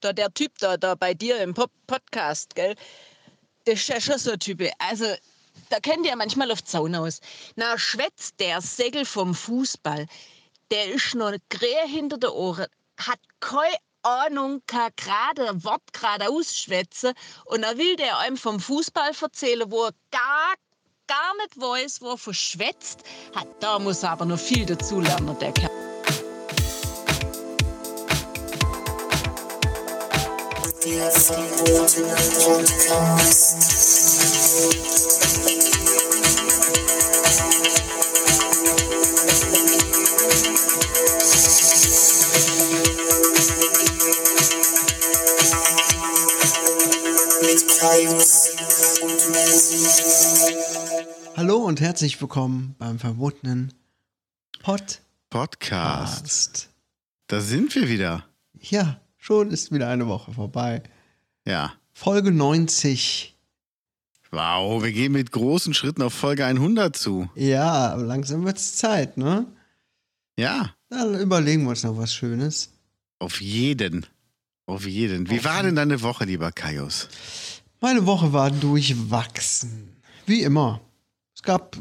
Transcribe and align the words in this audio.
da 0.00 0.12
der 0.12 0.32
Typ 0.32 0.56
da, 0.58 0.76
da 0.76 0.94
bei 0.94 1.14
dir 1.14 1.40
im 1.40 1.54
Podcast, 1.54 2.54
gell? 2.54 2.74
Das 3.64 3.74
ist 3.74 3.88
ja 3.88 4.00
schon 4.00 4.18
so 4.18 4.32
ein 4.32 4.38
Typ. 4.38 4.62
Also, 4.78 5.06
da 5.70 5.80
kennt 5.80 6.04
ihr 6.04 6.10
ja 6.10 6.16
manchmal 6.16 6.50
auf 6.50 6.64
Zaun 6.64 6.94
aus. 6.94 7.20
Na, 7.56 7.78
schwätzt 7.78 8.40
der 8.40 8.60
Segel 8.60 9.04
vom 9.04 9.34
Fußball. 9.34 10.06
Der 10.70 10.86
ist 10.86 11.14
noch 11.14 11.32
grä 11.48 11.86
hinter 11.86 12.18
den 12.18 12.30
Ohren, 12.30 12.66
hat 12.98 13.20
keine 13.40 13.76
Ahnung, 14.02 14.62
kann 14.66 14.90
gerade 14.96 15.64
Wort 15.64 15.92
gerade 15.92 16.28
ausschwätzen. 16.28 17.12
Und 17.46 17.62
dann 17.62 17.76
will 17.78 17.96
der 17.96 18.18
einem 18.18 18.36
vom 18.36 18.60
Fußball 18.60 19.12
erzählen, 19.20 19.70
wo 19.70 19.84
er 19.84 19.92
gar, 20.10 20.54
gar 21.06 21.36
nicht 21.38 21.60
weiß, 21.60 22.00
wo 22.00 22.10
er 22.10 22.18
verschwätzt. 22.18 23.02
Da 23.60 23.78
muss 23.78 24.02
er 24.02 24.10
aber 24.12 24.24
noch 24.24 24.38
viel 24.38 24.66
dazu 24.66 25.00
lernen, 25.00 25.38
der 25.38 25.52
Kerl. 25.52 25.77
Hallo 51.36 51.56
und 51.66 51.82
herzlich 51.82 52.18
willkommen 52.18 52.74
beim 52.78 52.98
verbotenen 52.98 53.74
Podcast. 54.62 55.02
Podcast. 55.28 56.70
Da 57.26 57.40
sind 57.42 57.74
wir 57.74 57.90
wieder. 57.90 58.24
Ja, 58.58 58.98
schon 59.28 59.50
ist 59.50 59.70
wieder 59.70 59.88
eine 59.90 60.08
Woche 60.08 60.32
vorbei. 60.32 60.82
Ja. 61.46 61.74
Folge 61.92 62.30
90. 62.32 63.36
Wow, 64.30 64.82
wir 64.82 64.90
gehen 64.90 65.12
mit 65.12 65.32
großen 65.32 65.74
Schritten 65.74 66.00
auf 66.00 66.14
Folge 66.14 66.46
100 66.46 66.96
zu. 66.96 67.28
Ja, 67.34 67.92
aber 67.92 68.04
langsam 68.04 68.46
wird 68.46 68.56
es 68.56 68.76
Zeit, 68.76 69.18
ne? 69.18 69.46
Ja, 70.38 70.74
Dann 70.88 71.14
überlegen 71.20 71.64
wir 71.64 71.70
uns 71.70 71.82
noch 71.82 71.98
was 71.98 72.14
Schönes. 72.14 72.70
auf 73.18 73.42
jeden. 73.42 74.06
Auf 74.64 74.86
jeden. 74.86 75.28
Wie 75.28 75.40
Auf 75.40 75.44
war 75.44 75.62
denn 75.62 75.76
deine 75.76 76.00
Woche, 76.00 76.24
lieber 76.24 76.50
Kaius? 76.50 77.08
Meine 77.82 78.06
Woche 78.06 78.32
war 78.32 78.50
durchwachsen. 78.50 79.94
Wie 80.24 80.40
immer. 80.42 80.80
Es 81.36 81.42
gab 81.42 81.76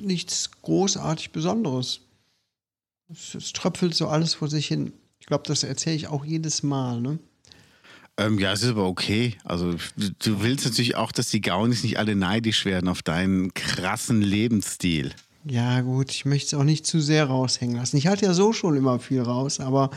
nichts 0.00 0.50
großartig 0.62 1.32
Besonderes. 1.32 2.00
Es, 3.10 3.34
es 3.34 3.52
tröpfelt 3.52 3.94
so 3.96 4.06
alles 4.06 4.34
vor 4.34 4.48
sich 4.48 4.68
hin. 4.68 4.92
Ich 5.22 5.26
glaube, 5.26 5.44
das 5.46 5.62
erzähle 5.62 5.94
ich 5.94 6.08
auch 6.08 6.24
jedes 6.24 6.64
Mal, 6.64 7.00
ne? 7.00 7.20
Ähm, 8.16 8.40
ja, 8.40 8.52
es 8.52 8.64
ist 8.64 8.70
aber 8.70 8.86
okay. 8.88 9.36
Also, 9.44 9.76
du, 9.96 10.42
willst 10.42 10.64
natürlich 10.64 10.96
auch, 10.96 11.12
dass 11.12 11.28
die 11.30 11.40
Gaunis 11.40 11.84
nicht 11.84 11.96
alle 12.00 12.16
neidisch 12.16 12.64
werden 12.64 12.88
auf 12.88 13.02
deinen 13.02 13.54
krassen 13.54 14.20
Lebensstil. 14.20 15.12
Ja, 15.44 15.80
gut, 15.82 16.10
ich 16.10 16.24
möchte 16.24 16.56
es 16.56 16.60
auch 16.60 16.64
nicht 16.64 16.86
zu 16.86 17.00
sehr 17.00 17.26
raushängen 17.26 17.76
lassen. 17.76 17.96
Ich 17.98 18.08
halte 18.08 18.26
ja 18.26 18.34
so 18.34 18.52
schon 18.52 18.76
immer 18.76 18.98
viel 18.98 19.22
raus, 19.22 19.60
aber 19.60 19.90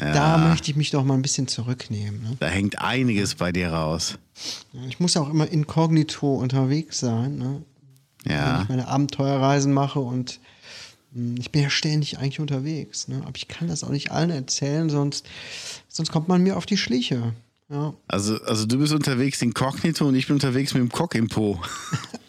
da 0.00 0.38
möchte 0.38 0.70
ich 0.70 0.76
mich 0.76 0.92
doch 0.92 1.02
mal 1.02 1.14
ein 1.14 1.22
bisschen 1.22 1.48
zurücknehmen. 1.48 2.22
Ne? 2.22 2.36
Da 2.38 2.46
hängt 2.46 2.78
einiges 2.78 3.34
bei 3.34 3.50
dir 3.50 3.70
raus. 3.72 4.16
Ich 4.88 5.00
muss 5.00 5.14
ja 5.14 5.22
auch 5.22 5.30
immer 5.30 5.48
inkognito 5.50 6.36
unterwegs 6.36 7.00
sein, 7.00 7.36
ne? 7.36 7.62
wenn 8.22 8.32
Ja. 8.32 8.62
ich 8.62 8.68
meine 8.68 8.86
Abenteuerreisen 8.86 9.72
mache 9.72 9.98
und 9.98 10.38
ich 11.38 11.50
bin 11.50 11.62
ja 11.62 11.70
ständig 11.70 12.18
eigentlich 12.18 12.40
unterwegs. 12.40 13.08
Ne? 13.08 13.22
Aber 13.24 13.36
ich 13.36 13.48
kann 13.48 13.68
das 13.68 13.84
auch 13.84 13.88
nicht 13.90 14.10
allen 14.10 14.30
erzählen, 14.30 14.90
sonst, 14.90 15.26
sonst 15.88 16.12
kommt 16.12 16.28
man 16.28 16.42
mir 16.42 16.56
auf 16.56 16.66
die 16.66 16.76
Schliche. 16.76 17.34
Ja. 17.70 17.92
Also, 18.06 18.40
also 18.44 18.64
du 18.64 18.78
bist 18.78 18.94
unterwegs 18.94 19.42
inkognito 19.42 20.06
und 20.08 20.14
ich 20.14 20.26
bin 20.26 20.34
unterwegs 20.34 20.72
mit 20.72 20.80
dem 20.80 20.90
Cock 20.90 21.14
im 21.14 21.28
Po. 21.28 21.60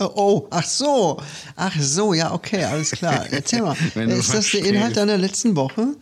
Oh, 0.01 0.11
oh, 0.15 0.47
ach 0.49 0.63
so. 0.63 1.21
Ach 1.57 1.75
so, 1.77 2.13
ja, 2.13 2.31
okay, 2.31 2.63
alles 2.63 2.91
klar. 2.91 3.25
Erzähl 3.31 3.61
mal. 3.61 3.75
Ist 3.95 4.33
das 4.33 4.49
der. 4.49 4.63
Inhalt 4.63 4.95
deiner 4.95 5.17
letzten 5.17 5.57
Woche? 5.57 5.93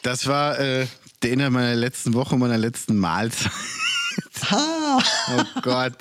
Das 0.00 0.26
war 0.26 0.58
äh, 0.58 0.86
der 1.22 1.32
Inhalt 1.32 1.52
meiner 1.52 1.74
letzten 1.74 2.14
Woche, 2.14 2.38
meiner 2.38 2.56
letzten 2.56 2.96
Mahlzeit. 2.96 3.52
Ah, 4.48 4.98
Oh 5.36 5.60
Gott. 5.60 5.98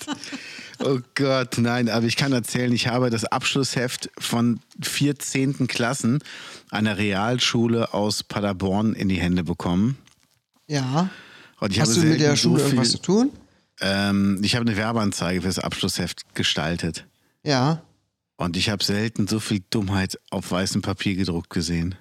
Oh 0.83 0.99
Gott, 1.15 1.57
nein, 1.57 1.89
aber 1.89 2.05
ich 2.05 2.15
kann 2.17 2.33
erzählen, 2.33 2.71
ich 2.73 2.87
habe 2.87 3.09
das 3.09 3.25
Abschlussheft 3.25 4.09
von 4.17 4.59
vier 4.81 5.17
zehnten 5.17 5.67
Klassen 5.67 6.19
einer 6.69 6.97
Realschule 6.97 7.93
aus 7.93 8.23
Paderborn 8.23 8.93
in 8.93 9.09
die 9.09 9.19
Hände 9.19 9.43
bekommen. 9.43 9.97
ja. 10.67 11.09
Und 11.61 11.71
ich 11.71 11.79
Hast 11.79 11.91
habe 11.91 12.01
du 12.01 12.07
mit 12.07 12.19
der 12.19 12.35
Schule 12.35 12.59
so 12.59 12.65
viel, 12.65 12.73
irgendwas 12.73 12.91
zu 12.91 12.97
tun? 12.97 13.31
Ähm, 13.79 14.39
ich 14.43 14.55
habe 14.55 14.67
eine 14.67 14.75
Werbeanzeige 14.75 15.41
für 15.41 15.47
das 15.47 15.57
Abschlussheft 15.57 16.35
gestaltet. 16.35 17.05
Ja. 17.43 17.81
Und 18.35 18.57
ich 18.57 18.69
habe 18.69 18.83
selten 18.83 19.25
so 19.27 19.39
viel 19.39 19.63
Dummheit 19.69 20.19
auf 20.31 20.51
weißem 20.51 20.81
Papier 20.81 21.15
gedruckt 21.15 21.49
gesehen. 21.49 21.95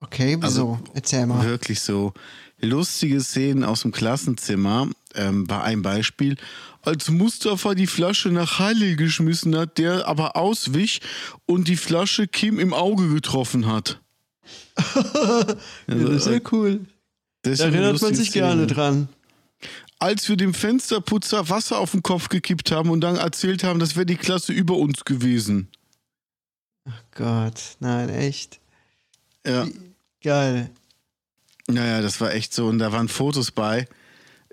Okay, 0.00 0.36
wieso? 0.40 0.44
Also, 0.44 0.80
Erzähl 0.94 1.26
mal. 1.26 1.44
Wirklich 1.44 1.80
so 1.80 2.12
lustige 2.60 3.20
Szenen 3.20 3.62
aus 3.64 3.82
dem 3.82 3.92
Klassenzimmer. 3.92 4.88
Ähm, 5.14 5.48
war 5.48 5.62
ein 5.64 5.82
Beispiel. 5.82 6.36
Als 6.86 7.10
Mustafa 7.10 7.74
die 7.74 7.88
Flasche 7.88 8.28
nach 8.28 8.60
Halil 8.60 8.94
geschmissen 8.94 9.56
hat, 9.56 9.76
der 9.76 10.06
aber 10.06 10.36
auswich 10.36 11.00
und 11.44 11.66
die 11.66 11.76
Flasche 11.76 12.28
Kim 12.28 12.60
im 12.60 12.72
Auge 12.72 13.08
getroffen 13.08 13.66
hat. 13.66 14.00
das 14.76 15.56
ist 15.88 16.26
ja 16.28 16.38
cool. 16.52 16.86
Ist 17.42 17.60
Da 17.60 17.64
erinnert 17.64 18.00
man 18.00 18.14
sich 18.14 18.30
gerne 18.30 18.68
dran. 18.68 19.08
Als 19.98 20.28
wir 20.28 20.36
dem 20.36 20.54
Fensterputzer 20.54 21.48
Wasser 21.48 21.78
auf 21.78 21.90
den 21.90 22.04
Kopf 22.04 22.28
gekippt 22.28 22.70
haben 22.70 22.90
und 22.90 23.00
dann 23.00 23.16
erzählt 23.16 23.64
haben, 23.64 23.80
das 23.80 23.96
wäre 23.96 24.06
die 24.06 24.14
Klasse 24.14 24.52
über 24.52 24.76
uns 24.76 25.04
gewesen. 25.04 25.68
Gott, 27.16 27.60
nein, 27.80 28.10
echt. 28.10 28.60
Ja. 29.44 29.66
Geil. 30.22 30.70
Naja, 31.66 32.00
das 32.00 32.20
war 32.20 32.32
echt 32.32 32.54
so. 32.54 32.66
Und 32.66 32.78
da 32.78 32.92
waren 32.92 33.08
Fotos 33.08 33.50
bei. 33.50 33.88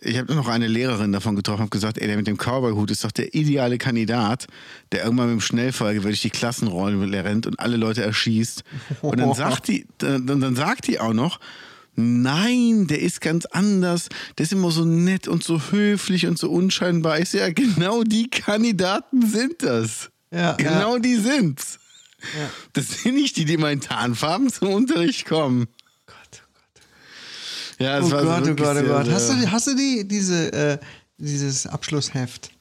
Ich 0.05 0.17
habe 0.17 0.33
noch 0.33 0.47
eine 0.47 0.67
Lehrerin 0.67 1.11
davon 1.11 1.35
getroffen 1.35 1.63
und 1.63 1.71
gesagt, 1.71 1.97
ey, 1.97 2.07
der 2.07 2.17
mit 2.17 2.27
dem 2.27 2.37
Cowboy-Hut 2.37 2.91
ist 2.91 3.03
doch 3.03 3.11
der 3.11 3.33
ideale 3.33 3.77
Kandidat, 3.77 4.47
der 4.91 5.03
irgendwann 5.03 5.27
mit 5.27 5.39
dem 5.39 5.41
Schnellfeuer 5.41 5.99
durch 6.01 6.21
die 6.21 6.29
Klassenräume 6.29 7.11
rennt 7.23 7.47
und 7.47 7.59
alle 7.59 7.77
Leute 7.77 8.03
erschießt. 8.03 8.63
Und 9.01 9.19
dann 9.19 9.33
sagt 9.35 9.67
die, 9.67 9.85
dann, 9.99 10.27
dann 10.27 10.55
sagt 10.55 10.87
die 10.87 10.99
auch 10.99 11.13
noch, 11.13 11.39
nein, 11.95 12.87
der 12.87 13.01
ist 13.01 13.21
ganz 13.21 13.45
anders, 13.45 14.09
der 14.37 14.43
ist 14.43 14.53
immer 14.53 14.71
so 14.71 14.83
nett 14.85 15.27
und 15.27 15.43
so 15.43 15.61
höflich 15.71 16.27
und 16.27 16.37
so 16.37 16.49
unscheinbar. 16.49 17.19
Ich 17.19 17.29
sage, 17.29 17.61
ja, 17.61 17.73
genau 17.73 18.03
die 18.03 18.29
Kandidaten 18.29 19.25
sind 19.25 19.63
das. 19.63 20.09
Ja, 20.31 20.53
Genau 20.53 20.97
die 20.97 21.15
sind's. 21.15 21.79
Ja. 22.37 22.49
Das 22.73 23.03
sind 23.03 23.15
nicht 23.15 23.37
die, 23.37 23.45
die 23.45 23.57
mal 23.57 23.71
in 23.71 23.81
Tarnfarben 23.81 24.49
zum 24.49 24.69
Unterricht 24.69 25.25
kommen. 25.25 25.67
Oh. 27.79 27.83
Ja, 27.83 27.99
es 27.99 28.05
Oh 28.05 28.11
war 28.11 28.23
Gott, 28.23 28.41
oh 28.43 28.45
wirklich 28.47 28.67
Gott, 28.67 28.75
oh 28.77 28.79
sehr, 28.79 28.87
Gott. 28.87 29.09
Hast 29.11 29.29
du, 29.29 29.51
hast 29.51 29.67
du 29.67 29.75
die, 29.75 30.07
diese, 30.07 30.53
äh, 30.53 30.77
dieses 31.17 31.67
Abschlussheft? 31.67 32.51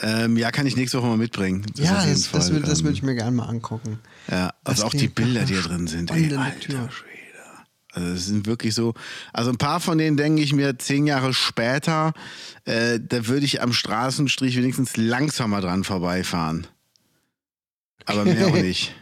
Ähm, 0.00 0.36
ja, 0.36 0.50
kann 0.50 0.66
ich 0.66 0.76
nächste 0.76 0.98
Woche 0.98 1.06
mal 1.06 1.16
mitbringen. 1.16 1.64
Das 1.76 1.86
ja, 1.86 2.04
das, 2.06 2.30
das, 2.30 2.52
will, 2.52 2.60
das 2.60 2.80
ähm, 2.80 2.84
würde 2.86 2.96
ich 2.96 3.02
mir 3.02 3.14
gerne 3.14 3.30
mal 3.36 3.46
angucken. 3.46 4.00
Ja, 4.30 4.52
Das 4.64 4.80
also 4.80 4.86
auch 4.86 4.90
die 4.90 5.08
Bilder, 5.08 5.44
die 5.44 5.54
da 5.54 5.60
drin 5.60 5.86
sind. 5.86 6.10
Ey, 6.10 6.34
alter. 6.34 6.90
Schwede. 6.90 7.14
Also 7.92 8.08
es 8.08 8.26
sind 8.26 8.46
wirklich 8.46 8.74
so, 8.74 8.94
also 9.32 9.50
ein 9.50 9.56
paar 9.56 9.78
von 9.78 9.98
denen 9.98 10.16
denke 10.16 10.42
ich 10.42 10.52
mir 10.52 10.76
zehn 10.78 11.06
Jahre 11.06 11.32
später, 11.32 12.12
äh, 12.64 12.98
da 13.00 13.28
würde 13.28 13.46
ich 13.46 13.62
am 13.62 13.72
Straßenstrich 13.72 14.56
wenigstens 14.56 14.96
langsamer 14.96 15.60
dran 15.60 15.84
vorbeifahren. 15.84 16.66
Aber 18.06 18.24
mehr 18.24 18.48
auch 18.48 18.52
nicht. 18.60 18.94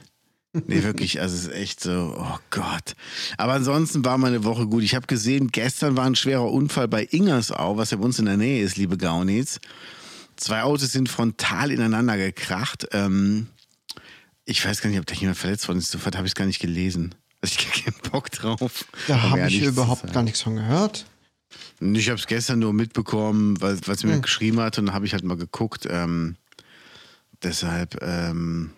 Nee, 0.53 0.83
wirklich, 0.83 1.21
also 1.21 1.35
es 1.35 1.45
ist 1.47 1.53
echt 1.53 1.81
so, 1.81 2.15
oh 2.19 2.39
Gott. 2.51 2.95
Aber 3.39 3.55
ansonsten 3.55 4.05
war 4.05 4.19
meine 4.19 4.45
Woche 4.45 4.67
gut. 4.67 4.83
Ich 4.83 4.95
habe 4.95 5.07
gesehen, 5.07 5.49
gestern 5.51 5.97
war 5.97 6.05
ein 6.05 6.15
schwerer 6.15 6.51
Unfall 6.53 6.89
bei 6.89 7.05
Ingersau, 7.05 7.79
was 7.79 7.91
ja 7.91 7.97
bei 7.97 8.05
uns 8.05 8.19
in 8.19 8.27
der 8.27 8.37
Nähe 8.37 8.63
ist, 8.63 8.77
liebe 8.77 8.99
Gaunis. 8.99 9.61
Zwei 10.37 10.63
Autos 10.63 10.93
sind 10.93 11.09
frontal 11.09 11.71
ineinander 11.71 12.19
gekracht. 12.19 12.87
Ähm, 12.93 13.47
ich 14.45 14.65
weiß 14.65 14.83
gar 14.83 14.91
nicht, 14.91 14.99
ob 14.99 15.07
da 15.07 15.15
jemand 15.15 15.39
verletzt 15.39 15.69
worden 15.69 15.79
ist. 15.79 15.91
Sofort 15.91 16.17
habe 16.17 16.27
ich 16.27 16.33
es 16.33 16.37
gar 16.37 16.47
nicht 16.47 16.61
gelesen. 16.61 17.15
Also 17.41 17.57
ich 17.59 17.67
habe 17.69 17.81
keinen 17.85 18.11
Bock 18.13 18.31
drauf. 18.31 18.85
Da 19.09 19.21
habe 19.23 19.47
ich 19.49 19.63
überhaupt 19.63 20.13
gar 20.13 20.23
nichts 20.23 20.43
von 20.43 20.57
gehört. 20.57 21.07
Ich 21.81 22.09
habe 22.09 22.19
es 22.21 22.27
gestern 22.27 22.59
nur 22.61 22.73
mitbekommen, 22.73 23.61
weil 23.61 23.79
weil 23.87 23.95
es 23.95 24.05
mir 24.05 24.15
Hm. 24.15 24.23
geschrieben 24.23 24.61
hat 24.61 24.79
und 24.79 24.87
dann 24.87 24.95
habe 24.95 25.07
ich 25.07 25.13
halt 25.13 25.25
mal 25.25 25.37
geguckt. 25.37 25.87
Ähm, 25.91 26.37
deshalb 27.43 28.01
ähm, 28.03 28.71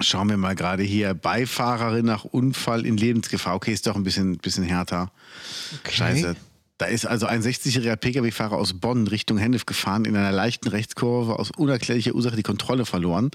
schauen 0.00 0.28
wir 0.28 0.36
mal 0.36 0.54
gerade 0.54 0.82
hier. 0.82 1.14
Beifahrerin 1.14 2.06
nach 2.06 2.24
Unfall 2.24 2.86
in 2.86 2.96
Lebensgefahr. 2.96 3.54
Okay, 3.54 3.72
ist 3.72 3.86
doch 3.86 3.96
ein 3.96 4.02
bisschen, 4.02 4.38
bisschen 4.38 4.64
härter. 4.64 5.12
Okay. 5.80 5.92
Scheiße. 5.92 6.36
Da 6.78 6.86
ist 6.86 7.04
also 7.04 7.26
ein 7.26 7.42
60-jähriger 7.42 7.96
Pkw-Fahrer 7.96 8.56
aus 8.56 8.72
Bonn 8.72 9.06
Richtung 9.06 9.36
Hennef 9.36 9.66
gefahren, 9.66 10.06
in 10.06 10.16
einer 10.16 10.32
leichten 10.32 10.68
Rechtskurve 10.68 11.38
aus 11.38 11.50
unerklärlicher 11.50 12.14
Ursache 12.14 12.36
die 12.36 12.42
Kontrolle 12.42 12.86
verloren. 12.86 13.30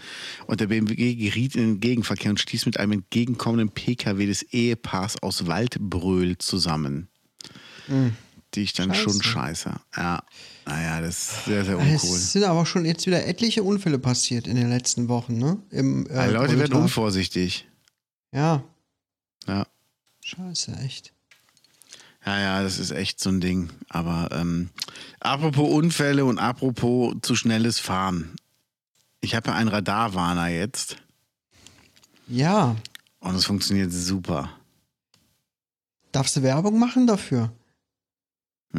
Und 0.48 0.62
der 0.62 0.68
BMW 0.68 0.96
geriet 0.96 1.56
in 1.56 1.62
den 1.62 1.80
Gegenverkehr 1.80 2.32
und 2.32 2.40
stieß 2.40 2.66
mit 2.66 2.80
einem 2.80 2.94
entgegenkommenden 2.94 3.70
Pkw 3.70 4.26
des 4.26 4.42
Ehepaars 4.42 5.22
aus 5.22 5.46
Waldbröl 5.46 6.40
zusammen. 6.40 7.08
Ich 8.64 8.74
dann 8.74 8.94
Scheiße. 8.94 9.04
schon 9.04 9.22
scheiße. 9.24 9.72
Ja. 9.98 10.24
Naja, 10.66 11.02
das 11.02 11.10
ist 11.34 11.46
sehr, 11.46 11.64
sehr 11.66 11.78
Es 11.80 12.04
uncool. 12.04 12.18
sind 12.20 12.44
aber 12.44 12.66
schon 12.66 12.86
jetzt 12.86 13.06
wieder 13.06 13.26
etliche 13.28 13.64
Unfälle 13.64 14.00
passiert 14.00 14.48
in 14.48 14.56
den 14.56 14.70
letzten 14.70 15.08
Wochen, 15.10 15.38
ne? 15.38 15.58
Im, 15.70 16.06
äh, 16.08 16.28
Die 16.28 16.34
Leute 16.34 16.50
werden 16.58 16.58
Brülltag. 16.72 16.82
unvorsichtig. 16.82 17.68
Ja. 18.32 18.64
Ja. 19.48 19.68
Scheiße, 20.24 20.74
echt. 20.84 21.14
Ja, 22.26 22.40
ja, 22.40 22.64
das 22.64 22.80
ist 22.80 22.90
echt 22.90 23.20
so 23.20 23.30
ein 23.30 23.40
Ding. 23.42 23.70
Aber 23.90 24.30
ähm, 24.32 24.70
apropos 25.20 25.70
Unfälle 25.72 26.26
und 26.26 26.40
apropos 26.40 27.14
zu 27.22 27.36
schnelles 27.36 27.78
Fahren. 27.80 28.36
Ich 29.22 29.36
habe 29.36 29.50
ja 29.50 29.56
einen 29.56 29.70
Radarwarner 29.70 30.48
jetzt 30.48 30.98
Ja. 32.28 32.76
und 33.20 33.36
es 33.36 33.46
funktioniert 33.46 33.92
super. 33.94 34.50
Darfst 36.12 36.36
du 36.38 36.42
Werbung 36.42 36.80
machen 36.80 37.06
dafür? 37.06 37.52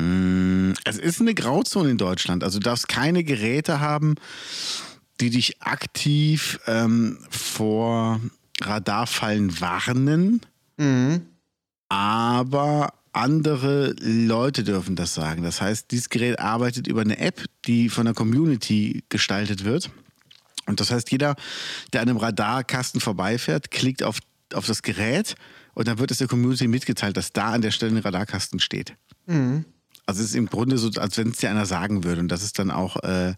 Mm, 0.01 0.73
Es 0.85 0.99
ist 0.99 1.21
eine 1.21 1.35
Grauzone 1.35 1.91
in 1.91 1.99
Deutschland. 1.99 2.45
Also 2.45 2.59
du 2.59 2.65
darfst 2.65 2.89
keine 2.89 3.25
Geräte 3.25 3.81
haben, 3.81 4.15
die 5.21 5.31
dich 5.31 5.63
aktiv 5.63 6.59
ähm, 6.67 7.19
vor 7.31 8.21
Radarfallen 8.61 9.61
warnen, 9.61 10.41
Mhm. 10.79 11.23
aber 11.89 12.93
andere 13.13 13.95
Leute 13.99 14.63
dürfen 14.63 14.95
das 14.95 15.15
sagen. 15.15 15.43
Das 15.43 15.63
heißt, 15.63 15.91
dieses 15.91 16.11
Gerät 16.11 16.39
arbeitet 16.39 16.87
über 16.87 17.01
eine 17.01 17.17
App, 17.19 17.43
die 17.67 17.89
von 17.89 18.05
der 18.05 18.13
Community 18.15 19.05
gestaltet 19.09 19.65
wird. 19.65 19.91
Und 20.67 20.81
das 20.81 20.91
heißt, 20.91 21.11
jeder, 21.13 21.35
der 21.95 22.03
an 22.03 22.09
einem 22.11 22.19
Radarkasten 22.19 23.01
vorbeifährt, 23.01 23.71
klickt 23.71 24.03
auf, 24.03 24.19
auf 24.53 24.67
das 24.67 24.83
Gerät 24.83 25.35
und 25.73 25.89
dann 25.89 25.99
wird 25.99 26.11
es 26.11 26.19
der 26.19 26.29
Community 26.29 26.69
mitgeteilt, 26.69 27.17
dass 27.17 27.33
da 27.33 27.53
an 27.53 27.63
der 27.63 27.71
Stelle 27.71 27.93
ein 27.97 28.03
Radarkasten 28.03 28.59
steht. 28.61 28.95
Mhm. 29.27 29.65
Also 30.07 30.23
es 30.23 30.31
ist 30.31 30.37
im 30.37 30.47
Grunde 30.47 30.79
so, 30.79 30.89
als 31.01 31.19
wenn 31.19 31.31
es 31.31 31.39
dir 31.39 31.51
einer 31.51 31.67
sagen 31.67 32.05
würde. 32.05 32.21
Und 32.21 32.29
das 32.29 32.43
ist 32.43 32.59
dann 32.59 32.71
auch, 32.71 32.97
äh, 33.03 33.35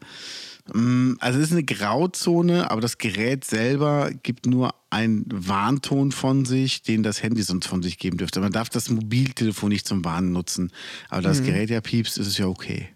mh, 0.72 1.16
also 1.18 1.38
es 1.38 1.46
ist 1.46 1.52
eine 1.52 1.64
Grauzone, 1.64 2.70
aber 2.70 2.80
das 2.80 2.98
Gerät 2.98 3.44
selber 3.44 4.10
gibt 4.22 4.46
nur 4.46 4.74
einen 4.90 5.24
Warnton 5.30 6.12
von 6.12 6.44
sich, 6.44 6.82
den 6.82 7.02
das 7.02 7.22
Handy 7.22 7.42
sonst 7.42 7.66
von 7.66 7.82
sich 7.82 7.98
geben 7.98 8.18
dürfte. 8.18 8.40
Man 8.40 8.52
darf 8.52 8.68
das 8.68 8.90
Mobiltelefon 8.90 9.70
nicht 9.70 9.88
zum 9.88 10.04
Warnen 10.04 10.32
nutzen. 10.32 10.70
Aber 11.08 11.22
da 11.22 11.30
das 11.30 11.42
Gerät 11.42 11.70
ja 11.70 11.80
piepst, 11.80 12.18
ist 12.18 12.26
es 12.26 12.38
ja 12.38 12.46
okay. 12.46 12.88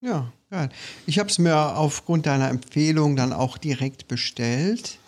Ja, 0.00 0.32
geil. 0.50 0.68
Ich 1.06 1.20
habe 1.20 1.28
es 1.30 1.38
mir 1.38 1.56
aufgrund 1.56 2.26
deiner 2.26 2.48
Empfehlung 2.48 3.14
dann 3.14 3.32
auch 3.32 3.56
direkt 3.56 4.08
bestellt. 4.08 4.98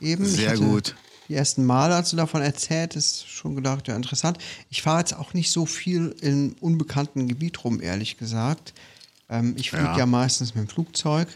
Eben. 0.00 0.24
Sehr 0.24 0.56
gut. 0.56 0.94
Die 1.30 1.36
ersten 1.36 1.64
Male, 1.64 1.94
als 1.94 2.10
du 2.10 2.16
davon 2.16 2.42
erzählt, 2.42 2.96
ist 2.96 3.28
schon 3.28 3.54
gedacht, 3.54 3.86
ja, 3.86 3.94
interessant. 3.94 4.36
Ich 4.68 4.82
fahre 4.82 4.98
jetzt 4.98 5.16
auch 5.16 5.32
nicht 5.32 5.52
so 5.52 5.64
viel 5.64 6.12
in 6.20 6.56
unbekannten 6.60 7.28
Gebiet 7.28 7.62
rum, 7.62 7.80
ehrlich 7.80 8.18
gesagt. 8.18 8.74
Ähm, 9.28 9.54
ich 9.56 9.70
fliege 9.70 9.84
ja. 9.84 9.98
Ja. 9.98 10.06
meistens 10.06 10.56
mit 10.56 10.64
dem 10.64 10.68
Flugzeug 10.68 11.28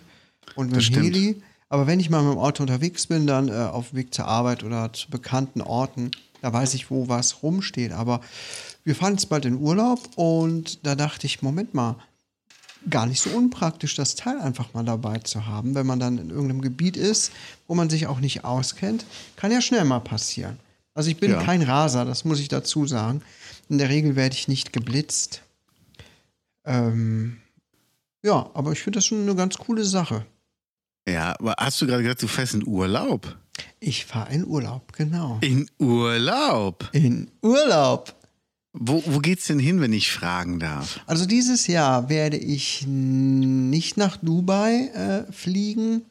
und 0.57 0.67
mit 0.67 0.79
Das 0.79 0.87
dem 0.87 0.95
stimmt. 0.95 1.15
Heli. 1.15 1.43
Aber 1.69 1.87
wenn 1.87 2.01
ich 2.01 2.11
mal 2.11 2.25
mit 2.25 2.33
dem 2.33 2.41
Auto 2.41 2.65
unterwegs 2.65 3.07
bin, 3.07 3.29
dann 3.29 3.47
äh, 3.49 3.53
auf 3.53 3.91
dem 3.91 3.99
Weg 3.99 4.13
zur 4.13 4.27
Arbeit 4.27 4.65
oder 4.65 4.93
zu 4.93 5.09
bekannten 5.11 5.61
Orten, 5.61 6.11
da 6.43 6.53
weiß 6.53 6.75
ich, 6.75 6.91
wo 6.91 7.07
was 7.07 7.45
rumsteht. 7.45 7.93
Aber 7.93 8.21
wir 8.83 8.97
fahren 8.97 9.13
jetzt 9.13 9.29
bald 9.29 9.45
in 9.45 9.59
Urlaub 9.59 10.01
und 10.17 10.85
da 10.85 10.97
dachte 10.97 11.29
ich, 11.29 11.41
Moment 11.41 11.73
mal, 11.73 11.95
gar 12.91 13.07
nicht 13.07 13.21
so 13.21 13.31
unpraktisch, 13.31 13.95
das 13.95 14.15
Teil 14.15 14.39
einfach 14.41 14.73
mal 14.75 14.85
dabei 14.85 15.19
zu 15.19 15.47
haben, 15.47 15.75
wenn 15.75 15.87
man 15.87 15.99
dann 16.01 16.19
in 16.19 16.31
irgendeinem 16.31 16.61
Gebiet 16.61 16.97
ist, 16.97 17.33
wo 17.67 17.75
man 17.75 17.89
sich 17.91 18.07
auch 18.07 18.21
nicht 18.21 18.45
auskennt. 18.45 19.05
Kann 19.37 19.51
ja 19.53 19.61
schnell 19.61 19.85
mal 19.85 20.01
passieren. 20.01 20.59
Also 20.95 21.11
ich 21.11 21.17
bin 21.19 21.31
Ja. 21.33 21.43
kein 21.43 21.63
Raser, 21.63 22.05
das 22.05 22.25
muss 22.25 22.41
ich 22.41 22.49
dazu 22.49 22.87
sagen. 22.87 23.23
In 23.69 23.79
der 23.79 23.89
Regel 23.89 24.17
werde 24.17 24.35
ich 24.37 24.49
nicht 24.49 24.73
geblitzt. 24.73 25.43
Ähm, 26.65 27.39
ja, 28.23 28.51
aber 28.55 28.73
ich 28.73 28.81
finde 28.83 28.99
das 28.99 29.07
schon 29.07 29.23
eine 29.23 29.35
ganz 29.35 29.57
coole 29.59 29.85
Sache. 29.85 30.25
Ja, 31.09 31.35
aber 31.39 31.55
hast 31.59 31.81
du 31.81 31.87
gerade 31.87 32.03
gesagt, 32.03 32.23
du 32.23 32.29
fährst 32.29 32.55
in 32.55 32.67
Urlaub? 32.67 33.37
Ich 33.81 34.07
fahre 34.07 34.33
in 34.33 34.47
Urlaub, 34.47 34.93
genau. 34.95 35.39
In 35.43 35.69
Urlaub? 35.79 36.89
In 36.93 37.31
Urlaub. 37.43 38.15
Wo, 38.77 39.05
wo 39.07 39.21
geht's 39.21 39.47
denn 39.47 39.61
hin, 39.61 39.81
wenn 39.81 39.93
ich 39.93 40.11
fragen 40.11 40.59
darf? 40.59 40.99
Also 41.07 41.27
dieses 41.27 41.69
Jahr 41.69 42.09
werde 42.09 42.37
ich 42.37 42.85
nicht 42.89 43.97
nach 43.97 44.17
Dubai 44.17 44.91
äh, 45.29 45.33
fliegen. 45.33 46.03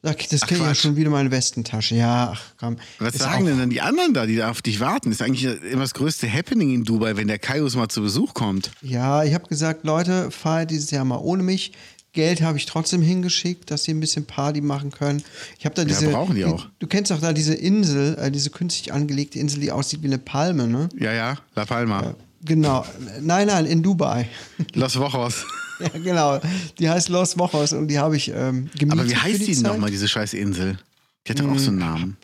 Das 0.00 0.16
kenne 0.16 0.60
ich 0.60 0.66
ja 0.66 0.74
schon 0.76 0.94
wieder 0.94 1.10
meine 1.10 1.32
Westentasche. 1.32 1.96
Ja, 1.96 2.30
ach 2.32 2.42
komm. 2.56 2.76
Was 3.00 3.14
Ist 3.14 3.22
sagen 3.22 3.46
denn 3.46 3.58
dann 3.58 3.70
die 3.70 3.80
anderen 3.80 4.14
da, 4.14 4.26
die 4.26 4.36
da 4.36 4.48
auf 4.48 4.62
dich 4.62 4.78
warten? 4.78 5.10
Ist 5.10 5.20
eigentlich 5.20 5.44
immer 5.72 5.82
das 5.82 5.92
größte 5.94 6.32
Happening 6.32 6.72
in 6.72 6.84
Dubai, 6.84 7.16
wenn 7.16 7.26
der 7.26 7.40
Kaius 7.40 7.74
mal 7.74 7.88
zu 7.88 8.00
Besuch 8.00 8.32
kommt. 8.32 8.70
Ja, 8.80 9.24
ich 9.24 9.34
habe 9.34 9.48
gesagt, 9.48 9.84
Leute, 9.84 10.30
fahrt 10.30 10.70
dieses 10.70 10.92
Jahr 10.92 11.04
mal 11.04 11.16
ohne 11.16 11.42
mich. 11.42 11.72
Geld 12.18 12.42
habe 12.42 12.58
ich 12.58 12.66
trotzdem 12.66 13.00
hingeschickt, 13.00 13.70
dass 13.70 13.84
sie 13.84 13.92
ein 13.94 14.00
bisschen 14.00 14.24
Party 14.24 14.60
machen 14.60 14.90
können. 14.90 15.22
Ich 15.56 15.64
habe 15.64 15.76
da 15.76 15.84
diese. 15.84 16.08
brauchen 16.08 16.34
die 16.34 16.44
auch. 16.44 16.66
Du 16.80 16.88
kennst 16.88 17.12
doch 17.12 17.20
da 17.20 17.32
diese 17.32 17.54
Insel, 17.54 18.18
äh, 18.18 18.32
diese 18.32 18.50
künstlich 18.50 18.92
angelegte 18.92 19.38
Insel, 19.38 19.60
die 19.60 19.70
aussieht 19.70 20.02
wie 20.02 20.08
eine 20.08 20.18
Palme, 20.18 20.66
ne? 20.66 20.88
Ja, 20.98 21.12
ja, 21.12 21.36
La 21.54 21.64
Palma. 21.64 22.14
Genau. 22.44 22.84
Nein, 23.20 23.46
nein, 23.46 23.66
in 23.66 23.84
Dubai. 23.84 24.28
Los 24.74 24.98
Wochos. 24.98 25.44
ja, 25.78 25.96
genau. 26.00 26.40
Die 26.80 26.90
heißt 26.90 27.08
Los 27.08 27.38
Wochos 27.38 27.72
und 27.72 27.86
die 27.86 28.00
habe 28.00 28.16
ich 28.16 28.32
ähm, 28.34 28.68
gemietet. 28.76 28.92
Aber 29.00 29.08
wie 29.08 29.14
heißt 29.16 29.40
die 29.42 29.46
denn 29.46 29.54
Zeit. 29.54 29.72
nochmal, 29.74 29.90
diese 29.92 30.08
scheiß 30.08 30.34
Insel? 30.34 30.76
Die 31.24 31.30
hat 31.30 31.38
doch 31.38 31.48
auch 31.48 31.58
so 31.58 31.70
einen 31.70 31.78
Namen. 31.78 32.16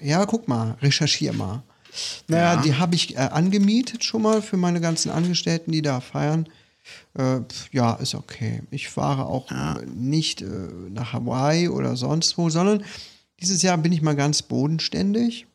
Ja, 0.00 0.24
guck 0.26 0.46
mal, 0.46 0.76
recherchier 0.80 1.32
mal. 1.32 1.64
Naja, 2.28 2.54
Ja. 2.54 2.62
die 2.62 2.74
habe 2.76 2.94
ich 2.94 3.16
äh, 3.16 3.18
angemietet 3.18 4.04
schon 4.04 4.22
mal 4.22 4.42
für 4.42 4.56
meine 4.56 4.80
ganzen 4.80 5.10
Angestellten, 5.10 5.72
die 5.72 5.82
da 5.82 6.00
feiern. 6.00 6.46
Äh, 7.14 7.40
ja, 7.72 7.94
ist 7.94 8.14
okay. 8.14 8.62
Ich 8.70 8.88
fahre 8.88 9.26
auch 9.26 9.50
äh, 9.50 9.84
nicht 9.86 10.42
äh, 10.42 10.46
nach 10.46 11.12
Hawaii 11.12 11.68
oder 11.68 11.96
sonst 11.96 12.36
wo, 12.38 12.50
sondern 12.50 12.84
dieses 13.40 13.62
Jahr 13.62 13.78
bin 13.78 13.92
ich 13.92 14.02
mal 14.02 14.16
ganz 14.16 14.42
bodenständig 14.42 15.46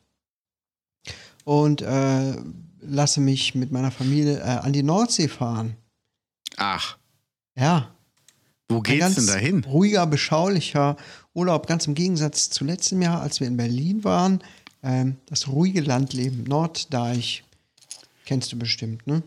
und 1.44 1.82
äh, 1.82 2.34
lasse 2.80 3.20
mich 3.20 3.54
mit 3.54 3.72
meiner 3.72 3.90
Familie 3.90 4.38
äh, 4.38 4.42
an 4.42 4.72
die 4.72 4.82
Nordsee 4.82 5.28
fahren. 5.28 5.76
Ach, 6.56 6.96
Ja, 7.56 7.94
wo 8.68 8.80
geht's 8.80 9.14
denn 9.14 9.26
dahin? 9.26 9.64
ruhiger, 9.64 10.06
beschaulicher 10.06 10.96
Urlaub, 11.34 11.66
ganz 11.66 11.86
im 11.86 11.94
Gegensatz 11.94 12.50
zu 12.50 12.64
letztem 12.64 13.02
Jahr, 13.02 13.20
als 13.20 13.40
wir 13.40 13.46
in 13.46 13.56
Berlin 13.56 14.02
waren. 14.04 14.42
Ähm, 14.82 15.16
das 15.26 15.48
ruhige 15.48 15.80
Landleben, 15.82 16.44
Norddeich, 16.44 17.44
kennst 18.24 18.52
du 18.52 18.58
bestimmt, 18.58 19.06
ne? 19.06 19.22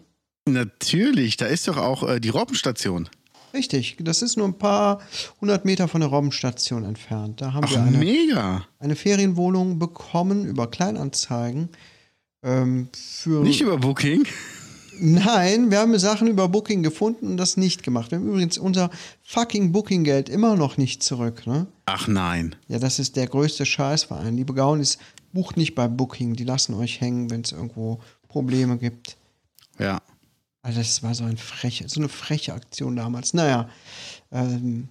Natürlich, 0.54 1.38
da 1.38 1.46
ist 1.46 1.68
doch 1.68 1.78
auch 1.78 2.08
äh, 2.08 2.20
die 2.20 2.30
Robbenstation. 2.30 3.10
Richtig, 3.54 3.98
das 4.00 4.22
ist 4.22 4.38
nur 4.38 4.48
ein 4.48 4.58
paar 4.58 5.00
hundert 5.42 5.66
Meter 5.66 5.88
von 5.88 6.02
der 6.02 6.10
Robbenstation 6.10 6.84
entfernt. 6.84 7.42
Da 7.42 7.54
haben 7.54 7.66
Ach, 7.66 7.72
wir 7.72 7.82
eine, 7.82 7.98
mega. 7.98 8.66
eine 8.80 8.96
Ferienwohnung 8.96 9.80
bekommen 9.80 10.46
über 10.46 10.70
Kleinanzeigen. 10.70 11.70
Ähm, 12.44 12.90
Nicht 13.26 13.62
über 13.62 13.78
Booking. 13.78 14.26
Nein, 15.02 15.72
wir 15.72 15.80
haben 15.80 15.98
Sachen 15.98 16.28
über 16.28 16.50
Booking 16.50 16.84
gefunden 16.84 17.28
und 17.28 17.38
das 17.38 17.58
nicht 17.58 17.84
gemacht. 17.84 18.12
Wir 18.12 18.20
haben 18.20 18.28
übrigens 18.28 18.58
unser 18.58 18.90
fucking 19.24 19.72
Booking-Geld 19.72 20.28
immer 20.30 20.56
noch 20.56 20.78
nicht 20.78 21.02
zurück, 21.02 21.48
ne? 21.48 21.68
Ach 21.86 22.08
nein. 22.08 22.56
Ja, 22.68 22.80
das 22.80 23.00
ist 23.00 23.16
der 23.16 23.28
größte 23.28 23.66
Scheißverein. 23.66 24.36
Liebe 24.36 24.54
Gaunis, 24.54 24.98
bucht 25.32 25.58
nicht 25.58 25.74
bei 25.74 25.88
Booking. 25.88 26.36
Die 26.36 26.44
lassen 26.44 26.74
euch 26.74 27.00
hängen, 27.00 27.30
wenn 27.30 27.42
es 27.42 27.54
irgendwo 27.54 28.00
Probleme 28.28 28.78
gibt. 28.78 29.16
Ja. 29.80 30.02
Also 30.62 30.80
das 30.80 31.02
war 31.04 31.16
so, 31.16 31.24
ein 31.24 31.38
freche, 31.38 31.88
so 31.88 32.00
eine 32.02 32.10
freche 32.10 32.54
Aktion 32.54 32.96
damals. 32.96 33.34
Naja, 33.34 33.70
ähm, 34.32 34.90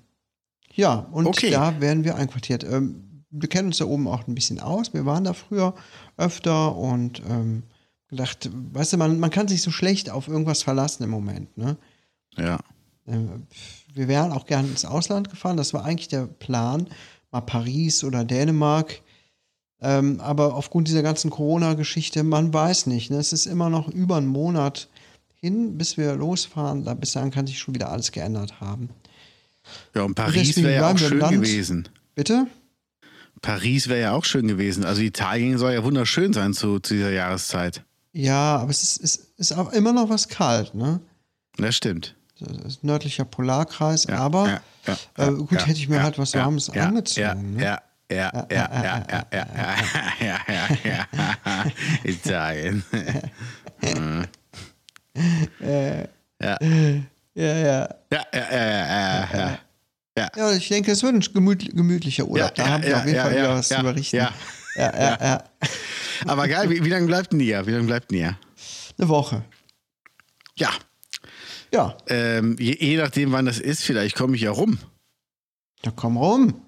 ja, 0.75 0.95
und 1.13 1.27
Okay. 1.27 1.51
da 1.51 1.81
werden 1.81 2.05
wir 2.05 2.17
einquartiert. 2.17 2.65
Ähm, 2.65 3.25
wir 3.31 3.49
kennen 3.49 3.69
uns 3.69 3.79
da 3.79 3.85
oben 3.85 4.09
auch 4.09 4.27
ein 4.27 4.35
bisschen 4.35 4.61
aus. 4.61 4.95
Wir 4.95 5.05
waren 5.05 5.25
da 5.25 5.35
früher 5.35 5.75
öfter 6.17 6.75
und 6.77 7.21
ähm, 7.29 7.65
gedacht, 8.09 8.49
weißt 8.73 8.95
du, 8.95 8.97
man, 8.97 9.21
man 9.21 9.31
kann 9.31 9.49
sich 9.49 9.61
so 9.61 9.71
schlecht 9.71 10.09
auf 10.09 10.29
irgendwas 10.29 10.63
verlassen 10.63 11.03
im 11.03 11.11
Moment. 11.11 11.57
Ne? 11.59 11.77
Ja. 12.37 12.59
Äh, 13.07 13.19
Wir 13.93 14.09
wären 14.09 14.33
auch 14.33 14.47
gerne 14.47 14.69
ins 14.69 14.87
Ausland 14.87 15.29
gefahren. 15.29 15.59
Das 15.59 15.75
war 15.75 15.85
eigentlich 15.85 16.09
der 16.09 16.27
Plan, 16.27 16.89
mal 17.31 17.43
Paris 17.43 18.03
oder 18.05 18.25
Dänemark. 18.25 19.03
Ähm, 19.81 20.21
aber 20.21 20.55
aufgrund 20.55 20.89
dieser 20.89 21.03
ganzen 21.03 21.31
Corona-Geschichte, 21.31 22.25
man 22.25 22.55
weiß 22.55 22.87
nicht. 22.87 23.11
Ne? 23.11 23.19
Es 23.19 23.33
ist 23.35 23.45
immer 23.47 23.69
noch 23.69 23.89
über 23.89 24.17
einen 24.17 24.27
Monat 24.27 24.89
hin, 25.41 25.79
bis 25.79 25.97
wir 25.97 26.15
losfahren. 26.15 26.85
Da, 26.85 26.95
bis 26.95 27.13
dahin 27.13 27.31
kann 27.31 27.47
sich 27.47 27.59
schon 27.59 27.75
wieder 27.75 27.91
alles 27.91 28.13
geändert 28.13 28.61
haben. 28.61 28.91
Ja, 29.95 30.03
und 30.03 30.15
Paris 30.15 30.57
wäre 30.57 30.75
ja 30.75 30.91
auch 30.91 30.99
schön 30.99 31.21
gewesen. 31.21 31.89
Bitte? 32.15 32.47
Paris 33.43 33.89
wäre 33.89 34.01
ja 34.01 34.13
auch 34.13 34.25
schön 34.25 34.49
gewesen. 34.49 34.85
Also 34.85 35.03
Italien 35.03 35.59
soll 35.59 35.73
ja 35.73 35.85
wunderschön 35.85 36.33
sein 36.33 36.55
zu, 36.55 36.81
zu 36.81 36.95
dieser 36.95 37.11
Jahreszeit. 37.11 37.85
Ja, 38.13 38.57
aber 38.57 38.71
es 38.71 38.83
ist, 38.83 38.97
ist, 38.99 39.29
ist 39.37 39.53
auch 39.53 39.73
immer 39.73 39.93
noch 39.93 40.09
was 40.09 40.29
kalt. 40.29 40.75
Ne? 40.75 41.01
Das 41.57 41.77
stimmt. 41.77 42.17
Das 42.41 42.75
ist 42.75 42.85
nördlicher 42.85 43.25
Polarkreis. 43.25 44.05
Ja, 44.05 44.19
aber 44.19 44.49
ja, 44.49 44.61
ja, 44.87 44.93
äh, 45.17 45.25
ja, 45.25 45.31
gut, 45.31 45.53
ja, 45.53 45.67
hätte 45.67 45.79
ich 45.79 45.89
mir 45.89 45.97
ja, 45.97 46.03
halt 46.03 46.19
was 46.19 46.33
ja, 46.33 46.45
Warmes 46.45 46.71
ja, 46.73 46.87
angezogen. 46.87 47.55
ne? 47.55 47.63
Ja, 47.63 47.83
ja, 48.11 48.17
ja, 48.17 48.47
ja, 48.51 48.71
ja, 48.71 49.07
ja, 49.11 49.27
ja, 49.33 49.47
ja, 50.21 50.39
ja, 50.49 50.69
ja, 50.85 51.07
ja. 51.45 51.67
Italien. 52.05 52.85
Ja. 56.41 56.57
Ja, 57.35 57.55
ja. 57.57 57.89
Ja, 58.13 58.27
ja, 58.33 58.51
ja, 58.51 58.51
ja, 58.53 59.29
ja. 59.33 59.59
ja. 60.17 60.29
Ja, 60.37 60.53
ich 60.53 60.69
denke, 60.69 60.93
es 60.93 61.03
wird 61.03 61.15
ein 61.15 61.21
gemüt 61.21 61.75
gemütlicher 61.75 62.27
Urlaub. 62.27 62.55
da 62.55 62.69
haben 62.69 62.83
wir 62.83 62.97
auf 62.97 63.07
jeden 63.07 63.21
Fall 63.21 63.31
wieder 63.33 63.55
was 63.55 63.69
ja, 63.69 63.79
zu 63.79 63.83
berichten. 63.85 64.17
Ja. 64.17 64.33
Ja, 64.77 64.93
ja, 64.97 65.19
ja. 65.21 65.45
Aber 66.27 66.47
geil, 66.49 66.71
wie, 66.71 66.85
wie 66.85 66.89
lange 66.89 67.07
bleibt 67.07 67.33
denn 67.33 67.41
ihr? 67.41 67.67
Wie 67.67 67.73
lange 67.73 67.87
bleibt 67.87 68.11
denn 68.11 68.19
ihr? 68.19 68.39
Eine 68.99 69.09
Woche. 69.09 69.45
Ja, 70.57 70.71
Ja, 71.73 71.97
ähm, 72.09 72.57
je, 72.59 72.77
je 72.79 72.97
nachdem, 72.97 73.33
wann 73.33 73.45
das 73.47 73.59
ist, 73.61 73.83
vielleicht 73.85 74.17
komme 74.17 74.37
ich 74.37 74.43
ja 74.43 74.51
rum. 74.51 74.79
da 75.83 75.91
komm 75.91 76.17
rum. 76.17 76.63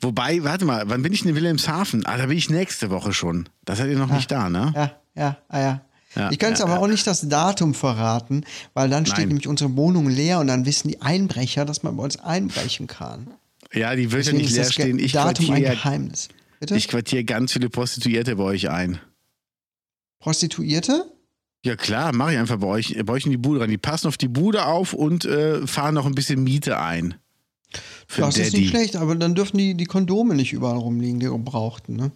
Wobei, 0.00 0.42
warte 0.44 0.64
mal, 0.64 0.82
wann 0.88 1.02
bin 1.02 1.12
ich 1.12 1.24
in 1.24 1.34
Wilhelmshaven? 1.34 2.04
Ah, 2.06 2.16
da 2.18 2.26
bin 2.26 2.36
ich 2.36 2.50
nächste 2.50 2.90
Woche 2.90 3.12
schon. 3.12 3.48
Das 3.64 3.78
seid 3.78 3.88
ihr 3.90 3.98
noch 3.98 4.10
nicht 4.10 4.30
da, 4.30 4.48
ne? 4.48 4.72
Ja, 4.74 5.00
ja, 5.14 5.36
ah, 5.48 5.60
ja. 5.60 5.80
Ja, 6.16 6.30
ich 6.30 6.38
kann 6.38 6.50
jetzt 6.50 6.60
ja, 6.60 6.66
aber 6.66 6.80
auch 6.80 6.86
nicht 6.88 7.06
das 7.06 7.28
Datum 7.28 7.74
verraten, 7.74 8.44
weil 8.74 8.88
dann 8.88 9.04
steht 9.04 9.18
Nein. 9.18 9.28
nämlich 9.28 9.46
unsere 9.46 9.76
Wohnung 9.76 10.08
leer 10.08 10.40
und 10.40 10.46
dann 10.46 10.64
wissen 10.64 10.88
die 10.88 11.02
Einbrecher, 11.02 11.64
dass 11.64 11.82
man 11.82 11.96
bei 11.96 12.04
uns 12.04 12.18
einbrechen 12.18 12.86
kann. 12.86 13.28
Ja, 13.72 13.94
die 13.94 14.10
wird 14.10 14.26
ja 14.26 14.32
nicht 14.32 14.46
ist 14.46 14.56
leer 14.56 14.72
stehen. 14.72 14.98
Ich 14.98 15.12
Datum 15.12 15.50
ein 15.50 15.62
Geheimnis. 15.62 16.28
Bitte? 16.58 16.76
ich 16.76 16.88
quartiere 16.88 17.24
ganz 17.24 17.52
viele 17.52 17.68
Prostituierte 17.68 18.36
bei 18.36 18.44
euch 18.44 18.70
ein. 18.70 18.98
Prostituierte? 20.20 21.04
Ja 21.64 21.76
klar, 21.76 22.14
mache 22.14 22.32
ich 22.32 22.38
einfach 22.38 22.58
bei 22.58 22.66
euch, 22.66 22.96
bei 23.04 23.12
euch 23.12 23.26
in 23.26 23.32
die 23.32 23.36
Bude 23.36 23.60
rein. 23.60 23.70
Die 23.70 23.78
passen 23.78 24.06
auf 24.06 24.16
die 24.16 24.28
Bude 24.28 24.66
auf 24.66 24.92
und 24.92 25.24
äh, 25.24 25.66
fahren 25.66 25.94
noch 25.94 26.06
ein 26.06 26.14
bisschen 26.14 26.42
Miete 26.42 26.78
ein. 26.78 27.16
Für 28.06 28.22
Das 28.22 28.38
ist 28.38 28.52
Daddy. 28.52 28.62
nicht 28.62 28.70
schlecht, 28.70 28.96
aber 28.96 29.16
dann 29.16 29.34
dürfen 29.34 29.58
die, 29.58 29.74
die 29.74 29.84
Kondome 29.84 30.34
nicht 30.34 30.52
überall 30.52 30.78
rumliegen, 30.78 31.20
die 31.20 31.26
gebrauchten, 31.26 31.96
ne? 31.96 32.12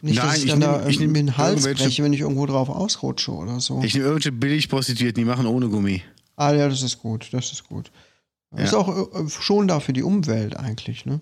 Nicht, 0.00 0.18
dass 0.18 0.24
Nein, 0.26 0.36
ich 0.36 0.44
ich 0.44 0.50
dann 0.50 0.58
nehm- 0.60 0.82
da 0.82 0.88
ich 0.88 0.98
nehm 1.00 1.14
den 1.14 1.36
Hals 1.36 1.62
breche, 1.64 2.02
wenn 2.02 2.12
ich 2.12 2.20
irgendwo 2.20 2.46
drauf 2.46 2.68
ausrutsche 2.68 3.32
oder 3.32 3.60
so. 3.60 3.82
Ich 3.82 3.94
nehme 3.94 4.06
irgendwelche 4.06 4.32
Billig-Prostituierten, 4.32 5.20
die 5.22 5.24
machen 5.28 5.46
ohne 5.46 5.68
Gummi. 5.68 6.02
ah 6.36 6.52
ja, 6.52 6.68
das 6.68 6.82
ist 6.82 6.98
gut, 6.98 7.28
das 7.32 7.52
ist 7.52 7.64
gut. 7.68 7.90
Das 8.50 8.64
ist 8.64 8.72
Ja. 8.72 8.78
auch 8.78 9.14
äh, 9.14 9.28
schon 9.28 9.68
da 9.68 9.80
für 9.80 9.92
die 9.92 10.02
Umwelt 10.02 10.56
eigentlich, 10.56 11.06
ne? 11.06 11.20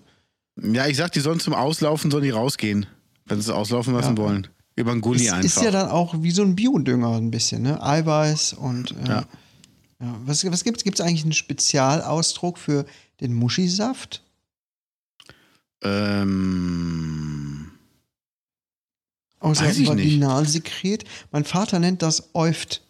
Ja, 0.61 0.87
ich 0.87 0.97
sag, 0.97 1.11
die 1.13 1.19
sollen 1.21 1.39
zum 1.39 1.53
Auslaufen, 1.53 2.11
sollen 2.11 2.23
die 2.23 2.29
rausgehen, 2.29 2.85
wenn 3.25 3.37
sie 3.41 3.49
es 3.49 3.55
auslaufen 3.55 3.93
lassen 3.93 4.17
Ja. 4.17 4.23
wollen. 4.23 4.47
Über 4.75 4.91
einen 4.91 5.01
Gully 5.01 5.25
Es 5.27 5.31
einfach. 5.33 5.45
ist 5.45 5.61
ja 5.63 5.71
dann 5.71 5.89
auch 5.89 6.13
wie 6.21 6.31
so 6.31 6.41
ein 6.43 6.55
Biodünger 6.55 7.15
ein 7.17 7.29
bisschen, 7.31 7.61
ne? 7.63 7.81
Eiweiß 7.83 8.53
und 8.53 8.91
äh, 8.91 9.07
Ja. 9.07 9.25
ja. 10.01 10.15
Was, 10.25 10.49
was 10.51 10.63
gibt 10.63 10.77
es? 10.77 10.83
Gibt 10.83 10.99
es 10.99 11.05
eigentlich 11.05 11.23
einen 11.23 11.33
Spezialausdruck 11.33 12.57
für 12.57 12.85
den 13.21 13.33
Muschisaft? 13.33 14.23
ähm, 15.83 17.70
Außer 19.41 19.65
Weiß 19.65 19.77
ich. 19.77 19.87
Vaginalsekret? 19.89 21.03
Mein 21.31 21.43
Vater 21.43 21.79
nennt 21.79 22.01
das 22.03 22.29
Euft. 22.33 22.81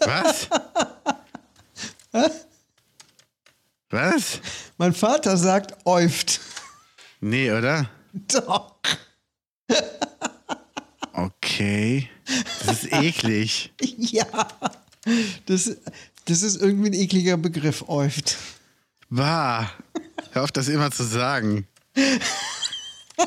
was? 0.00 0.48
was? 3.90 4.40
Mein 4.78 4.94
Vater 4.94 5.36
sagt 5.36 5.84
Euft. 5.84 6.40
Nee, 7.20 7.50
oder? 7.50 7.90
Doch. 8.12 8.76
Okay. 11.12 12.08
Das 12.64 12.84
ist 12.84 12.92
eklig. 12.92 13.72
Ja. 13.98 14.26
Das, 15.46 15.76
das 16.26 16.42
ist 16.42 16.60
irgendwie 16.60 16.90
ein 16.90 16.94
ekliger 16.94 17.36
Begriff, 17.36 17.88
Euft. 17.88 18.36
Bah. 19.10 19.70
Hör 20.32 20.44
auf, 20.44 20.52
das 20.52 20.68
immer 20.68 20.90
zu 20.90 21.02
sagen. 21.04 21.66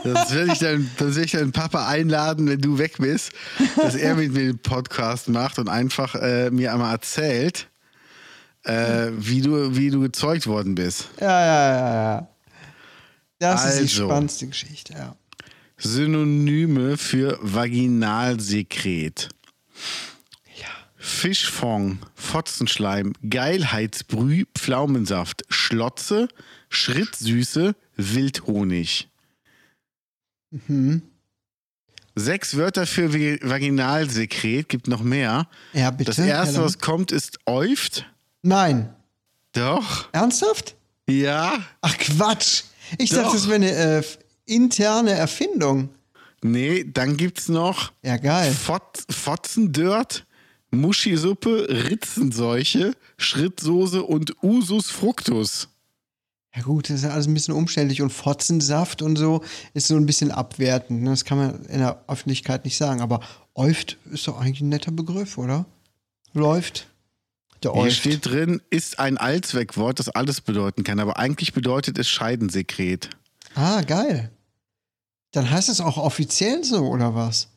Das 0.03 0.33
werde 0.33 0.53
ich 0.53 0.59
dann, 0.59 0.89
das 0.97 1.15
werde 1.15 1.25
ich 1.25 1.31
dann 1.31 1.51
Papa 1.51 1.87
einladen, 1.87 2.47
wenn 2.47 2.61
du 2.61 2.77
weg 2.77 2.97
bist, 2.97 3.31
dass 3.75 3.95
er 3.95 4.15
mit 4.15 4.31
mir 4.33 4.45
den 4.53 4.59
Podcast 4.59 5.27
macht 5.29 5.59
und 5.59 5.67
einfach 5.67 6.15
äh, 6.15 6.49
mir 6.49 6.71
einmal 6.73 6.93
erzählt, 6.93 7.67
äh, 8.63 9.09
wie, 9.17 9.41
du, 9.41 9.75
wie 9.75 9.89
du 9.89 9.99
gezeugt 10.01 10.47
worden 10.47 10.75
bist. 10.75 11.09
Ja, 11.19 11.27
ja, 11.45 11.71
ja, 11.71 11.93
ja. 12.13 12.27
Das 13.39 13.65
ist 13.65 13.77
die 13.77 13.81
Also. 13.83 14.05
spannendste 14.05 14.47
Geschichte, 14.47 14.93
ja. 14.93 15.15
Synonyme 15.77 16.95
für 16.97 17.37
Vaginalsekret. 17.41 19.29
Ja. 20.59 20.67
Fischfond, 20.95 21.97
Fotzenschleim, 22.15 23.13
Geilheitsbrüh, 23.27 24.45
Pflaumensaft, 24.55 25.43
Schlotze, 25.49 26.27
Schrittsüße, 26.69 27.75
Wildhonig. 27.97 29.09
Mhm. 30.51 31.01
Sechs 32.15 32.57
Wörter 32.57 32.85
für 32.85 33.13
Vaginalsekret, 33.13 34.67
gibt 34.67 34.87
noch 34.87 35.01
mehr. 35.01 35.47
Ja, 35.73 35.91
bitte. 35.91 36.11
Das 36.11 36.19
erste, 36.19 36.61
was 36.61 36.79
kommt, 36.79 37.11
ist 37.11 37.39
Euft. 37.45 38.05
Nein. 38.41 38.93
Doch. 39.53 40.09
Ernsthaft? 40.11 40.75
Ja. 41.07 41.59
Ach 41.81 41.97
Quatsch. 41.97 42.63
Ich 42.97 43.11
Doch. 43.11 43.17
dachte, 43.23 43.33
das 43.37 43.45
wäre 43.47 43.55
eine 43.55 43.71
äh, 43.71 44.03
interne 44.45 45.11
Erfindung. 45.11 45.89
Nee, 46.41 46.85
dann 46.91 47.17
gibt's 47.17 47.47
noch 47.47 47.91
Ja, 48.01 48.17
geil. 48.17 48.51
Fot 48.51 49.03
Fotzendirt, 49.09 50.25
Muschisuppe, 50.71 51.67
Ritzenseuche, 51.69 52.93
Schrittsoße 53.17 54.03
und 54.03 54.35
Usus 54.43 54.89
fructus. 54.89 55.69
Ja 56.55 56.63
gut, 56.63 56.89
das 56.89 56.97
ist 56.97 57.03
ja 57.03 57.11
alles 57.11 57.27
ein 57.27 57.33
bisschen 57.33 57.53
umständlich 57.53 58.01
und 58.01 58.09
Fotzensaft 58.09 59.01
und 59.01 59.15
so 59.15 59.41
ist 59.73 59.87
so 59.87 59.95
ein 59.95 60.05
bisschen 60.05 60.31
abwertend. 60.31 61.01
Ne? 61.01 61.11
Das 61.11 61.23
kann 61.23 61.37
man 61.37 61.65
in 61.65 61.79
der 61.79 62.03
Öffentlichkeit 62.07 62.65
nicht 62.65 62.75
sagen. 62.75 63.01
Aber 63.01 63.21
Euft 63.55 63.97
ist 64.11 64.27
doch 64.27 64.37
eigentlich 64.39 64.59
ein 64.61 64.69
netter 64.69 64.91
Begriff, 64.91 65.37
oder? 65.37 65.65
Läuft. 66.33 66.87
Der 67.63 67.71
Hier 67.73 67.81
Euft. 67.83 67.97
steht 67.97 68.25
drin, 68.25 68.61
ist 68.69 68.99
ein 68.99 69.17
Allzweckwort, 69.17 69.99
das 69.99 70.09
alles 70.09 70.41
bedeuten 70.41 70.83
kann, 70.83 70.99
aber 70.99 71.17
eigentlich 71.17 71.53
bedeutet 71.53 71.97
es 71.99 72.09
Scheidensekret. 72.09 73.09
Ah, 73.55 73.81
geil. 73.81 74.31
Dann 75.31 75.49
heißt 75.49 75.69
es 75.69 75.79
auch 75.79 75.97
offiziell 75.97 76.63
so, 76.63 76.87
oder 76.87 77.15
was? 77.15 77.47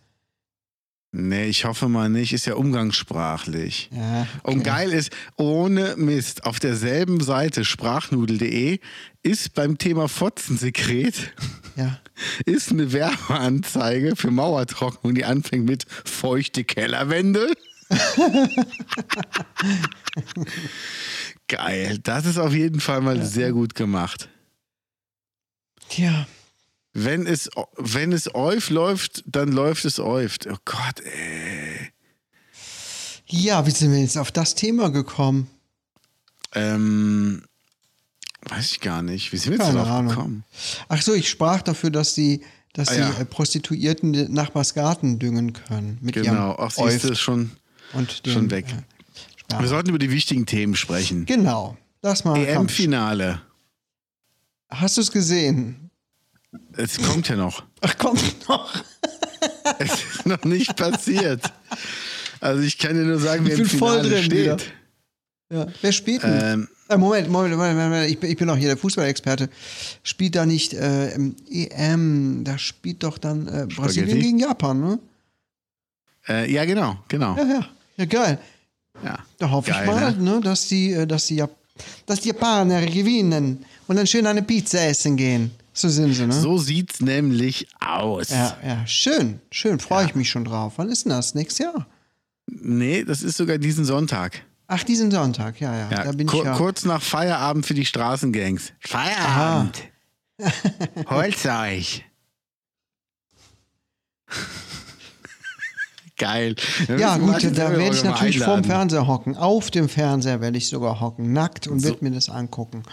Nee, 1.17 1.47
ich 1.47 1.65
hoffe 1.65 1.89
mal 1.89 2.09
nicht, 2.09 2.33
ist 2.33 2.45
ja 2.47 2.55
umgangssprachlich. 2.55 3.89
Ja. 3.93 4.27
Und 4.43 4.65
geil 4.65 4.93
ist, 4.93 5.13
ohne 5.37 5.95
Mist, 5.97 6.45
auf 6.45 6.59
derselben 6.59 7.21
Seite 7.21 7.65
sprachnudel.de 7.65 8.81
ist 9.23 9.55
beim 9.55 9.79
Thema 9.79 10.09
Fotzensekret 10.09 11.33
Ja. 11.77 12.01
ist 12.47 12.73
eine 12.73 12.93
Werbeanzeige 12.93 14.17
für 14.17 14.33
Mauertrocknung, 14.33 15.15
die 15.15 15.25
anfängt 15.25 15.67
mit 15.67 15.87
feuchte 16.05 16.65
Kellerwände. 16.65 17.47
Geil, 21.47 21.99
das 22.03 22.27
ist 22.27 22.39
auf 22.39 22.55
jeden 22.55 22.81
Fall 22.81 23.03
mal 23.03 23.25
sehr 23.25 23.53
gut 23.53 23.77
gemacht. 23.77 24.29
Ja. 25.91 26.27
Wenn 26.97 27.27
es, 27.27 27.51
wenn 27.77 28.13
es 28.13 28.33
Euf 28.35 28.71
läuft, 28.71 29.25
dann 29.27 29.51
läuft 29.51 29.85
es 29.85 29.99
Euft. 29.99 30.47
Oh 30.47 30.57
Gott, 30.65 31.01
ey. 31.01 31.91
Ja, 33.27 33.67
wie 33.67 33.71
sind 33.73 33.91
wir 33.93 34.01
jetzt 34.01 34.17
auf 34.17 34.31
das 34.31 34.55
Thema 34.55 34.91
gekommen? 34.91 35.49
Ähm, 36.55 37.43
weiß 38.49 38.71
ich 38.73 38.81
gar 38.81 39.03
nicht. 39.03 39.33
Wie 39.33 39.37
sind 39.39 39.59
wir 39.59 39.67
jetzt 39.67 39.77
Ahnung. 39.77 40.09
gekommen? 40.09 40.45
Ach 40.89 41.03
so, 41.03 41.15
ich 41.15 41.29
sprach 41.29 41.63
dafür, 41.63 41.91
dass 41.91 42.15
die, 42.15 42.43
dass 42.75 42.89
Ah, 42.91 42.95
die 42.95 43.01
ja. 43.01 43.21
äh, 43.21 43.25
Prostituierten 43.25 44.33
Nachbarsgarten 44.33 45.19
düngen 45.19 45.53
können. 45.53 45.99
Mit 46.01 46.15
Genau, 46.15 46.57
siehst 46.69 46.79
du, 46.79 46.83
Euft 46.83 47.05
ist 47.07 47.19
schon, 47.21 47.51
und 47.93 48.25
den, 48.25 48.33
schon 48.33 48.51
weg. 48.53 48.67
Äh. 49.51 49.59
Wir 49.59 49.69
sollten 49.69 49.89
über 49.89 49.99
die 49.99 50.11
wichtigen 50.11 50.47
Themen 50.47 50.77
sprechen. 50.77 51.27
genau. 51.27 51.77
Das 52.03 52.25
mal. 52.25 52.37
EM-Finale. 52.39 53.41
Hast 54.69 54.97
du 54.97 55.01
es 55.01 55.11
gesehen? 55.11 55.91
Es 56.77 57.01
kommt 57.03 57.29
ja 57.29 57.37
noch. 57.37 57.65
Ach, 57.81 57.97
kommt 57.99 58.49
noch. 58.49 58.73
Es 59.79 59.93
ist 59.93 60.27
noch 60.27 60.45
nicht 60.45 60.77
passiert. 60.77 61.43
Also 62.41 62.63
ich 62.63 62.79
kann 62.79 62.95
dir 62.95 63.05
nur 63.05 63.19
sagen, 63.19 63.45
wer 63.45 63.53
im 63.53 63.59
bin 63.59 63.79
voll 63.79 64.03
Finale 64.03 64.09
drin 64.11 64.25
steht. 64.25 64.73
Ja. 65.51 65.67
Wer 65.81 65.93
spielt 65.93 66.23
denn? 66.23 66.41
Ähm, 66.43 66.69
Äh, 66.89 66.99
Moment, 66.99 67.31
Moment, 67.31 67.57
Moment, 67.57 67.79
Moment, 67.79 68.11
ich 68.11 68.19
bin, 68.19 68.31
ich 68.31 68.37
bin 68.37 68.47
doch 68.49 68.57
hier 68.57 68.69
der 68.69 68.77
Fußballexperte. 68.77 69.49
Spielt 70.03 70.35
da 70.35 70.45
nicht 70.45 70.75
äh, 70.75 71.15
im 71.15 71.35
EM, 71.51 72.45
da 72.45 72.59
spielt 72.59 73.03
doch 73.03 73.17
dann 73.17 73.49
äh, 73.49 73.67
Brasilien 73.75 74.21
gegen 74.21 74.39
Japan, 74.39 74.81
ne? 74.81 74.99
äh, 76.29 76.51
ja, 76.53 76.65
genau, 76.67 76.99
genau. 77.09 77.37
Ja, 77.37 77.45
ja. 77.45 77.69
Ja, 77.97 78.05
geil. 78.05 78.39
Ja. 79.03 79.19
Da 79.39 79.51
hoffe 79.51 79.71
Geil, 79.71 79.85
ich 79.85 79.87
mal, 79.87 80.13
ne? 80.13 80.31
ne? 80.35 80.41
dass, 80.41 80.69
die, 80.69 80.93
äh, 80.93 81.07
dass, 81.07 81.27
die, 81.27 81.43
dass 82.07 82.21
die 82.21 82.29
Japaner 82.29 82.85
gewinnen 82.85 83.65
und 83.87 83.97
dann 83.97 84.07
schön 84.07 84.27
eine 84.27 84.43
Pizza 84.43 84.87
essen 84.87 85.17
gehen. 85.17 85.53
So 85.77 85.89
sind 85.89 86.15
sie, 86.15 86.27
ne? 86.27 86.33
So 86.33 86.57
sieht's 86.57 87.01
nämlich 87.01 87.67
aus. 87.81 88.31
Ja, 88.31 88.57
ja, 88.65 88.87
schön, 88.87 89.41
schön, 89.51 89.81
freue 89.81 90.07
ich 90.07 90.15
mich 90.15 90.31
schon 90.31 90.45
drauf. 90.45 90.75
Wann 90.77 90.89
ist 90.89 91.05
denn 91.05 91.11
das? 91.11 91.35
Nächstes 91.35 91.59
Jahr? 91.59 91.87
Nee, 92.47 93.03
das 93.05 93.23
ist 93.23 93.37
sogar 93.37 93.59
diesen 93.59 93.85
Sonntag. 93.85 94.45
Ach, 94.69 94.85
diesen 94.85 95.11
Sonntag, 95.11 95.61
ja, 95.61 95.77
ja. 95.77 95.91
Ja, 95.91 96.05
da 96.05 96.13
bin 96.13 96.29
kur 96.29 96.41
ich 96.41 96.47
ja. 96.47 96.57
Kurz 96.57 96.85
nach 96.85 97.03
Feierabend 97.03 97.67
für 97.67 97.75
die 97.75 97.85
Straßengangs. 97.85 98.73
Feierabend. 98.79 99.83
Holt's 101.09 101.45
euch. 101.45 102.05
Geil. 106.17 106.55
Ja, 106.97 107.19
müssen 107.19 107.49
gut, 107.49 107.59
da 107.59 107.71
werde 107.73 107.91
auch 107.91 107.95
ich 107.95 108.05
natürlich 108.05 108.39
vorm. 108.39 108.63
Fernseher 108.63 109.09
hocken. 109.09 109.37
Auf 109.37 109.73
dem 109.73 109.89
Fernseher 109.89 110.41
werde 110.41 110.59
ich 110.59 110.69
sogar 110.69 111.01
hocken, 111.01 111.33
nackt 111.33 111.67
und 111.67 111.83
werde 111.83 112.05
mir 112.05 112.13
das 112.13 112.29
angucken. 112.29 112.85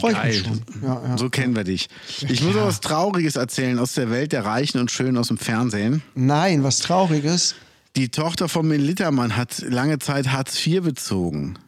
Freue 0.00 0.12
ich 0.12 0.22
mich 0.22 0.38
schon. 0.38 0.62
Ja, 0.82 1.02
ja. 1.08 1.18
So 1.18 1.28
kennen 1.28 1.54
wir 1.54 1.64
dich. 1.64 1.88
Ich 2.28 2.42
muss 2.42 2.54
noch 2.54 2.66
was 2.66 2.80
Trauriges 2.80 3.36
erzählen 3.36 3.78
aus 3.78 3.92
der 3.92 4.10
Welt 4.10 4.32
der 4.32 4.46
Reichen 4.46 4.80
und 4.80 4.90
Schönen 4.90 5.18
aus 5.18 5.28
dem 5.28 5.36
Fernsehen. 5.36 6.02
Nein, 6.14 6.62
was 6.64 6.78
Trauriges. 6.78 7.56
Die 7.94 8.08
Tochter 8.08 8.48
von 8.48 8.66
Min 8.66 8.80
Littermann 8.80 9.36
hat 9.36 9.58
lange 9.58 9.98
Zeit 9.98 10.32
Hartz 10.32 10.66
IV 10.66 10.82
bezogen. 10.82 11.58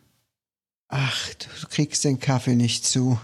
Ach, 0.88 1.28
du 1.60 1.66
kriegst 1.68 2.04
den 2.04 2.18
Kaffee 2.18 2.54
nicht 2.54 2.86
zu. 2.86 3.18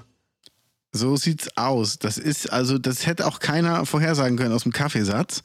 So 0.93 1.17
sieht's 1.17 1.57
aus. 1.57 1.99
Das 1.99 2.19
ist 2.19 2.53
also, 2.53 2.77
das 2.77 3.07
hätte 3.07 3.27
auch 3.27 3.39
keiner 3.39 3.87
vorhersagen 3.87 4.37
können 4.37 4.53
aus 4.53 4.65
dem 4.65 4.73
Kaffeesatz. 4.73 5.43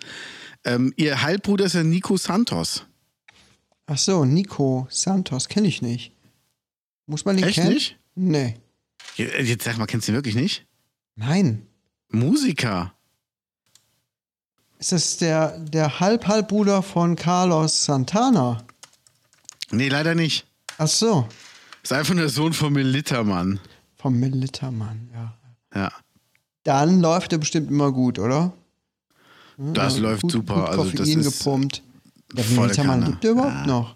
Ähm, 0.65 0.93
ihr 0.97 1.21
Halbbruder 1.21 1.65
ist 1.65 1.73
ja 1.73 1.83
Nico 1.83 2.17
Santos. 2.17 2.85
Ach 3.87 3.97
so, 3.97 4.25
Nico 4.25 4.87
Santos 4.89 5.47
kenne 5.47 5.67
ich 5.67 5.81
nicht. 5.81 6.11
Muss 7.05 7.23
man 7.25 7.37
den 7.37 7.45
Echt 7.45 7.55
kennen? 7.55 7.73
nicht? 7.73 7.97
Nee. 8.15 8.55
Je- 9.15 9.41
Jetzt 9.43 9.63
sag 9.65 9.77
mal, 9.77 9.85
kennst 9.85 10.07
du 10.07 10.11
ihn 10.11 10.15
wirklich 10.15 10.35
nicht? 10.35 10.65
Nein. 11.15 11.67
Musiker. 12.09 12.93
Ist 14.79 14.91
das 14.91 15.17
der, 15.17 15.57
der 15.59 15.99
Halb-Halbbruder 15.99 16.81
von 16.83 17.15
Carlos 17.15 17.85
Santana? 17.85 18.65
Nee, 19.71 19.89
leider 19.89 20.15
nicht. 20.15 20.45
Ach 20.77 20.87
so, 20.87 21.27
Ist 21.83 21.93
einfach 21.93 22.13
nur 22.13 22.23
der 22.23 22.29
Sohn 22.29 22.53
von 22.53 22.73
Min 22.73 22.87
Littermann. 22.87 23.59
vom 23.97 24.19
Militermann, 24.19 25.09
ja. 25.13 25.37
Ja. 25.73 25.91
Dann 26.63 26.99
läuft 27.01 27.31
er 27.31 27.37
bestimmt 27.37 27.69
immer 27.69 27.91
gut, 27.91 28.19
oder? 28.19 28.53
Das 29.57 29.95
Ja, 29.95 30.01
läuft 30.01 30.21
gut, 30.23 30.31
super. 30.31 30.55
Gut 30.55 30.67
also 30.69 30.83
das 30.83 30.91
Koffein 30.99 31.19
ist 31.19 31.37
gepumpt. 31.39 31.83
Der 32.33 32.43
volle 32.43 32.61
Militermann 32.67 32.99
Kanne. 32.99 33.11
lebt 33.11 33.23
der 33.23 33.31
überhaupt 33.31 33.53
Ja. 33.53 33.65
noch? 33.65 33.95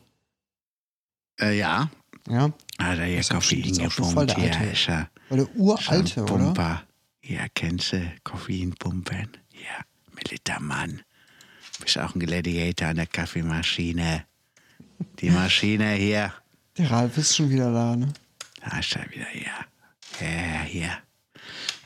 Äh, 1.41 1.57
ja. 1.57 1.89
Ja, 2.29 2.51
Ah, 2.77 2.95
da 2.95 3.05
schon- 3.27 3.37
Koffein 3.37 3.63
voll 4.13 4.25
gepumpt. 4.25 4.37
der 4.37 4.65
Ja, 4.65 4.71
ist 4.71 4.85
ja 4.87 5.09
weil 5.29 5.37
der 5.39 5.55
uralte, 5.55 6.23
oder? 6.23 6.83
Ja, 7.23 7.45
kennst 7.53 7.93
du 7.93 8.11
Koffeinpumpen? 8.23 9.29
Ja, 9.53 9.83
Militermann. 10.15 11.01
Bist 11.81 11.97
auch 11.97 12.15
ein 12.15 12.19
Gladiator 12.19 12.87
an 12.89 12.95
der 12.97 13.07
Kaffeemaschine. 13.07 14.25
Die 15.19 15.29
Maschine 15.29 15.91
hier. 15.93 16.33
Der 16.77 16.91
Ralf 16.91 17.17
ist 17.17 17.35
schon 17.35 17.49
wieder 17.49 17.71
da, 17.71 17.95
ne? 17.95 18.13
Da 18.61 18.79
ist 18.79 18.95
er 18.95 19.09
wieder 19.11 19.25
hier. 19.31 19.51
Ja, 20.21 20.61
hier. 20.63 20.89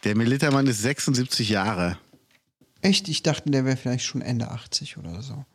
Der 0.03 0.15
Militermann 0.15 0.67
ist 0.67 0.81
76 0.81 1.49
Jahre. 1.49 1.97
Echt? 2.83 3.07
Ich 3.09 3.23
dachte, 3.23 3.49
der 3.49 3.65
wäre 3.65 3.77
vielleicht 3.77 4.05
schon 4.05 4.21
Ende 4.21 4.51
80 4.51 4.97
oder 4.97 5.21
so. 5.21 5.45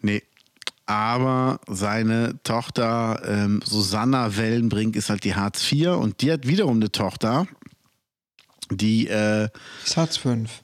Nee. 0.00 0.22
Aber 0.86 1.60
seine 1.68 2.42
Tochter 2.44 3.22
ähm, 3.26 3.60
Susanna 3.62 4.36
Wellenbrink 4.38 4.96
ist 4.96 5.10
halt 5.10 5.22
die 5.22 5.34
Hartz 5.34 5.70
IV 5.70 5.88
und 5.90 6.22
die 6.22 6.32
hat 6.32 6.46
wiederum 6.46 6.76
eine 6.76 6.90
Tochter, 6.90 7.46
die, 8.70 9.06
äh, 9.08 9.48
Ist 9.84 9.98
Hartz 9.98 10.16
5. 10.16 10.62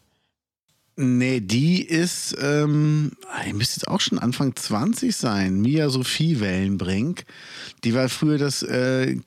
nee, 0.97 1.41
die 1.41 1.83
ist, 1.83 2.37
ähm, 2.41 3.13
die 3.47 3.53
müsste 3.53 3.81
jetzt 3.81 3.89
auch 3.89 4.01
schon 4.01 4.19
Anfang 4.19 4.57
20 4.57 5.15
sein. 5.15 5.61
Mia 5.61 5.91
Sophie 5.91 6.41
Wellenbrink. 6.41 7.25
Die 7.83 7.93
war 7.95 8.09
früher 8.09 8.39
das 8.39 8.63
äh, 8.63 9.19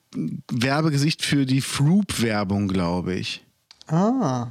Werbegesicht 0.52 1.24
für 1.24 1.46
die 1.46 1.62
Froop-Werbung, 1.62 2.68
glaube 2.68 3.14
ich. 3.14 3.44
Ah. 3.88 4.48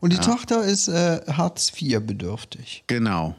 Und 0.00 0.12
die 0.12 0.18
Tochter 0.18 0.64
ist 0.64 0.88
äh, 0.88 1.20
Hartz 1.28 1.72
IV 1.80 2.00
bedürftig. 2.00 2.84
Genau. 2.86 3.36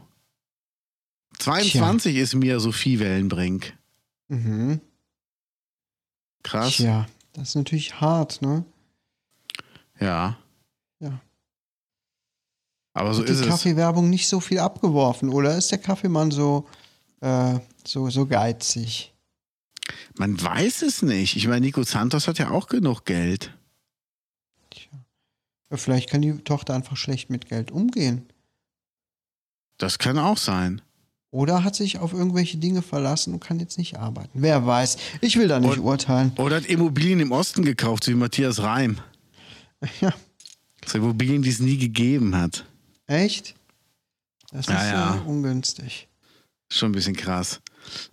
22 1.38 2.16
ist 2.16 2.34
Mia 2.34 2.60
Sophie 2.60 3.00
Wellenbrink. 3.00 3.72
Mhm. 4.28 4.80
Krass. 6.42 6.76
Tja, 6.76 7.06
das 7.32 7.50
ist 7.50 7.54
natürlich 7.54 8.00
hart, 8.00 8.42
ne? 8.42 8.64
Ja. 9.98 10.38
Ja. 11.00 11.20
Aber 12.92 13.14
so 13.14 13.20
Hat 13.20 13.28
die 13.28 13.32
ist 13.32 13.40
es. 13.40 13.46
Kaffeewerbung 13.46 14.10
nicht 14.10 14.28
so 14.28 14.40
viel 14.40 14.58
abgeworfen, 14.58 15.30
oder 15.30 15.56
ist 15.56 15.70
der 15.70 15.78
Kaffeemann 15.78 16.30
so, 16.30 16.66
äh, 17.20 17.58
so, 17.86 18.10
so 18.10 18.26
geizig? 18.26 19.14
Man 20.16 20.40
weiß 20.40 20.82
es 20.82 21.02
nicht. 21.02 21.36
Ich 21.36 21.46
meine, 21.46 21.64
Nico 21.66 21.82
Santos 21.82 22.28
hat 22.28 22.38
ja 22.38 22.50
auch 22.50 22.66
genug 22.66 23.04
Geld. 23.04 23.56
Ja, 25.70 25.76
vielleicht 25.76 26.10
kann 26.10 26.22
die 26.22 26.32
Tochter 26.38 26.74
einfach 26.74 26.96
schlecht 26.96 27.30
mit 27.30 27.48
Geld 27.48 27.70
umgehen. 27.70 28.26
Das 29.78 29.98
kann 29.98 30.18
auch 30.18 30.36
sein. 30.38 30.82
Oder 31.32 31.62
hat 31.62 31.76
sich 31.76 31.98
auf 31.98 32.12
irgendwelche 32.12 32.58
Dinge 32.58 32.82
verlassen 32.82 33.32
und 33.34 33.40
kann 33.40 33.60
jetzt 33.60 33.78
nicht 33.78 33.96
arbeiten. 33.96 34.30
Wer 34.42 34.66
weiß. 34.66 34.96
Ich 35.20 35.36
will 35.36 35.46
da 35.46 35.60
nicht 35.60 35.78
Und- 35.78 35.84
urteilen. 35.84 36.32
Oder 36.36 36.56
hat 36.56 36.66
Immobilien 36.66 37.20
im 37.20 37.30
Osten 37.30 37.64
gekauft, 37.64 38.04
so 38.04 38.10
wie 38.10 38.16
Matthias 38.16 38.60
Reim. 38.62 38.98
Ja, 40.00 40.12
So 40.84 40.98
Immobilien, 40.98 41.40
die 41.42 41.48
es 41.50 41.60
nie 41.60 41.78
gegeben 41.78 42.36
hat. 42.36 42.66
echt? 43.06 43.54
Das 44.50 44.66
Ja, 44.66 44.74
ist 44.74 44.90
ja. 44.90 45.14
ja 45.16 45.22
ungünstig. 45.22 46.08
Schon 46.68 46.90
ein 46.90 46.94
bisschen 46.94 47.14
krass. 47.16 47.60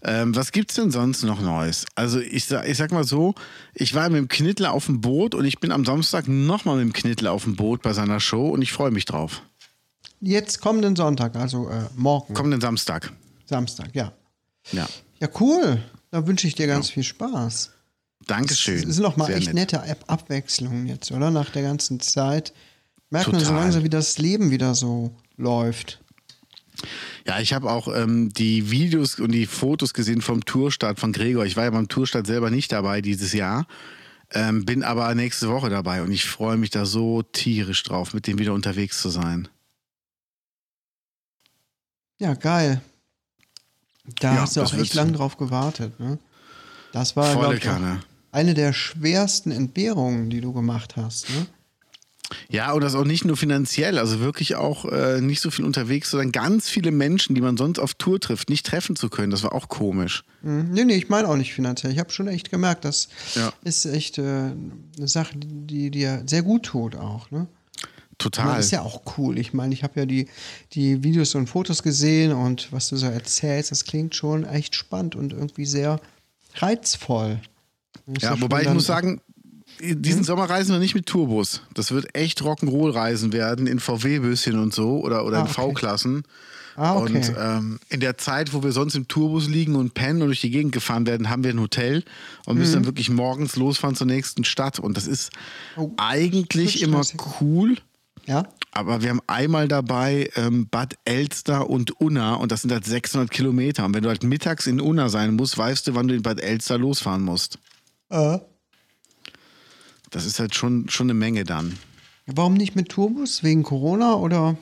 Ähm, 0.01 0.35
was 0.35 0.51
gibt's 0.51 0.75
denn 0.75 0.91
sonst 0.91 1.23
noch 1.23 1.41
Neues? 1.41 1.85
Also 1.95 2.19
ich 2.19 2.45
sag, 2.45 2.67
ich 2.67 2.77
sag 2.77 2.91
mal 2.91 3.03
so, 3.03 3.35
ich 3.73 3.93
war 3.93 4.09
mit 4.09 4.17
dem 4.17 4.27
Knittler 4.27 4.73
auf 4.73 4.85
dem 4.87 5.01
Boot 5.01 5.35
und 5.35 5.45
ich 5.45 5.59
bin 5.59 5.71
am 5.71 5.85
Samstag 5.85 6.27
nochmal 6.27 6.77
mit 6.77 6.85
dem 6.85 6.93
Knittler 6.93 7.31
auf 7.31 7.43
dem 7.43 7.55
Boot 7.55 7.81
bei 7.81 7.93
seiner 7.93 8.19
Show 8.19 8.49
und 8.49 8.61
ich 8.61 8.71
freue 8.71 8.91
mich 8.91 9.05
drauf. 9.05 9.41
Jetzt 10.19 10.61
kommenden 10.61 10.95
Sonntag, 10.95 11.35
also 11.35 11.69
äh, 11.69 11.83
morgen, 11.95 12.33
Kommenden 12.33 12.61
Samstag. 12.61 13.11
Samstag, 13.45 13.89
ja. 13.93 14.13
Ja. 14.71 14.87
Ja, 15.19 15.29
cool. 15.39 15.81
Da 16.11 16.25
wünsche 16.25 16.47
ich 16.47 16.55
dir 16.55 16.67
ganz 16.67 16.89
viel 16.89 17.03
Spaß. 17.03 17.71
Dankeschön. 18.25 18.81
Das 18.81 18.89
ist 18.89 18.99
noch 18.99 19.15
mal 19.17 19.25
Sehr 19.27 19.37
echt 19.37 19.53
nett. 19.53 19.73
nette 19.73 19.83
Ab 19.83 20.03
Abwechslung 20.07 20.85
jetzt, 20.85 21.11
oder? 21.11 21.31
Nach 21.31 21.49
der 21.49 21.61
ganzen 21.61 21.99
Zeit. 21.99 22.53
Merkt 23.09 23.31
man 23.31 23.39
so 23.39 23.47
Total. 23.47 23.61
langsam, 23.63 23.83
wie 23.83 23.89
das 23.89 24.17
Leben 24.17 24.51
wieder 24.51 24.75
so 24.75 25.15
läuft. 25.37 26.01
Ja, 27.27 27.39
ich 27.41 27.51
habe 27.53 27.69
auch 27.69 27.93
ähm, 27.93 28.29
die 28.31 28.71
Videos 28.71 29.19
und 29.19 29.33
die 29.33 29.45
Fotos 29.47 29.93
gesehen 29.93 30.21
vom 30.21 30.45
Tourstart 30.45 30.97
von 30.99 31.11
Gregor. 31.11 31.45
Ich 31.45 31.57
war 31.57 31.65
ja 31.65 31.69
beim 31.71 31.89
Tourstart 31.89 32.25
selber 32.25 32.49
nicht 32.49 32.71
dabei 32.71 33.01
dieses 33.01 33.33
Jahr, 33.33 33.67
ähm, 34.31 34.63
bin 34.63 34.81
aber 34.81 35.13
nächste 35.13 35.49
Woche 35.49 35.69
dabei 35.69 36.01
und 36.01 36.11
ich 36.11 36.25
freue 36.25 36.55
mich 36.55 36.69
da 36.69 36.85
so 36.85 37.23
tierisch 37.23 37.83
drauf, 37.83 38.13
mit 38.13 38.27
dem 38.27 38.39
wieder 38.39 38.53
unterwegs 38.53 39.01
zu 39.01 39.09
sein. 39.09 39.49
Ja, 42.19 42.33
geil. 42.33 42.81
Da 44.21 44.35
Ja, 44.35 44.41
hast 44.41 44.55
du 44.55 44.61
auch 44.61 44.73
echt 44.73 44.93
lang 44.93 45.11
drauf 45.13 45.35
gewartet, 45.37 45.99
ne? 45.99 46.17
Das 46.93 47.17
war, 47.17 47.33
Volle 47.33 47.57
ich, 47.57 47.61
Kanne. 47.61 47.99
eine 48.31 48.53
der 48.53 48.71
schwersten 48.71 49.51
Entbehrungen, 49.51 50.29
die 50.29 50.39
du 50.39 50.53
gemacht 50.53 50.95
hast, 50.95 51.29
ne? 51.29 51.45
Ja, 52.49 52.73
und 52.73 52.81
das 52.83 52.93
auch 52.95 53.05
nicht 53.05 53.23
nur 53.23 53.37
finanziell, 53.37 53.97
also 53.97 54.19
wirklich 54.19 54.55
auch 54.55 54.83
äh, 54.85 55.21
nicht 55.21 55.39
so 55.39 55.49
viel 55.49 55.63
unterwegs, 55.63 56.09
sondern 56.11 56.31
ganz 56.33 56.67
viele 56.69 56.91
Menschen, 56.91 57.35
die 57.35 57.41
man 57.41 57.55
sonst 57.55 57.79
auf 57.79 57.93
Tour 57.93 58.19
trifft, 58.19 58.49
nicht 58.49 58.65
treffen 58.65 58.95
zu 58.97 59.09
können. 59.09 59.31
Das 59.31 59.43
war 59.43 59.53
auch 59.53 59.69
komisch. 59.69 60.23
Mhm. 60.41 60.69
Nee, 60.71 60.83
nee, 60.85 60.95
ich 60.95 61.07
meine 61.09 61.27
auch 61.29 61.37
nicht 61.37 61.53
finanziell. 61.53 61.91
Ich 61.93 61.99
habe 61.99 62.09
schon 62.11 62.27
echt 62.27 62.51
gemerkt, 62.51 62.83
das 62.83 63.07
Ja. 63.35 63.53
ist 63.63 63.85
echt 63.85 64.17
äh, 64.17 64.21
eine 64.21 65.07
Sache, 65.07 65.35
die 65.37 65.89
dir 65.89 66.23
sehr 66.25 66.43
gut 66.43 66.63
tut 66.63 66.95
auch, 66.95 67.31
ne? 67.31 67.47
Total. 68.17 68.57
Das 68.57 68.65
ist 68.65 68.71
ja 68.71 68.81
auch 68.81 69.03
cool. 69.17 69.37
Ich 69.37 69.53
meine, 69.53 69.73
ich 69.75 69.83
habe 69.83 69.99
ja 69.99 70.05
die, 70.07 70.27
die 70.73 71.03
Videos 71.03 71.35
und 71.35 71.47
Fotos 71.47 71.83
gesehen 71.83 72.33
und 72.33 72.71
was 72.73 72.89
du 72.89 72.97
so 72.97 73.05
erzählst, 73.05 73.69
das 73.69 73.85
klingt 73.85 74.15
schon 74.15 74.43
echt 74.43 74.75
spannend 74.75 75.15
und 75.15 75.33
irgendwie 75.33 75.67
sehr 75.67 75.99
reizvoll. 76.55 77.39
Das 78.07 78.23
Ja, 78.23 78.41
wobei 78.41 78.63
ich 78.63 78.69
muss 78.69 78.85
sagen, 78.87 79.21
diesen 79.81 80.23
Sommer 80.23 80.49
reisen 80.49 80.71
wir 80.73 80.79
nicht 80.79 80.95
mit 80.95 81.05
Tourbus. 81.05 81.61
Das 81.73 81.91
wird 81.91 82.15
echt 82.15 82.41
Rock'n'Roll-Reisen 82.41 83.33
werden 83.33 83.67
in 83.67 83.79
VW-Böschen 83.79 84.59
und 84.59 84.73
so 84.73 84.99
oder, 85.01 85.25
oder 85.25 85.37
Ah, 85.37 85.41
in 85.41 85.45
okay. 85.47 85.53
V-Klassen. 85.53 86.23
Ah, 86.75 86.95
okay. 86.95 87.15
Und 87.15 87.33
ähm, 87.39 87.79
in 87.89 87.99
der 88.01 88.17
Zeit, 88.19 88.53
wo 88.53 88.61
wir 88.63 88.71
sonst 88.71 88.93
im 88.95 89.07
Tourbus 89.07 89.47
liegen 89.47 89.75
und 89.75 89.95
pennen 89.95 90.21
und 90.21 90.27
durch 90.27 90.41
die 90.41 90.51
Gegend 90.51 90.71
gefahren 90.73 91.07
werden, 91.07 91.29
haben 91.29 91.43
wir 91.43 91.49
ein 91.51 91.59
Hotel 91.59 92.03
und 92.45 92.57
müssen 92.59 92.73
dann 92.73 92.85
wirklich 92.85 93.09
morgens 93.09 93.55
losfahren 93.55 93.95
zur 93.95 94.05
nächsten 94.07 94.43
Stadt. 94.43 94.77
Und 94.79 94.95
das 94.95 95.07
ist 95.07 95.31
Mhm. 95.75 95.81
Oh, 95.83 95.91
eigentlich 95.97 96.73
das 96.73 96.75
ist 96.75 96.83
immer 96.83 97.01
cool. 97.41 97.77
ja? 98.27 98.43
Aber 98.71 99.01
wir 99.01 99.09
haben 99.09 99.21
einmal 99.25 99.67
dabei 99.67 100.29
ähm, 100.35 100.67
Bad 100.69 100.95
Elster 101.05 101.67
und 101.67 101.99
Unna 101.99 102.35
und 102.35 102.51
das 102.51 102.61
sind 102.61 102.71
halt 102.71 102.85
600 102.85 103.31
Kilometer. 103.31 103.83
Und 103.85 103.95
wenn 103.95 104.03
du 104.03 104.09
halt 104.09 104.23
mittags 104.23 104.67
in 104.67 104.79
Unna 104.79 105.09
sein 105.09 105.35
musst, 105.35 105.57
weißt 105.57 105.87
du, 105.87 105.95
wann 105.95 106.07
du 106.07 106.13
in 106.13 106.21
Bad 106.21 106.39
Elster 106.41 106.77
losfahren 106.77 107.23
musst. 107.23 107.57
Äh. 108.09 108.37
Das 110.17 110.25
ist 110.25 110.39
halt 110.39 110.55
schon, 110.55 110.89
schon 110.89 111.05
eine 111.05 111.13
Menge 111.13 111.43
dann. 111.43 111.77
Warum 112.25 112.55
nicht 112.55 112.75
mit 112.75 112.89
Turbus? 112.89 113.43
Wegen 113.43 113.61
Corona 113.63 114.15
oder? 114.15 114.57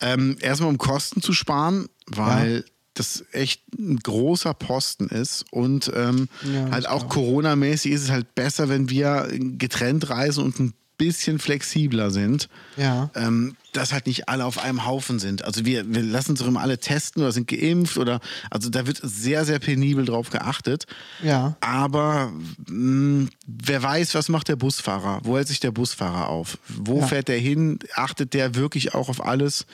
Ähm, 0.00 0.36
erstmal 0.40 0.70
um 0.70 0.78
Kosten 0.78 1.22
zu 1.22 1.32
sparen, 1.32 1.86
weil 2.06 2.64
das 2.94 3.24
echt 3.32 3.62
ein 3.78 3.96
großer 3.98 4.54
Posten 4.54 5.08
ist. 5.08 5.44
Und 5.52 5.92
ähm, 5.94 6.28
Ja, 6.42 6.70
halt 6.70 6.88
auch. 6.88 7.08
Corona-mäßig 7.08 7.92
ist 7.92 8.02
es 8.02 8.10
halt 8.10 8.34
besser, 8.34 8.68
wenn 8.68 8.90
wir 8.90 9.28
getrennt 9.30 10.10
reisen 10.10 10.42
und 10.44 10.58
ein 10.58 10.74
bisschen 10.98 11.38
flexibler 11.38 12.10
sind. 12.10 12.48
Ja. 12.76 13.10
Ähm, 13.14 13.56
dass 13.72 13.92
halt 13.92 14.06
nicht 14.06 14.30
alle 14.30 14.46
auf 14.46 14.56
einem 14.58 14.86
Haufen 14.86 15.18
sind. 15.18 15.44
Also 15.44 15.66
wir, 15.66 15.84
wir 15.94 16.02
lassen 16.02 16.30
uns 16.30 16.40
doch 16.40 16.46
immer 16.46 16.62
alle 16.62 16.78
testen 16.78 17.20
oder 17.22 17.30
sind 17.32 17.46
geimpft 17.46 17.98
oder 17.98 18.20
also 18.50 18.70
da 18.70 18.86
wird 18.86 18.98
sehr, 19.02 19.44
sehr 19.44 19.58
penibel 19.58 20.06
drauf 20.06 20.30
geachtet. 20.30 20.86
Ja. 21.22 21.56
Aber 21.60 22.32
mh, 22.66 23.28
wer 23.46 23.82
weiß, 23.82 24.14
was 24.14 24.30
macht 24.30 24.48
der 24.48 24.56
Busfahrer? 24.56 25.20
Wo 25.24 25.36
hält 25.36 25.48
sich 25.48 25.60
der 25.60 25.72
Busfahrer 25.72 26.28
auf? 26.30 26.56
Wo 26.68 27.00
Ja. 27.00 27.06
fährt 27.06 27.28
der 27.28 27.38
hin? 27.38 27.78
Achtet 27.94 28.32
der 28.32 28.54
wirklich 28.54 28.94
auch 28.94 29.10
auf 29.10 29.22
alles? 29.22 29.66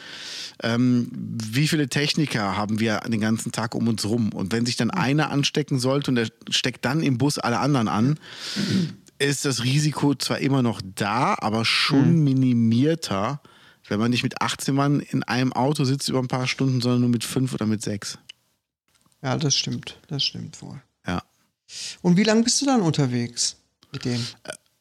Ähm, 0.64 1.08
wie 1.12 1.68
viele 1.68 1.88
Techniker 1.88 2.56
haben 2.56 2.80
wir 2.80 2.98
den 3.06 3.20
ganzen 3.20 3.52
Tag 3.52 3.76
um 3.76 3.86
uns 3.86 4.04
rum? 4.04 4.30
Und 4.32 4.52
wenn 4.52 4.66
sich 4.66 4.76
dann 4.76 4.90
einer 4.90 5.30
anstecken 5.30 5.78
sollte 5.78 6.10
und 6.10 6.16
der 6.16 6.26
steckt 6.50 6.84
dann 6.84 7.02
im 7.04 7.18
Bus 7.18 7.38
alle 7.38 7.60
anderen 7.60 7.86
an, 7.86 8.18
ist 9.28 9.44
das 9.44 9.62
Risiko 9.62 10.14
zwar 10.14 10.38
immer 10.38 10.62
noch 10.62 10.80
da, 10.94 11.36
aber 11.38 11.64
schon 11.64 12.22
minimierter, 12.24 13.40
wenn 13.88 13.98
man 13.98 14.10
nicht 14.10 14.22
mit 14.22 14.40
18 14.40 14.74
Mann 14.74 15.00
in 15.00 15.22
einem 15.22 15.52
Auto 15.52 15.84
sitzt 15.84 16.08
über 16.08 16.18
ein 16.18 16.28
paar 16.28 16.46
Stunden, 16.46 16.80
sondern 16.80 17.00
nur 17.00 17.10
mit 17.10 17.24
fünf 17.24 17.52
oder 17.54 17.66
mit 17.66 17.82
sechs. 17.82 18.18
Ja, 19.22 19.36
das 19.36 19.56
stimmt. 19.56 19.98
Das 20.08 20.24
stimmt 20.24 20.60
wohl. 20.62 20.80
Ja. 21.06 21.22
Und 22.00 22.16
wie 22.16 22.24
lange 22.24 22.42
bist 22.42 22.60
du 22.60 22.66
dann 22.66 22.80
unterwegs 22.80 23.56
mit 23.92 24.04
denen? 24.04 24.26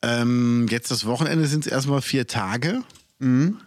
Ähm, 0.02 0.68
jetzt 0.70 0.90
das 0.90 1.06
Wochenende 1.06 1.46
sind 1.48 1.66
es 1.66 1.72
erstmal 1.72 2.02
vier 2.02 2.26
Tage. 2.28 2.84
Mhm. 3.20 3.58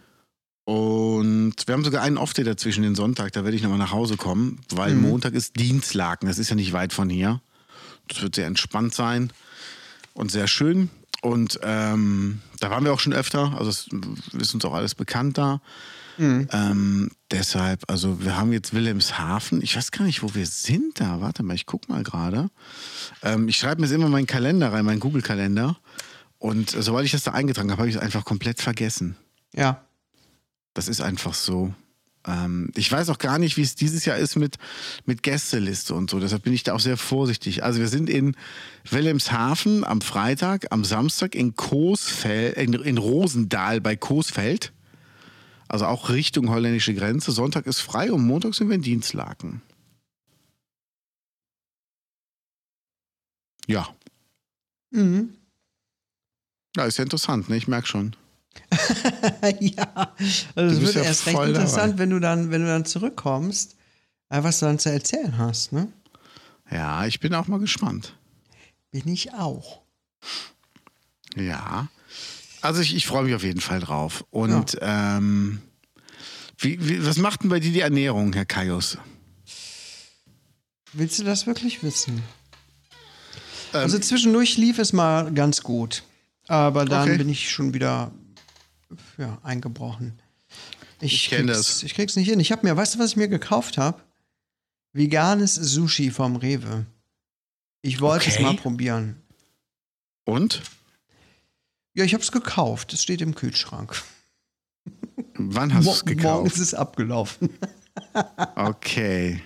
Und 0.65 1.55
wir 1.65 1.73
haben 1.73 1.83
sogar 1.83 2.01
einen 2.01 2.17
Off-Day 2.17 2.43
dazwischen, 2.43 2.83
den 2.83 2.95
Sonntag. 2.95 3.31
Da 3.33 3.43
werde 3.43 3.55
ich 3.55 3.61
nochmal 3.63 3.77
nach 3.77 3.91
Hause 3.91 4.17
kommen, 4.17 4.59
weil 4.69 4.95
Mhm. 4.95 5.01
Montag 5.03 5.33
ist 5.33 5.59
Dienstlaken. 5.59 6.27
Das 6.27 6.39
ist 6.39 6.49
ja 6.49 6.55
nicht 6.55 6.73
weit 6.73 6.91
von 6.91 7.09
hier. 7.09 7.39
Das 8.07 8.21
wird 8.21 8.35
sehr 8.35 8.47
entspannt 8.47 8.93
sein 8.93 9.31
und 10.15 10.31
sehr 10.31 10.47
schön. 10.47 10.89
Und 11.21 11.59
ähm, 11.63 12.41
da 12.59 12.71
waren 12.71 12.83
wir 12.83 12.93
auch 12.93 12.99
schon 12.99 13.13
öfter. 13.13 13.55
Also 13.57 13.69
es 13.69 13.89
ist 14.33 14.53
uns 14.53 14.65
auch 14.65 14.73
alles 14.73 14.95
bekannt 14.95 15.37
da. 15.37 15.61
Mhm. 16.17 16.47
Ähm, 16.51 17.11
deshalb, 17.31 17.83
also 17.89 18.23
wir 18.23 18.37
haben 18.37 18.53
jetzt 18.53 18.73
Wilhelmshaven. 18.73 19.61
Ich 19.61 19.75
weiß 19.75 19.91
gar 19.91 20.05
nicht, 20.05 20.23
wo 20.23 20.33
wir 20.33 20.45
sind 20.45 20.99
da. 20.99 21.21
Warte 21.21 21.43
mal, 21.43 21.55
ich 21.55 21.65
guck 21.65 21.89
mal 21.89 22.03
gerade. 22.03 22.49
Ähm, 23.21 23.47
ich 23.47 23.57
schreibe 23.57 23.81
mir 23.81 23.87
jetzt 23.87 23.95
immer 23.95 24.07
meinen 24.07 24.27
Kalender 24.27 24.71
rein, 24.71 24.85
meinen 24.85 24.99
Google-Kalender. 24.99 25.77
Und 26.37 26.73
äh, 26.73 26.81
sobald 26.81 27.05
ich 27.05 27.11
das 27.11 27.23
da 27.23 27.31
eingetragen 27.31 27.71
habe, 27.71 27.79
habe 27.79 27.89
ich 27.89 27.95
es 27.95 28.01
einfach 28.01 28.23
komplett 28.23 28.61
vergessen. 28.61 29.15
Ja. 29.53 29.81
Das 30.73 30.87
ist 30.87 31.01
einfach 31.01 31.33
so. 31.33 31.73
Ähm, 32.25 32.71
ich 32.75 32.91
weiß 32.91 33.09
auch 33.09 33.17
gar 33.17 33.39
nicht, 33.39 33.57
wie 33.57 33.61
es 33.61 33.75
dieses 33.75 34.05
Jahr 34.05 34.17
ist 34.17 34.35
mit, 34.35 34.57
mit 35.05 35.23
Gästeliste 35.23 35.93
und 35.93 36.09
so. 36.09 36.19
Deshalb 36.19 36.43
bin 36.43 36.53
ich 36.53 36.63
da 36.63 36.73
auch 36.73 36.79
sehr 36.79 36.97
vorsichtig. 36.97 37.63
Also 37.63 37.79
wir 37.79 37.87
sind 37.87 38.09
in 38.09 38.35
Wilhelmshaven 38.89 39.83
am 39.83 40.01
Freitag, 40.01 40.67
am 40.71 40.83
Samstag 40.83 41.35
in 41.35 41.55
Coesfeld, 41.55 42.57
in, 42.57 42.73
in 42.73 42.97
Rosendahl 42.97 43.81
bei 43.81 43.95
Coesfeld. 43.95 44.71
Also 45.67 45.85
auch 45.85 46.09
Richtung 46.09 46.49
holländische 46.49 46.93
Grenze. 46.93 47.31
Sonntag 47.31 47.65
ist 47.65 47.81
frei 47.81 48.11
und 48.11 48.25
Montag 48.25 48.53
sind 48.53 48.69
wir 48.69 48.75
in 48.75 48.81
Dienstlaken. 48.81 49.61
Ja. 53.67 53.87
Mhm. 54.91 55.33
Ja, 56.75 56.85
ist 56.85 56.97
ja 56.97 57.03
interessant, 57.03 57.49
ne? 57.49 57.57
Ich 57.57 57.67
merke 57.67 57.87
schon. 57.87 58.15
ja. 59.59 60.15
Also 60.55 60.75
es 60.77 60.81
wird 60.81 60.95
ja 60.95 61.03
erst 61.03 61.25
recht 61.27 61.39
interessant, 61.39 61.93
dabei. 61.93 61.97
wenn 61.99 62.09
du 62.09 62.19
dann, 62.19 62.51
wenn 62.51 62.61
du 62.61 62.67
dann 62.67 62.85
zurückkommst, 62.85 63.75
äh, 64.29 64.43
was 64.43 64.59
du 64.59 64.65
dann 64.65 64.79
zu 64.79 64.91
erzählen 64.91 65.37
hast, 65.37 65.71
ne? 65.71 65.87
Ja, 66.71 67.05
ich 67.05 67.19
bin 67.19 67.33
auch 67.35 67.47
mal 67.47 67.59
gespannt. 67.59 68.15
Bin 68.91 69.07
ich 69.07 69.33
auch. 69.33 69.81
Ja. 71.35 71.89
Also 72.61 72.81
ich, 72.81 72.95
ich 72.95 73.05
freue 73.05 73.23
mich 73.25 73.35
auf 73.35 73.43
jeden 73.43 73.61
Fall 73.61 73.79
drauf. 73.79 74.25
Und 74.31 74.77
ähm, 74.81 75.61
wie, 76.57 76.87
wie, 76.87 77.05
was 77.05 77.17
macht 77.17 77.43
denn 77.43 77.49
bei 77.49 77.59
dir 77.59 77.71
die 77.71 77.81
Ernährung, 77.81 78.33
Herr 78.33 78.45
Kaius? 78.45 78.97
Willst 80.93 81.19
du 81.19 81.23
das 81.23 81.45
wirklich 81.45 81.83
wissen? 81.83 82.23
Ähm, 83.73 83.81
Also 83.81 83.99
zwischendurch 83.99 84.57
lief 84.57 84.79
es 84.79 84.93
mal 84.93 85.31
ganz 85.33 85.61
gut. 85.61 86.03
Aber 86.47 86.85
dann 86.85 87.09
Okay. 87.09 87.17
bin 87.17 87.29
ich 87.29 87.51
schon 87.51 87.73
wieder 87.73 88.11
ja, 89.17 89.37
eingebrochen. 89.43 90.19
Ich 91.01 91.29
kenn 91.29 91.45
krieg's- 91.47 91.57
das. 91.57 91.83
Ich 91.83 91.93
krieg's 91.95 92.15
nicht 92.15 92.29
hin. 92.29 92.39
Ich 92.39 92.51
habe 92.51 92.65
mir, 92.65 92.75
weißt 92.75 92.95
du, 92.95 92.99
was 92.99 93.11
ich 93.11 93.15
mir 93.17 93.27
gekauft 93.27 93.77
habe? 93.77 94.01
Veganes 94.93 95.55
Sushi 95.55 96.09
vom 96.11 96.35
Rewe. 96.37 96.85
Ich 97.81 97.99
wollte 98.01 98.29
es 98.29 98.35
Okay. 98.35 98.43
mal 98.43 98.55
probieren. 98.55 99.21
Und? 100.23 100.61
Ja, 101.93 102.03
ich 102.03 102.13
habe 102.13 102.23
es 102.23 102.31
gekauft. 102.31 102.93
Es 102.93 103.03
steht 103.03 103.21
im 103.21 103.35
Kühlschrank. 103.35 104.01
Wann 105.35 105.73
hast 105.73 105.85
du 105.85 105.91
es 105.91 105.95
Mo- 105.97 106.01
Morgen 106.05 106.17
gekauft? 106.17 106.53
ist 106.53 106.59
es 106.59 106.73
abgelaufen. 106.73 107.49
Okay. 108.55 109.41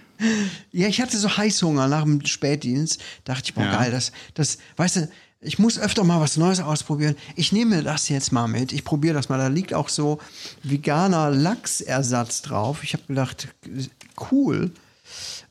Ja, 0.71 0.87
ich 0.87 1.01
hatte 1.01 1.17
so 1.17 1.37
Heißhunger 1.37 1.87
nach 1.87 2.03
dem 2.03 2.25
Spätdienst. 2.25 2.99
Dachte 3.23 3.43
ich, 3.45 3.53
boah, 3.53 3.63
Ja. 3.63 3.77
geil, 3.77 3.91
das, 3.91 4.11
das, 4.33 4.57
weißt 4.75 4.95
du, 4.97 5.11
ich 5.41 5.57
muss 5.59 5.79
öfter 5.79 6.03
mal 6.03 6.19
was 6.19 6.37
Neues 6.37 6.59
ausprobieren. 6.59 7.15
Ich 7.35 7.51
nehme 7.51 7.81
das 7.83 8.09
jetzt 8.09 8.31
mal 8.31 8.47
mit. 8.47 8.73
Ich 8.73 8.83
probiere 8.83 9.13
das 9.13 9.29
mal. 9.29 9.37
Da 9.37 9.47
liegt 9.47 9.73
auch 9.73 9.89
so 9.89 10.19
veganer 10.63 11.29
Lachsersatz 11.31 12.41
drauf. 12.41 12.83
Ich 12.83 12.93
habe 12.93 13.03
gedacht, 13.07 13.47
cool. 14.31 14.71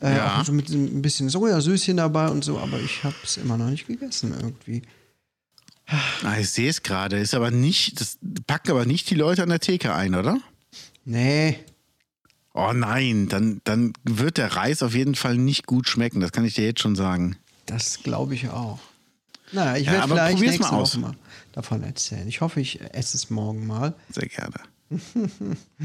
Äh, 0.00 0.16
Ja. 0.16 0.40
Auch 0.40 0.44
so 0.44 0.52
mit 0.52 0.68
ein 0.68 1.00
bisschen 1.02 1.28
Sojasöschen 1.30 1.96
dabei 1.96 2.28
und 2.28 2.44
so, 2.44 2.58
aber 2.58 2.78
ich 2.80 3.02
habe 3.02 3.16
es 3.24 3.36
immer 3.38 3.56
noch 3.56 3.70
nicht 3.70 3.86
gegessen 3.86 4.34
irgendwie. 4.36 4.82
Ah, 5.86 6.36
ich 6.38 6.50
sehe 6.50 6.68
es 6.68 6.82
gerade. 6.82 7.18
Ist 7.18 7.34
aber 7.34 7.50
nicht, 7.50 8.00
das 8.00 8.18
packen 8.46 8.70
aber 8.72 8.84
nicht 8.84 9.08
die 9.08 9.14
Leute 9.14 9.42
an 9.42 9.48
der 9.48 9.60
Theke 9.60 9.94
ein, 9.94 10.14
oder? 10.14 10.38
Nee, 11.04 11.58
Oh 12.54 12.72
nein, 12.72 13.28
dann, 13.28 13.60
dann 13.64 13.92
wird 14.02 14.36
der 14.36 14.56
Reis 14.56 14.82
auf 14.82 14.92
jeden 14.92 15.14
Fall 15.14 15.36
nicht 15.36 15.66
gut 15.66 15.88
schmecken. 15.88 16.18
Das 16.20 16.32
kann 16.32 16.44
ich 16.44 16.54
dir 16.54 16.64
jetzt 16.64 16.80
schon 16.80 16.96
sagen. 16.96 17.36
das 17.66 18.02
glaube 18.02 18.34
ich 18.34 18.48
auch. 18.48 18.80
Naja, 19.52 19.76
ich 19.76 19.86
Ja, 19.86 19.92
werde 19.92 20.04
aber 20.04 20.14
vielleicht 20.16 20.38
nächste 20.40 20.62
mal. 20.62 20.72
Woche 20.80 20.98
mal 20.98 21.14
davon 21.52 21.82
erzählen. 21.82 22.26
Ich 22.28 22.40
hoffe, 22.40 22.60
ich 22.60 22.80
esse 22.94 23.16
es 23.16 23.30
morgen 23.30 23.66
mal. 23.66 23.94
Sehr 24.10 24.28
gerne. 24.28 24.54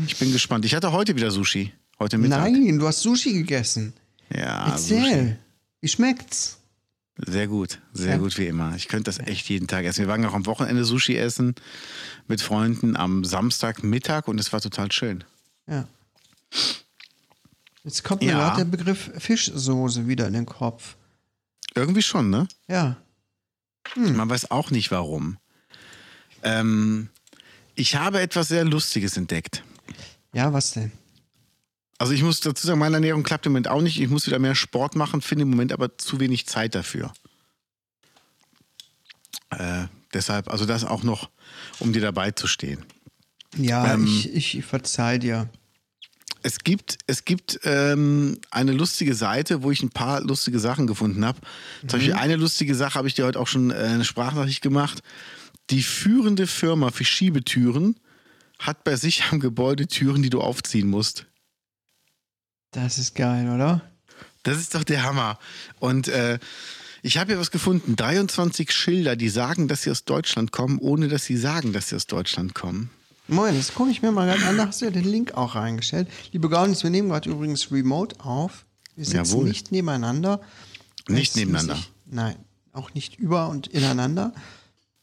Ich 0.06 0.18
bin 0.18 0.32
gespannt. 0.32 0.66
Ich 0.66 0.76
hatte 0.76 0.92
heute 0.92 1.16
wieder 1.16 1.32
Sushi. 1.32 1.74
Heute 2.00 2.18
Mittag. 2.18 2.52
Nein, 2.52 2.80
du 2.80 2.88
hast 2.88 3.02
Sushi 3.02 3.34
gegessen. 3.34 3.94
Ja, 4.34 4.68
Erzähl. 4.72 5.38
Wie 5.82 5.88
schmeckt's? 5.88 6.58
Sehr 7.18 7.48
gut, 7.48 7.80
sehr 7.94 8.14
Ja. 8.14 8.18
gut 8.18 8.38
wie 8.40 8.48
immer. 8.48 8.76
Ich 8.76 8.88
könnte 8.88 9.04
das 9.12 9.20
echt 9.20 9.48
jeden 9.48 9.68
Tag 9.68 9.86
essen. 9.86 10.00
Wir 10.02 10.08
waren 10.08 10.26
auch 10.26 10.34
am 10.34 10.46
Wochenende 10.48 10.84
Sushi 10.84 11.16
essen 11.16 11.54
mit 12.28 12.42
Freunden 12.42 12.96
am 12.96 13.24
Samstagmittag 13.24 14.28
und 14.28 14.40
es 14.40 14.52
war 14.52 14.62
total 14.62 14.92
schön. 14.92 15.24
Ja. 15.68 15.88
Jetzt 17.84 18.04
kommt 18.04 18.22
mir 18.22 18.32
Ja. 18.32 18.38
gerade 18.40 18.66
der 18.66 18.78
Begriff 18.78 19.12
Fischsoße 19.18 20.08
wieder 20.08 20.28
in 20.28 20.34
den 20.34 20.46
Kopf. 20.46 20.96
Irgendwie 21.76 22.02
schon, 22.02 22.30
ne? 22.30 22.48
Ja. 22.68 22.98
Man 23.96 24.30
weiß 24.30 24.52
auch 24.52 24.72
nicht 24.72 24.92
warum. 24.92 25.38
Ähm, 26.44 27.10
ich 27.76 27.96
habe 27.96 28.22
etwas 28.22 28.48
sehr 28.50 28.66
Lustiges 28.66 29.18
entdeckt. 29.18 29.64
Ja, 30.34 30.54
was 30.54 30.72
denn? 30.72 30.92
Also 31.98 32.14
ich 32.14 32.24
muss 32.24 32.40
dazu 32.42 32.68
sagen, 32.68 32.80
meine 32.80 32.96
Ernährung 32.98 33.24
klappt 33.24 33.46
im 33.46 33.54
Moment 33.54 33.68
auch 33.68 33.82
nicht. 33.82 34.00
Ich 34.02 34.10
muss 34.10 34.26
wieder 34.28 34.40
mehr 34.40 34.56
Sport 34.56 34.96
machen, 34.96 35.22
finde 35.22 35.44
im 35.44 35.50
Moment 35.50 35.72
aber 35.72 35.98
zu 35.98 36.20
wenig 36.20 36.48
Zeit 36.48 36.76
dafür. 36.76 37.14
Äh, 39.52 39.86
deshalb, 40.14 40.50
also 40.50 40.66
das 40.66 40.84
auch 40.84 41.04
noch, 41.04 41.30
um 41.80 41.94
dir 41.94 42.02
dabei 42.02 42.32
zu 42.32 42.48
stehen. 42.48 42.84
Ja, 43.56 43.94
Ähm. 43.94 44.06
ich, 44.06 44.34
ich 44.34 44.66
verzeih 44.66 45.18
dir. 45.20 45.50
Es 46.42 46.60
gibt, 46.60 46.98
es 47.08 47.26
gibt 47.26 47.60
ähm, 47.64 48.40
eine 48.52 48.74
lustige 48.74 49.16
Seite, 49.16 49.64
wo 49.64 49.72
ich 49.72 49.82
ein 49.82 49.92
paar 49.92 50.22
lustige 50.22 50.60
Sachen 50.60 50.88
gefunden 50.88 51.24
habe. 51.26 51.40
Zum 51.82 52.00
Beispiel 52.00 52.14
eine 52.14 52.36
lustige 52.36 52.76
Sache 52.76 52.96
habe 52.96 53.08
ich 53.08 53.14
dir 53.14 53.26
heute 53.26 53.40
auch 53.40 53.48
schon 53.48 53.72
äh, 53.72 53.76
eine 53.76 54.04
Sprachnachricht 54.04 54.62
gemacht. 54.62 55.02
Die 55.70 55.84
führende 55.84 56.48
Firma 56.48 56.92
für 56.92 57.06
Schiebetüren 57.06 57.96
hat 58.60 58.84
bei 58.84 58.96
sich 58.96 59.24
am 59.32 59.40
Gebäude 59.40 59.88
Türen, 59.88 60.22
die 60.24 60.30
du 60.30 60.42
aufziehen 60.42 60.90
musst. 60.90 61.26
Das 62.72 62.98
ist 62.98 63.16
geil, 63.16 63.50
oder? 63.50 63.82
Das 64.44 64.58
ist 64.58 64.76
doch 64.76 64.84
der 64.84 65.04
Hammer. 65.04 65.40
Und 65.80 66.08
äh, 66.10 66.40
ich 67.02 67.18
habe 67.18 67.32
hier 67.32 67.40
was 67.40 67.52
gefunden. 67.52 67.96
23 67.96 68.72
Schilder, 68.72 69.16
die 69.16 69.30
sagen, 69.30 69.68
dass 69.68 69.84
sie 69.84 69.92
aus 69.92 70.06
Deutschland 70.06 70.52
kommen, 70.52 70.80
ohne 70.80 71.08
dass 71.08 71.26
sie 71.26 71.38
sagen, 71.38 71.74
dass 71.74 71.90
sie 71.90 71.96
aus 71.96 72.08
Deutschland 72.08 72.54
kommen. 72.56 72.90
Moin, 73.28 73.56
das 73.56 73.74
gucke 73.74 73.90
ich 73.90 74.02
mir 74.02 74.12
mal 74.12 74.26
gerade 74.28 74.46
an. 74.46 74.58
Da 74.58 74.68
hast 74.68 74.82
du 74.82 74.86
ja 74.86 74.92
den 74.92 75.06
Link 75.06 75.34
auch 75.36 75.56
reingestellt. 75.56 76.10
Liebe 76.32 76.50
Gaunis, 76.50 76.84
wir 76.84 76.90
nehmen 76.90 77.10
gerade 77.10 77.30
übrigens 77.30 77.72
remote 77.72 78.20
auf. 78.20 78.66
Wir 78.96 79.06
sitzen 79.06 79.18
Jawohl. 79.18 79.46
nicht 79.46 79.72
nebeneinander. 79.72 80.42
Nicht 81.08 81.36
nebeneinander. 81.36 81.76
Sich, 81.76 81.92
nein, 82.06 82.36
auch 82.74 82.94
nicht 82.94 83.18
über 83.18 83.50
und 83.50 83.68
ineinander. 83.68 84.34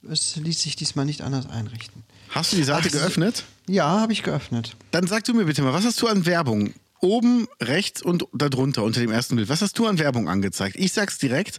Es 0.09 0.37
ließ 0.37 0.61
sich 0.62 0.76
diesmal 0.76 1.04
nicht 1.04 1.22
anders 1.22 1.48
einrichten. 1.48 2.04
Hast 2.30 2.52
du 2.52 2.56
die 2.56 2.64
Seite 2.64 2.88
Ach 2.88 2.92
geöffnet? 2.92 3.44
Ja, 3.66 4.00
habe 4.00 4.12
ich 4.12 4.22
geöffnet. 4.22 4.76
Dann 4.92 5.06
sag 5.06 5.24
du 5.24 5.35
mir 5.35 5.44
bitte 5.44 5.62
mal, 5.62 5.72
was 5.72 5.85
hast 5.85 6.00
du 6.00 6.06
an 6.06 6.26
Werbung? 6.26 6.72
Oben, 7.00 7.48
rechts 7.61 8.02
und 8.02 8.26
darunter 8.35 8.83
unter 8.83 9.00
dem 9.00 9.11
ersten 9.11 9.37
Bild. 9.37 9.48
Was 9.48 9.62
hast 9.62 9.78
du 9.78 9.87
an 9.87 9.98
Werbung 9.98 10.28
angezeigt? 10.28 10.76
Ich 10.76 10.92
sag's 10.92 11.18
direkt. 11.18 11.59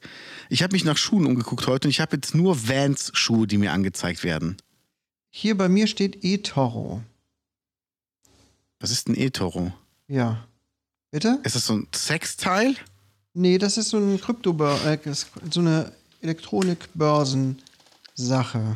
Ich 0.49 0.61
habe 0.61 0.73
mich 0.73 0.85
nach 0.85 0.97
Schuhen 0.97 1.25
umgeguckt 1.25 1.65
heute 1.65 1.87
und 1.87 1.89
ich 1.89 1.99
habe 1.99 2.15
jetzt 2.15 2.35
nur 2.35 2.67
Vans-Schuhe, 2.67 3.47
die 3.47 3.57
mir 3.57 3.73
angezeigt 3.73 4.23
werden. 4.23 4.57
Hier 5.31 5.57
bei 5.57 5.69
mir 5.69 5.87
steht 5.87 6.23
eToro. 6.23 7.01
Was 8.81 8.91
ist 8.91 9.07
ein 9.07 9.17
E-Toro? 9.17 9.71
Ja. 10.07 10.45
Bitte? 11.11 11.39
Ist 11.43 11.55
das 11.55 11.67
so 11.67 11.75
ein 11.75 11.87
Sexteil? 11.95 12.75
Nee, 13.33 13.57
das 13.57 13.77
ist 13.77 13.87
so 13.89 13.97
ein 13.97 14.19
Krypto, 14.19 14.51
äh, 14.85 14.97
so 15.49 15.61
eine 15.61 15.93
Elektronikbörsen-Sache. 16.21 18.75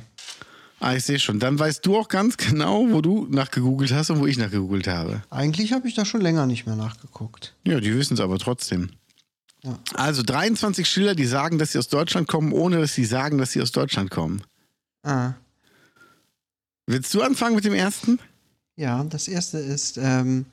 Ah, 0.79 0.93
ich 0.93 1.03
sehe 1.03 1.19
schon. 1.19 1.39
Dann 1.39 1.59
weißt 1.59 1.85
du 1.85 1.97
auch 1.97 2.07
ganz 2.07 2.37
genau, 2.37 2.89
wo 2.89 3.01
du 3.01 3.27
nachgegoogelt 3.29 3.91
hast 3.91 4.11
und 4.11 4.19
wo 4.19 4.27
ich 4.27 4.37
nachgegoogelt 4.37 4.87
habe. 4.87 5.23
Eigentlich 5.29 5.73
habe 5.73 5.87
ich 5.87 5.95
da 5.95 6.05
schon 6.05 6.21
länger 6.21 6.45
nicht 6.45 6.65
mehr 6.65 6.75
nachgeguckt. 6.75 7.55
Ja, 7.65 7.79
die 7.79 7.95
wissen 7.95 8.13
es 8.13 8.19
aber 8.19 8.37
trotzdem. 8.37 8.91
Ja. 9.63 9.79
Also 9.95 10.21
23 10.23 10.87
Schüler, 10.87 11.15
die 11.15 11.25
sagen, 11.25 11.57
dass 11.57 11.71
sie 11.71 11.79
aus 11.79 11.87
Deutschland 11.87 12.27
kommen, 12.27 12.53
ohne 12.53 12.79
dass 12.79 12.93
sie 12.93 13.05
sagen, 13.05 13.39
dass 13.39 13.51
sie 13.51 13.61
aus 13.61 13.71
Deutschland 13.71 14.11
kommen. 14.11 14.43
Ah. 15.03 15.33
Willst 16.87 17.13
du 17.13 17.21
anfangen 17.21 17.55
mit 17.55 17.65
dem 17.65 17.73
ersten? 17.73 18.19
Ja, 18.75 19.03
das 19.03 19.27
erste 19.27 19.57
ist, 19.57 19.97
ähm, 19.97 20.45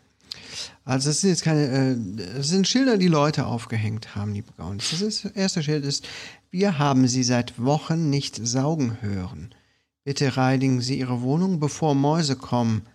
also 0.84 1.10
es 1.10 1.20
sind 1.20 1.30
jetzt 1.30 1.42
keine, 1.42 1.66
äh, 1.66 2.22
es 2.38 2.48
sind 2.48 2.66
Schilder, 2.66 2.96
die 2.96 3.08
Leute 3.08 3.46
aufgehängt 3.46 4.14
haben, 4.14 4.32
liebe 4.32 4.52
Gaunis. 4.56 4.90
Das, 4.90 5.02
ist, 5.02 5.24
das 5.24 5.32
erste 5.32 5.62
Schild 5.62 5.84
ist, 5.84 6.06
wir 6.50 6.78
haben 6.78 7.08
sie 7.08 7.24
seit 7.24 7.62
Wochen 7.62 8.10
nicht 8.10 8.36
saugen 8.46 9.02
hören. 9.02 9.54
Bitte 10.04 10.36
reinigen 10.36 10.80
Sie 10.80 10.98
Ihre 10.98 11.20
Wohnung, 11.20 11.60
bevor 11.60 11.94
Mäuse 11.94 12.34
kommen. 12.36 12.86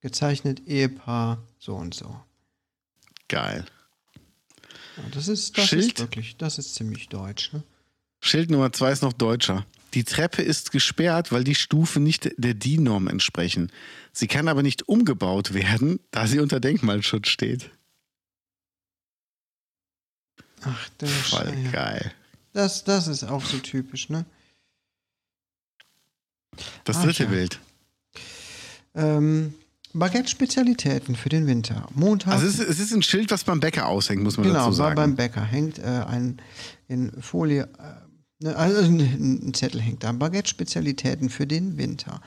Gezeichnet 0.00 0.66
Ehepaar 0.66 1.42
so 1.58 1.74
und 1.74 1.94
so. 1.94 2.20
Geil. 3.28 3.64
Ja, 4.96 5.02
das 5.12 5.28
ist, 5.28 5.56
das 5.58 5.66
Schild? 5.66 5.84
ist 5.84 5.98
wirklich, 5.98 6.36
das 6.36 6.58
ist 6.58 6.74
ziemlich 6.74 7.08
deutsch. 7.08 7.52
Ne? 7.52 7.62
Schild 8.20 8.50
Nummer 8.50 8.72
zwei 8.72 8.92
ist 8.92 9.02
noch 9.02 9.12
deutscher. 9.12 9.66
Die 9.94 10.04
Treppe 10.04 10.42
ist 10.42 10.72
gesperrt, 10.72 11.32
weil 11.32 11.44
die 11.44 11.54
Stufen 11.54 12.02
nicht 12.02 12.30
der 12.36 12.54
DIN-Norm 12.54 13.08
entsprechen. 13.08 13.70
Sie 14.12 14.26
kann 14.26 14.48
aber 14.48 14.62
nicht 14.62 14.88
umgebaut 14.88 15.52
werden, 15.54 16.00
da 16.10 16.26
sie 16.26 16.40
unter 16.40 16.60
Denkmalschutz 16.60 17.28
steht. 17.28 17.70
Ach, 20.62 20.88
der 21.00 21.08
Voll 21.08 21.46
Scheiße. 21.46 21.70
geil. 21.72 22.12
Das, 22.52 22.84
das 22.84 23.08
ist 23.08 23.24
auch 23.24 23.44
so 23.44 23.58
typisch, 23.58 24.08
ne? 24.08 24.24
Das 26.84 26.98
Ach 26.98 27.04
dritte 27.04 27.24
ja. 27.24 27.28
Bild. 27.30 27.60
Ähm, 28.94 29.54
Baguette-Spezialitäten 29.94 31.16
für 31.16 31.28
den 31.28 31.46
Winter. 31.46 31.88
Montag. 31.94 32.32
Also 32.34 32.46
es 32.46 32.58
ist, 32.58 32.68
es 32.68 32.80
ist 32.80 32.92
ein 32.92 33.02
Schild, 33.02 33.30
was 33.30 33.44
beim 33.44 33.60
Bäcker 33.60 33.88
aushängt, 33.88 34.22
muss 34.22 34.36
man 34.36 34.46
genau, 34.46 34.66
dazu 34.66 34.72
sagen. 34.72 34.96
beim 34.96 35.16
Bäcker 35.16 35.42
hängt 35.44 35.78
äh, 35.78 35.82
ein 35.82 36.40
in 36.88 37.10
Folie, 37.20 37.62
äh, 37.78 38.11
also 38.44 38.80
ein, 38.82 39.52
Zettel 39.54 39.80
hängt 39.80 40.02
da. 40.04 40.12
Baguette-Spezialitäten 40.12 41.30
für 41.30 41.46
den 41.46 41.76
Winter. 41.78 42.20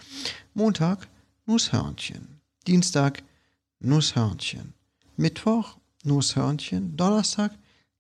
Montag 0.54 1.08
Nusshörnchen. 1.46 2.40
Dienstag 2.68 3.24
Nusshörnchen. 3.80 4.74
Mittwoch 5.18 5.78
Nusshörnchen. 6.04 6.96
Donnerstag 6.98 7.52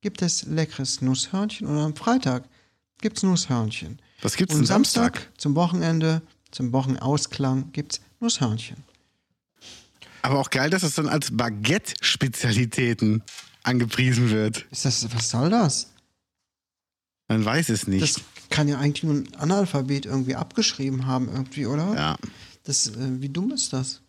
gibt 0.01 0.21
es 0.21 0.43
leckeres 0.43 1.01
Nusshörnchen 1.01 1.67
und 1.67 1.77
am 1.77 1.95
Freitag 1.95 2.43
gibt 3.01 3.17
es 3.17 3.23
Nusshörnchen. 3.23 3.99
Was 4.21 4.35
gibt's 4.35 4.53
Und 4.55 4.61
denn 4.61 4.67
Samstag, 4.67 5.15
Samstag? 5.15 5.39
zum 5.39 5.55
Wochenende, 5.55 6.21
zum 6.51 6.71
Wochenausklang 6.71 7.71
gibt's 7.71 8.01
Nusshörnchen. 8.19 8.77
Aber 10.21 10.39
auch 10.39 10.49
geil, 10.49 10.69
dass 10.69 10.81
das 10.81 10.95
dann 10.95 11.07
als 11.07 11.35
Baguette-Spezialitäten 11.35 13.21
angepriesen 13.63 14.29
wird. 14.31 14.65
Ist 14.71 14.85
das, 14.85 15.07
was 15.13 15.29
soll 15.29 15.49
das? 15.49 15.91
Man 17.27 17.43
weiß 17.43 17.69
es 17.69 17.87
nicht. 17.87 18.03
Das 18.03 18.21
kann 18.49 18.67
ja 18.67 18.77
eigentlich 18.77 19.03
nur 19.03 19.15
ein 19.15 19.35
Analphabet 19.35 20.05
irgendwie 20.05 20.35
abgeschrieben 20.35 21.07
haben, 21.07 21.29
irgendwie, 21.29 21.65
oder? 21.65 21.93
ja. 21.95 22.17
Das, 22.63 22.87
äh, 22.87 23.21
wie 23.21 23.29
dumm 23.29 23.51
ist 23.51 23.73
das? 23.73 24.01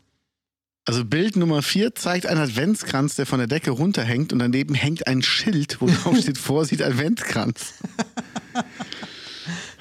Also 0.87 1.05
Bild 1.05 1.37
Nummer 1.37 1.63
4 1.63 1.95
zeigt 1.95 2.27
einen 2.27 2.41
Adventskranz, 2.41 3.17
der 3.17 3.27
von 3.27 3.39
der 3.39 3.49
Decke 3.49 3.71
runterhängt 3.71 4.33
und 4.33 4.39
daneben 4.39 4.75
hängt 4.75 5.07
ein 5.07 5.23
Schild, 5.23 5.81
wo 5.81 5.89
drauf 5.89 6.17
steht 6.21 6.39
Vorsicht 6.39 6.81
Adventskranz. 6.81 7.75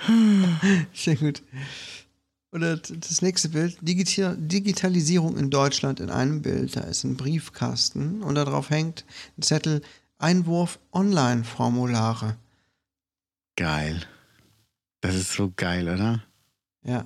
Sehr 0.94 1.16
gut. 1.16 1.44
Oder 2.52 2.78
das 2.78 3.22
nächste 3.22 3.50
Bild, 3.50 3.78
Digital 3.82 4.36
Digitalisierung 4.38 5.38
in 5.38 5.50
Deutschland 5.50 6.00
in 6.00 6.10
einem 6.10 6.42
Bild. 6.42 6.76
Da 6.76 6.82
ist 6.82 7.04
ein 7.04 7.18
Briefkasten 7.18 8.24
und 8.24 8.36
darauf 8.36 8.70
hängt 8.70 9.06
ein 9.38 9.42
Zettel 9.42 9.82
Einwurf 10.18 10.80
Online-Formulare. 10.92 12.36
Geil. 13.56 14.02
Das 15.02 15.16
ist 15.16 15.34
so 15.34 15.52
geil, 15.56 15.88
oder? 15.88 16.24
Ja. 16.84 17.06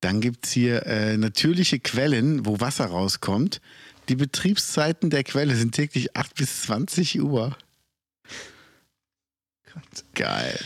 Dann 0.00 0.20
gibt 0.20 0.46
es 0.46 0.52
hier 0.52 0.84
äh, 0.86 1.16
natürliche 1.16 1.78
Quellen, 1.78 2.44
wo 2.44 2.60
Wasser 2.60 2.86
rauskommt. 2.86 3.60
Die 4.08 4.16
Betriebszeiten 4.16 5.10
der 5.10 5.24
Quelle 5.24 5.56
sind 5.56 5.74
täglich 5.74 6.16
8 6.16 6.34
bis 6.34 6.62
20 6.62 7.22
Uhr. 7.22 7.56
Gott. 9.72 10.04
Geil. 10.14 10.60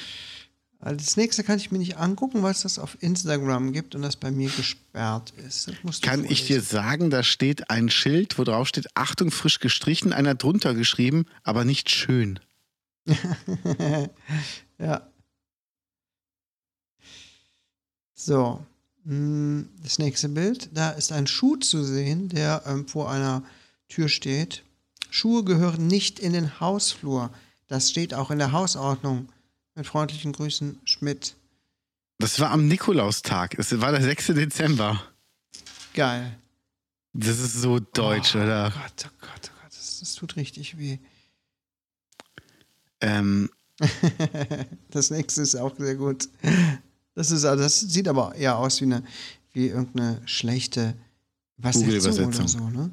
Also 0.80 0.96
das 0.96 1.16
nächste 1.16 1.42
kann 1.42 1.58
ich 1.58 1.70
mir 1.72 1.78
nicht 1.78 1.96
angucken, 1.96 2.42
weil 2.42 2.52
es 2.52 2.62
das 2.62 2.78
auf 2.78 2.96
Instagram 3.00 3.72
gibt 3.72 3.94
und 3.94 4.02
das 4.02 4.16
bei 4.16 4.30
mir 4.30 4.48
gesperrt 4.48 5.32
ist. 5.46 5.72
Kann 6.02 6.24
ich 6.24 6.46
dir 6.46 6.62
vorlesen. 6.62 6.70
sagen, 6.70 7.10
da 7.10 7.22
steht 7.24 7.68
ein 7.70 7.90
Schild, 7.90 8.38
wo 8.38 8.44
drauf 8.44 8.68
steht 8.68 8.88
Achtung 8.94 9.30
frisch 9.30 9.58
gestrichen, 9.58 10.12
einer 10.12 10.34
drunter 10.34 10.74
geschrieben, 10.74 11.26
aber 11.42 11.64
nicht 11.64 11.90
schön. 11.90 12.38
ja. 14.78 15.08
So. 18.14 18.64
mm, 19.04 19.62
Das 19.82 19.98
nächste 19.98 20.28
Bild. 20.28 20.68
Da 20.72 20.90
ist 20.90 21.12
ein 21.12 21.26
Schuh 21.26 21.56
zu 21.56 21.84
sehen, 21.84 22.28
der 22.28 22.62
ähm, 22.66 22.86
vor 22.88 23.10
einer 23.10 23.42
Tür 23.88 24.08
steht. 24.08 24.62
Schuhe 25.10 25.44
gehören 25.44 25.86
nicht 25.86 26.18
in 26.18 26.32
den 26.32 26.60
Hausflur. 26.60 27.30
Das 27.68 27.90
steht 27.90 28.14
auch 28.14 28.30
in 28.30 28.38
der 28.38 28.52
Hausordnung. 28.52 29.28
Mit 29.74 29.86
freundlichen 29.86 30.32
Grüßen, 30.32 30.80
Schmidt. 30.84 31.36
Das 32.18 32.40
war 32.40 32.50
am 32.50 32.66
Nikolaustag. 32.66 33.56
Es 33.58 33.80
war 33.80 33.92
der 33.92 34.02
6. 34.02 34.26
Dezember. 34.28 35.00
Geil. 35.94 36.36
Das 37.12 37.38
ist 37.38 37.54
so 37.54 37.78
deutsch, 37.78 38.34
oh, 38.34 38.40
oder? 38.40 38.70
Gott, 38.70 39.06
oh 39.06 39.16
Gott, 39.20 39.30
oh 39.44 39.60
Gott. 39.62 39.70
Das, 39.70 40.00
das 40.00 40.14
tut 40.16 40.36
richtig 40.36 40.78
weh. 40.78 40.98
Ähm, 43.00 43.50
das 44.90 45.10
nächste 45.10 45.42
ist 45.42 45.54
auch 45.54 45.76
sehr 45.78 45.94
gut. 45.94 46.28
Das, 47.14 47.30
ist, 47.30 47.44
das 47.44 47.80
sieht 47.80 48.08
aber 48.08 48.34
eher 48.34 48.58
aus 48.58 48.80
wie, 48.80 48.86
eine, 48.86 49.02
wie 49.52 49.68
irgendeine 49.68 50.20
schlechte 50.24 50.94
Google-Übersetzung. 51.60 52.48
so, 52.48 52.68
ne? 52.70 52.90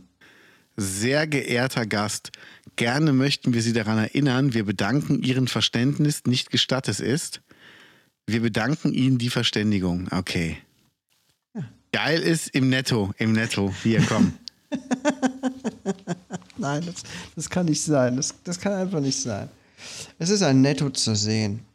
sehr 0.78 1.28
geehrter 1.28 1.86
Gast, 1.86 2.32
gerne 2.76 3.14
möchten 3.14 3.54
wir 3.54 3.62
Sie 3.62 3.74
daran 3.74 3.98
erinnern, 3.98 4.54
wir 4.54 4.66
bedanken 4.66 5.22
Ihren 5.24 5.48
Verständnis 5.48 6.24
nicht 6.26 6.52
gestattet 6.52 7.00
ist. 7.00 7.42
Wir 8.28 8.42
bedanken 8.42 8.94
Ihnen 8.94 9.18
die 9.18 9.30
Verständigung. 9.30 10.08
Okay. 10.12 10.58
Geil 11.92 12.22
ist 12.22 12.50
im 12.50 12.70
Netto, 12.70 13.14
im 13.18 13.32
Netto. 13.32 13.74
Hier, 13.84 14.02
komm. 14.02 14.34
Nein, 16.58 16.86
das, 16.86 17.04
das 17.36 17.50
kann 17.50 17.68
nicht 17.68 17.82
sein. 17.82 18.18
Das, 18.18 18.34
das 18.44 18.60
kann 18.60 18.74
einfach 18.74 19.00
nicht 19.00 19.22
sein. 19.22 19.48
Es 20.20 20.30
ist 20.30 20.42
ein 20.42 20.62
Netto 20.62 20.90
zu 20.90 21.16
sehen. 21.16 21.66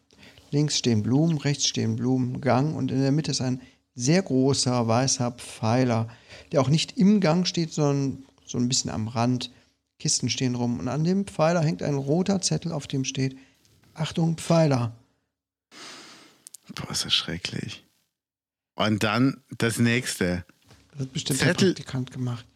Links 0.50 0.78
stehen 0.78 1.02
Blumen, 1.02 1.38
rechts 1.38 1.66
stehen 1.66 1.96
Blumen, 1.96 2.40
Gang 2.40 2.76
und 2.76 2.90
in 2.90 3.00
der 3.00 3.12
Mitte 3.12 3.30
ist 3.30 3.40
ein 3.40 3.60
sehr 3.94 4.22
großer 4.22 4.86
weißer 4.88 5.32
Pfeiler, 5.32 6.08
der 6.52 6.60
auch 6.60 6.68
nicht 6.68 6.96
im 6.96 7.20
Gang 7.20 7.46
steht, 7.46 7.72
sondern 7.72 8.24
so 8.46 8.58
ein 8.58 8.68
bisschen 8.68 8.90
am 8.90 9.08
Rand. 9.08 9.50
Kisten 9.98 10.30
stehen 10.30 10.54
rum 10.54 10.78
und 10.80 10.88
an 10.88 11.04
dem 11.04 11.26
Pfeiler 11.26 11.62
hängt 11.62 11.82
ein 11.82 11.94
roter 11.94 12.40
Zettel, 12.40 12.72
auf 12.72 12.86
dem 12.86 13.04
steht 13.04 13.36
Achtung, 13.94 14.36
Pfeiler. 14.38 14.96
Boah, 16.74 16.90
ist 16.90 17.04
das 17.04 17.12
schrecklich. 17.12 17.84
Und 18.76 19.02
dann 19.02 19.42
das 19.58 19.78
nächste. 19.78 20.44
Das 20.92 21.00
hat 21.00 21.12
bestimmt 21.12 21.38
Zettel- 21.40 21.74
der 21.74 21.82
Praktikant 21.82 22.10
gemacht. 22.12 22.46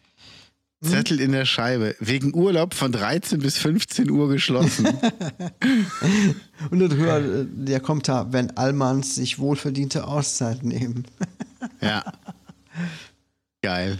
Zettel 0.83 1.19
in 1.19 1.31
der 1.31 1.45
Scheibe. 1.45 1.95
Wegen 1.99 2.33
Urlaub 2.35 2.73
von 2.73 2.91
13 2.91 3.39
bis 3.39 3.57
15 3.57 4.09
Uhr 4.09 4.29
geschlossen. 4.29 4.87
Und 6.69 6.93
höher, 6.93 7.17
äh, 7.17 7.45
der 7.49 7.79
kommt 7.79 8.07
da, 8.07 8.31
wenn 8.31 8.55
Allmanns 8.57 9.15
sich 9.15 9.39
wohlverdiente 9.39 10.05
Auszeit 10.07 10.63
nehmen. 10.63 11.05
ja. 11.81 12.03
Geil. 13.61 13.99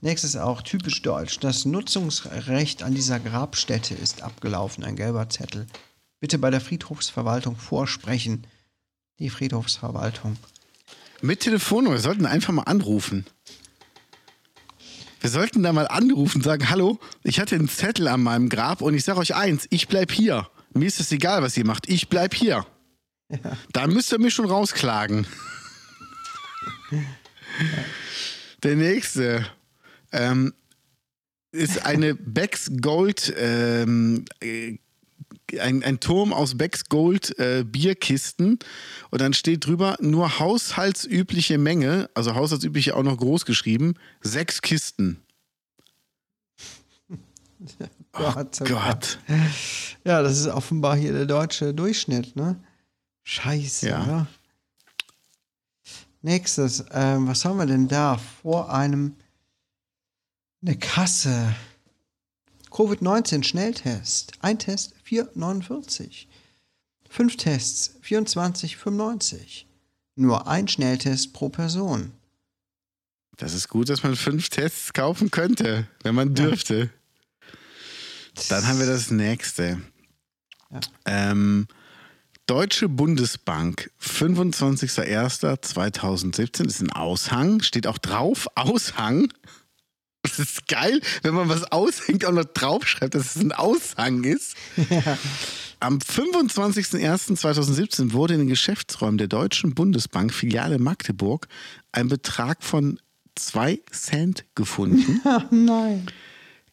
Nächstes 0.00 0.36
auch 0.36 0.62
typisch 0.62 1.02
deutsch. 1.02 1.40
Das 1.40 1.64
Nutzungsrecht 1.64 2.82
an 2.82 2.94
dieser 2.94 3.18
Grabstätte 3.18 3.94
ist 3.94 4.22
abgelaufen. 4.22 4.84
Ein 4.84 4.96
gelber 4.96 5.28
Zettel. 5.28 5.66
Bitte 6.20 6.38
bei 6.38 6.50
der 6.50 6.60
Friedhofsverwaltung 6.60 7.56
vorsprechen. 7.56 8.46
Die 9.18 9.30
Friedhofsverwaltung. 9.30 10.36
Mit 11.22 11.40
Telefonnummer. 11.40 11.96
Wir 11.96 12.00
sollten 12.00 12.26
einfach 12.26 12.52
mal 12.52 12.62
anrufen. 12.64 13.24
Wir 15.24 15.30
sollten 15.30 15.62
da 15.62 15.72
mal 15.72 15.88
anrufen 15.88 16.40
und 16.40 16.42
sagen, 16.42 16.68
hallo, 16.68 16.98
ich 17.22 17.40
hatte 17.40 17.54
einen 17.54 17.66
Zettel 17.66 18.08
an 18.08 18.22
meinem 18.22 18.50
Grab 18.50 18.82
und 18.82 18.92
ich 18.92 19.04
sage 19.04 19.20
euch 19.20 19.34
eins, 19.34 19.66
ich 19.70 19.88
bleib 19.88 20.12
hier. 20.12 20.50
Mir 20.74 20.84
ist 20.84 21.00
es 21.00 21.10
egal, 21.12 21.42
was 21.42 21.56
ihr 21.56 21.64
macht, 21.64 21.88
ich 21.88 22.10
bleib 22.10 22.34
hier. 22.34 22.66
Da 23.72 23.86
müsst 23.86 24.12
ihr 24.12 24.18
mich 24.18 24.34
schon 24.34 24.44
rausklagen. 24.44 25.26
Der 28.62 28.76
nächste 28.76 29.46
ähm, 30.12 30.52
ist 31.52 31.86
eine 31.86 32.14
Becks 32.14 32.70
Gold, 32.82 33.32
ähm, 33.38 34.26
äh, 34.42 34.76
ein, 35.60 35.82
ein 35.84 36.00
Turm 36.00 36.32
aus 36.32 36.56
Becks 36.56 36.86
Gold 36.88 37.38
äh, 37.38 37.64
Bierkisten 37.64 38.58
und 39.10 39.20
dann 39.20 39.34
steht 39.34 39.66
drüber 39.66 39.96
nur 40.00 40.38
haushaltsübliche 40.38 41.58
Menge, 41.58 42.08
also 42.14 42.34
haushaltsübliche 42.34 42.96
auch 42.96 43.02
noch 43.02 43.18
groß 43.18 43.44
geschrieben, 43.44 43.94
sechs 44.22 44.62
Kisten. 44.62 45.20
Gott, 48.12 48.60
oh 48.60 48.64
Gott. 48.64 49.18
Ja, 50.04 50.22
das 50.22 50.38
ist 50.38 50.46
offenbar 50.48 50.96
hier 50.96 51.12
der 51.12 51.26
deutsche 51.26 51.74
Durchschnitt, 51.74 52.36
ne? 52.36 52.62
Scheiße, 53.24 53.88
Ja. 53.88 54.06
ja. 54.06 54.26
Nächstes, 56.22 56.84
ähm, 56.92 57.26
was 57.28 57.44
haben 57.44 57.58
wir 57.58 57.66
denn 57.66 57.86
da? 57.86 58.18
Vor 58.42 58.72
einem 58.72 59.14
eine 60.62 60.78
Kasse. 60.78 61.54
Covid-19 62.70 63.42
Schnelltest. 63.44 64.32
Ein 64.40 64.58
Test 64.58 64.93
4,49. 65.06 66.26
Fünf 67.08 67.36
Tests 67.36 67.94
24,95. 68.04 69.64
Nur 70.16 70.46
ein 70.46 70.68
Schnelltest 70.68 71.32
pro 71.32 71.48
Person. 71.48 72.12
Das 73.36 73.52
ist 73.52 73.68
gut, 73.68 73.88
dass 73.88 74.02
man 74.02 74.16
fünf 74.16 74.48
Tests 74.48 74.92
kaufen 74.92 75.30
könnte, 75.30 75.88
wenn 76.02 76.14
man 76.14 76.34
dürfte. 76.34 76.90
Dann 78.48 78.66
haben 78.66 78.78
wir 78.78 78.86
das 78.86 79.10
nächste. 79.10 79.80
Ja. 80.70 80.80
Ähm, 81.04 81.66
Deutsche 82.46 82.90
Bundesbank, 82.90 83.90
25.01.2017, 84.02 86.66
ist 86.66 86.82
ein 86.82 86.92
Aushang, 86.92 87.62
steht 87.62 87.86
auch 87.86 87.96
drauf, 87.96 88.48
Aushang. 88.54 89.32
Das 90.24 90.38
ist 90.38 90.68
geil, 90.68 91.00
wenn 91.22 91.34
man 91.34 91.50
was 91.50 91.70
aushängt, 91.70 92.24
auch 92.24 92.32
noch 92.32 92.44
draufschreibt, 92.44 93.14
dass 93.14 93.36
es 93.36 93.42
ein 93.42 93.52
Aushang 93.52 94.24
ist. 94.24 94.56
Am 95.80 95.98
25.01.2017 95.98 98.12
wurde 98.12 98.32
in 98.34 98.40
den 98.40 98.48
Geschäftsräumen 98.48 99.18
der 99.18 99.28
Deutschen 99.28 99.74
Bundesbank, 99.74 100.32
Filiale 100.32 100.78
Magdeburg, 100.78 101.46
ein 101.92 102.08
Betrag 102.08 102.64
von 102.64 102.98
2 103.34 103.80
Cent 103.92 104.46
gefunden. 104.54 105.20
Ach 105.24 105.44
nein. 105.50 106.06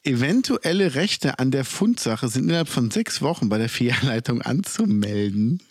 Eventuelle 0.04 0.96
Rechte 0.96 1.38
an 1.38 1.52
der 1.52 1.66
Fundsache 1.66 2.30
sind 2.30 2.46
innerhalb 2.46 2.70
von 2.70 2.90
sechs 2.90 3.22
Wochen 3.22 3.50
bei 3.50 3.58
der 3.58 3.68
Filialleitung 3.70 4.42
anzumelden. 4.42 5.62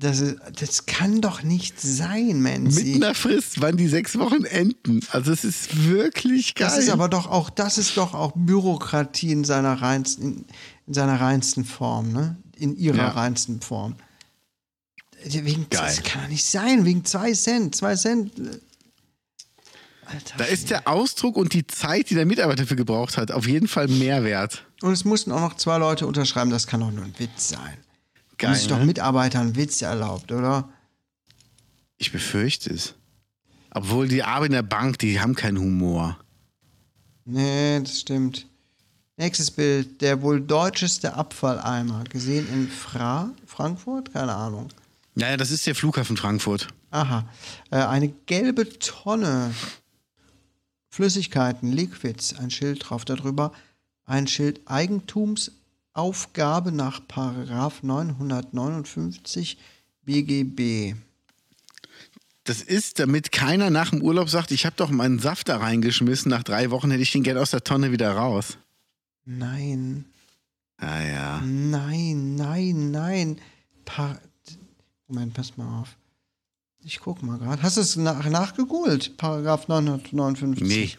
Das, 0.00 0.20
ist, 0.20 0.36
das 0.60 0.86
kann 0.86 1.20
doch 1.20 1.42
nicht 1.42 1.80
sein, 1.80 2.40
Mensch. 2.40 2.76
Mit 2.76 2.94
einer 2.94 3.14
Frist, 3.16 3.60
wann 3.60 3.76
die 3.76 3.88
sechs 3.88 4.16
Wochen 4.16 4.44
enden. 4.44 5.00
Also 5.10 5.32
es 5.32 5.42
ist 5.44 5.88
wirklich 5.88 6.54
geil. 6.54 6.68
Das 6.68 6.78
ist 6.78 6.88
aber 6.88 7.08
doch 7.08 7.26
auch, 7.26 7.50
das 7.50 7.78
ist 7.78 7.96
doch 7.96 8.14
auch 8.14 8.32
Bürokratie 8.36 9.32
in 9.32 9.42
seiner 9.44 9.74
reinsten, 9.82 10.22
in, 10.22 10.44
in 10.86 10.94
seiner 10.94 11.20
reinsten 11.20 11.64
Form, 11.64 12.12
ne? 12.12 12.36
In 12.56 12.76
ihrer 12.76 12.96
Ja. 12.98 13.08
reinsten 13.08 13.60
Form. 13.60 13.96
Wegen, 15.24 15.66
Geil. 15.68 15.80
Das 15.96 16.02
kann 16.04 16.22
doch 16.22 16.28
nicht 16.28 16.44
sein, 16.46 16.84
wegen 16.84 17.04
zwei 17.04 17.32
Cent, 17.32 17.74
zwei 17.74 17.96
Cent. 17.96 18.32
Alter. 20.06 20.36
da 20.38 20.44
ist 20.44 20.70
der 20.70 20.86
Ausdruck 20.88 21.36
und 21.36 21.52
die 21.52 21.66
Zeit, 21.66 22.08
die 22.08 22.14
der 22.14 22.24
Mitarbeiter 22.24 22.62
dafür 22.62 22.76
gebraucht 22.76 23.16
hat, 23.16 23.30
auf 23.32 23.46
jeden 23.48 23.66
Fall 23.68 23.88
mehr 23.88 24.22
wert. 24.24 24.64
Und 24.80 24.92
es 24.92 25.04
mussten 25.04 25.32
auch 25.32 25.40
noch 25.40 25.56
zwei 25.56 25.76
Leute 25.76 26.06
unterschreiben, 26.06 26.50
das 26.50 26.66
kann 26.68 26.80
doch 26.80 26.90
nur 26.92 27.04
ein 27.04 27.14
Witz 27.18 27.48
sein. 27.50 27.76
Geil. 28.38 28.52
Geil, 28.52 28.60
ist 28.60 28.70
doch 28.70 28.78
ne? 28.78 28.86
Mitarbeitern 28.86 29.56
Witz 29.56 29.82
erlaubt, 29.82 30.32
oder? 30.32 30.68
Ich 31.98 32.12
befürchte 32.12 32.72
es. 32.72 32.94
Obwohl 33.70 34.08
die 34.08 34.22
Arbeiter 34.22 34.46
in 34.46 34.52
der 34.52 34.62
Bank, 34.62 34.98
die 34.98 35.20
haben 35.20 35.34
keinen 35.34 35.58
Humor. 35.58 36.18
Nee, 37.24 37.80
das 37.80 38.00
stimmt. 38.00 38.46
Nächstes 39.16 39.50
Bild, 39.50 40.00
der 40.00 40.22
wohl 40.22 40.40
deutscheste 40.40 41.14
Abfalleimer, 41.14 42.04
gesehen 42.04 42.48
in 42.52 42.68
Fra 42.68 43.30
Frankfurt? 43.46 44.12
Keine 44.12 44.32
Ahnung. 44.32 44.68
Naja, 45.16 45.36
das 45.36 45.50
ist 45.50 45.66
der 45.66 45.74
Flughafen 45.74 46.16
Frankfurt. 46.16 46.68
Aha. 46.90 47.28
Äh, 47.70 47.78
eine 47.78 48.08
gelbe 48.08 48.78
Tonne 48.78 49.52
Flüssigkeiten, 50.88 51.72
Liquids, 51.72 52.34
ein 52.38 52.50
Schild 52.50 52.88
drauf 52.88 53.04
darüber. 53.04 53.52
Ein 54.04 54.26
Schild 54.26 54.60
Eigentumsaufgabe 55.98 56.72
nach 56.72 57.06
Paragraph 57.06 57.82
959 57.82 59.58
BGB. 60.04 60.94
Das 62.44 62.62
ist, 62.62 62.98
damit 62.98 63.32
keiner 63.32 63.70
nach 63.70 63.90
dem 63.90 64.00
Urlaub 64.00 64.30
sagt, 64.30 64.52
ich 64.52 64.64
habe 64.64 64.76
doch 64.76 64.90
meinen 64.90 65.18
Saft 65.18 65.48
da 65.48 65.58
reingeschmissen, 65.58 66.30
nach 66.30 66.42
drei 66.44 66.70
Wochen 66.70 66.90
hätte 66.90 67.02
ich 67.02 67.12
den 67.12 67.22
gern 67.22 67.36
aus 67.36 67.50
der 67.50 67.64
Tonne 67.64 67.92
wieder 67.92 68.12
raus. 68.12 68.56
Nein, 69.24 70.06
Ah 70.78 71.02
ja. 71.02 71.40
nein, 71.44 72.36
nein, 72.36 72.90
nein. 72.92 73.40
Pa 73.84 74.18
Moment, 75.08 75.34
pass 75.34 75.56
mal 75.56 75.80
auf. 75.80 75.96
Ich 76.84 77.00
guck 77.00 77.22
mal 77.22 77.38
gerade. 77.38 77.60
Hast 77.62 77.76
du 77.76 77.80
es 77.80 77.96
nach 77.96 78.24
nachgegoogelt? 78.28 79.16
Paragraph 79.16 79.66
959. 79.68 80.62
Nee. 80.62 80.90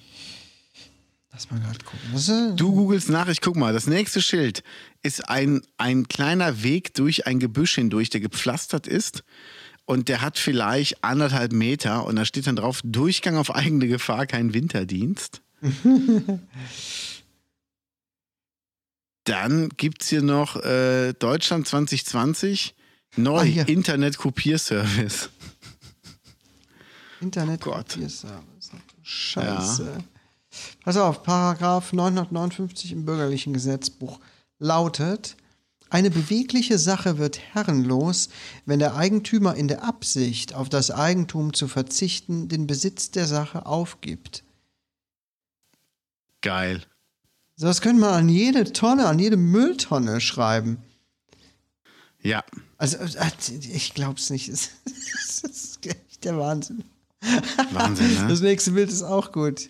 Lass 1.32 1.52
mal 1.52 1.60
gerade 1.60 1.80
gucken. 1.86 2.56
Du 2.56 2.74
googelst 2.74 3.10
nach, 3.10 3.28
ich 3.28 3.40
guck 3.42 3.56
mal. 3.56 3.72
Das 3.72 3.88
nächste 3.88 4.22
Schild 4.22 4.64
ist 5.04 5.30
ein, 5.30 5.62
ein 5.78 6.08
kleiner 6.08 6.64
Weg 6.64 6.94
durch 6.96 7.28
ein 7.28 7.40
Gebüsch 7.40 7.76
hindurch, 7.76 8.10
der 8.10 8.20
gepflastert 8.20 8.88
ist. 8.88 9.24
Und 9.86 10.08
der 10.08 10.22
hat 10.22 10.38
vielleicht 10.38 11.04
anderthalb 11.04 11.52
Meter 11.52 12.06
und 12.06 12.16
da 12.16 12.26
steht 12.26 12.46
dann 12.48 12.56
drauf, 12.56 12.82
Durchgang 12.84 13.38
auf 13.38 13.54
eigene 13.54 13.88
Gefahr, 13.88 14.26
kein 14.28 14.54
Winterdienst. 14.54 15.42
dann 19.24 19.70
gibt 19.70 20.04
es 20.04 20.10
hier 20.10 20.22
noch 20.22 20.56
äh, 20.64 21.14
Deutschland 21.14 21.68
2020, 21.68 22.76
neu 23.18 23.40
Ah, 23.40 23.44
hier. 23.44 23.68
Internet-Kopierservice. 23.68 25.30
Internet 27.22 27.62
Gott. 27.62 27.90
Kopierservice. 27.90 28.72
Pass 30.84 30.98
auf, 30.98 31.24
Paragraph 31.24 31.94
959 31.94 32.92
im 32.92 33.06
bürgerlichen 33.06 33.54
Gesetzbuch 33.54 34.20
lautet: 34.60 35.36
Eine 35.90 36.12
bewegliche 36.12 36.78
Sache 36.78 37.18
wird 37.18 37.40
herrenlos, 37.54 38.30
wenn 38.66 38.80
der 38.80 38.96
Eigentümer 38.96 39.56
in 39.56 39.68
der 39.68 39.84
Absicht, 39.84 40.54
auf 40.54 40.70
das 40.70 40.92
Eigentum 40.92 41.54
zu 41.54 41.68
verzichten, 41.68 42.48
den 42.48 42.68
Besitz 42.68 43.12
der 43.12 43.28
Sache 43.28 43.66
aufgibt. 43.66 44.44
Geil. 46.42 46.84
Das 47.58 47.82
könnte 47.82 48.02
man 48.02 48.14
an 48.14 48.30
jede 48.30 48.72
Tonne, 48.72 49.08
an 49.08 49.20
jede 49.20 49.36
Mülltonne 49.36 50.22
schreiben. 50.22 50.78
Ja. 52.22 52.44
Also, 52.78 52.98
äh, 52.98 53.32
ich 53.72 53.94
glaub's 53.94 54.30
nicht. 54.30 54.50
Das 55.42 55.52
ist 55.52 55.86
echt 55.86 56.26
der 56.26 56.38
Wahnsinn. 56.38 56.84
Wahnsinn, 57.72 58.14
ne? 58.14 58.28
Das 58.28 58.42
nächste 58.42 58.72
Bild 58.72 58.90
ist 58.90 59.04
auch 59.04 59.32
gut. 59.32 59.70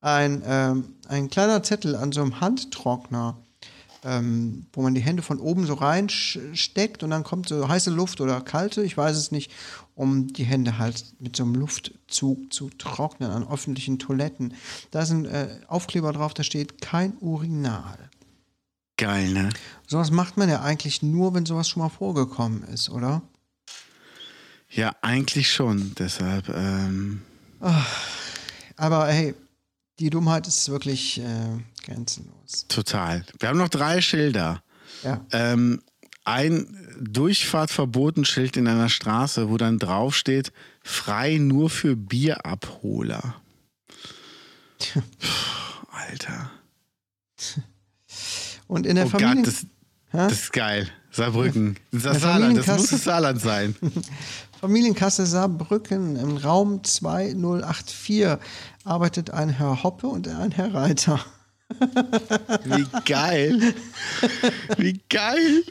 Ein, 0.00 0.42
ähm, 0.46 0.94
ein 1.08 1.28
kleiner 1.28 1.62
Zettel 1.62 1.94
an 1.94 2.12
so 2.12 2.22
einem 2.22 2.40
Handtrockner, 2.40 3.36
ähm, 4.02 4.66
wo 4.72 4.82
man 4.82 4.94
die 4.94 5.02
Hände 5.02 5.22
von 5.22 5.38
oben 5.38 5.66
so 5.66 5.74
reinsteckt 5.74 7.02
und 7.02 7.10
dann 7.10 7.22
kommt 7.22 7.48
so 7.48 7.68
heiße 7.68 7.90
Luft 7.90 8.20
oder 8.20 8.40
kalte, 8.40 8.82
ich 8.82 8.96
weiß 8.96 9.16
es 9.16 9.30
nicht, 9.30 9.50
um 9.94 10.32
die 10.32 10.44
Hände 10.44 10.78
halt 10.78 11.04
mit 11.18 11.36
so 11.36 11.42
einem 11.42 11.54
Luftzug 11.54 12.52
zu 12.52 12.70
trocknen 12.78 13.30
an 13.30 13.46
öffentlichen 13.46 13.98
Toiletten. 13.98 14.54
Da 14.90 15.02
ist 15.02 15.10
ein 15.10 15.26
äh, 15.26 15.60
Aufkleber 15.66 16.12
drauf, 16.12 16.32
da 16.32 16.42
steht 16.42 16.80
kein 16.80 17.12
Urinal. 17.20 18.10
Geil, 18.96 19.32
ne? 19.32 19.50
Sowas 19.86 20.10
macht 20.10 20.36
man 20.36 20.48
ja 20.48 20.60
eigentlich 20.62 21.02
nur, 21.02 21.34
wenn 21.34 21.46
sowas 21.46 21.68
schon 21.68 21.82
mal 21.82 21.88
vorgekommen 21.88 22.64
ist, 22.64 22.90
oder? 22.90 23.22
Ja, 24.70 24.94
eigentlich 25.02 25.50
schon. 25.50 25.94
Deshalb, 25.98 26.48
ähm, 26.48 27.22
Aber 28.76 29.06
hey, 29.08 29.34
die 30.00 30.10
Dummheit 30.10 30.46
ist 30.46 30.68
wirklich 30.70 31.20
äh, 31.20 31.24
grenzenlos. 31.84 32.66
total. 32.68 33.24
Wir 33.38 33.50
haben 33.50 33.58
noch 33.58 33.68
drei 33.68 34.00
Schilder. 34.00 34.62
Ja. 35.02 35.24
Ähm, 35.32 35.82
ein 36.24 36.96
Durchfahrtverbotenschild 37.00 38.56
in 38.56 38.66
einer 38.66 38.88
Straße, 38.88 39.48
wo 39.50 39.56
dann 39.56 39.78
draufsteht, 39.78 40.52
frei 40.82 41.38
nur 41.38 41.70
für 41.70 41.96
Bierabholer. 41.96 43.36
Puh, 44.78 45.00
Alter. 45.90 46.50
Und 48.66 48.86
in 48.86 48.96
der 48.96 49.06
Oh 49.06 49.10
Familien 49.10 49.44
Gott, 49.44 49.46
das, 49.46 49.66
das 50.12 50.32
ist 50.32 50.52
geil. 50.52 50.88
Saarbrücken. 51.20 51.76
Das, 51.92 52.20
Saarland. 52.20 52.56
das 52.56 52.66
muss 52.66 52.90
das 52.90 53.04
Saarland 53.04 53.40
sein. 53.40 53.76
Familienkasse 54.60 55.26
Saarbrücken 55.26 56.16
im 56.16 56.38
Raum 56.38 56.82
2084 56.82 58.26
arbeitet 58.84 59.30
ein 59.30 59.50
Herr 59.50 59.82
Hoppe 59.82 60.06
und 60.06 60.28
ein 60.28 60.50
Herr 60.50 60.72
Reiter. 60.72 61.20
Wie 62.64 62.86
geil. 63.04 63.74
Wie 64.78 65.00
geil. 65.08 65.62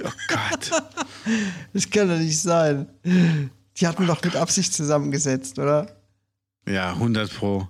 Oh 0.00 0.10
Gott. 0.28 0.70
Gott. 0.70 0.82
Das 1.74 1.90
kann 1.90 2.08
doch 2.08 2.18
nicht 2.18 2.40
sein. 2.40 2.88
Die 3.76 3.86
hatten 3.86 4.06
doch 4.06 4.22
mit 4.24 4.36
Absicht 4.36 4.72
zusammengesetzt, 4.72 5.58
oder? 5.58 5.94
Ja, 6.66 6.92
100 6.92 7.34
Pro. 7.34 7.68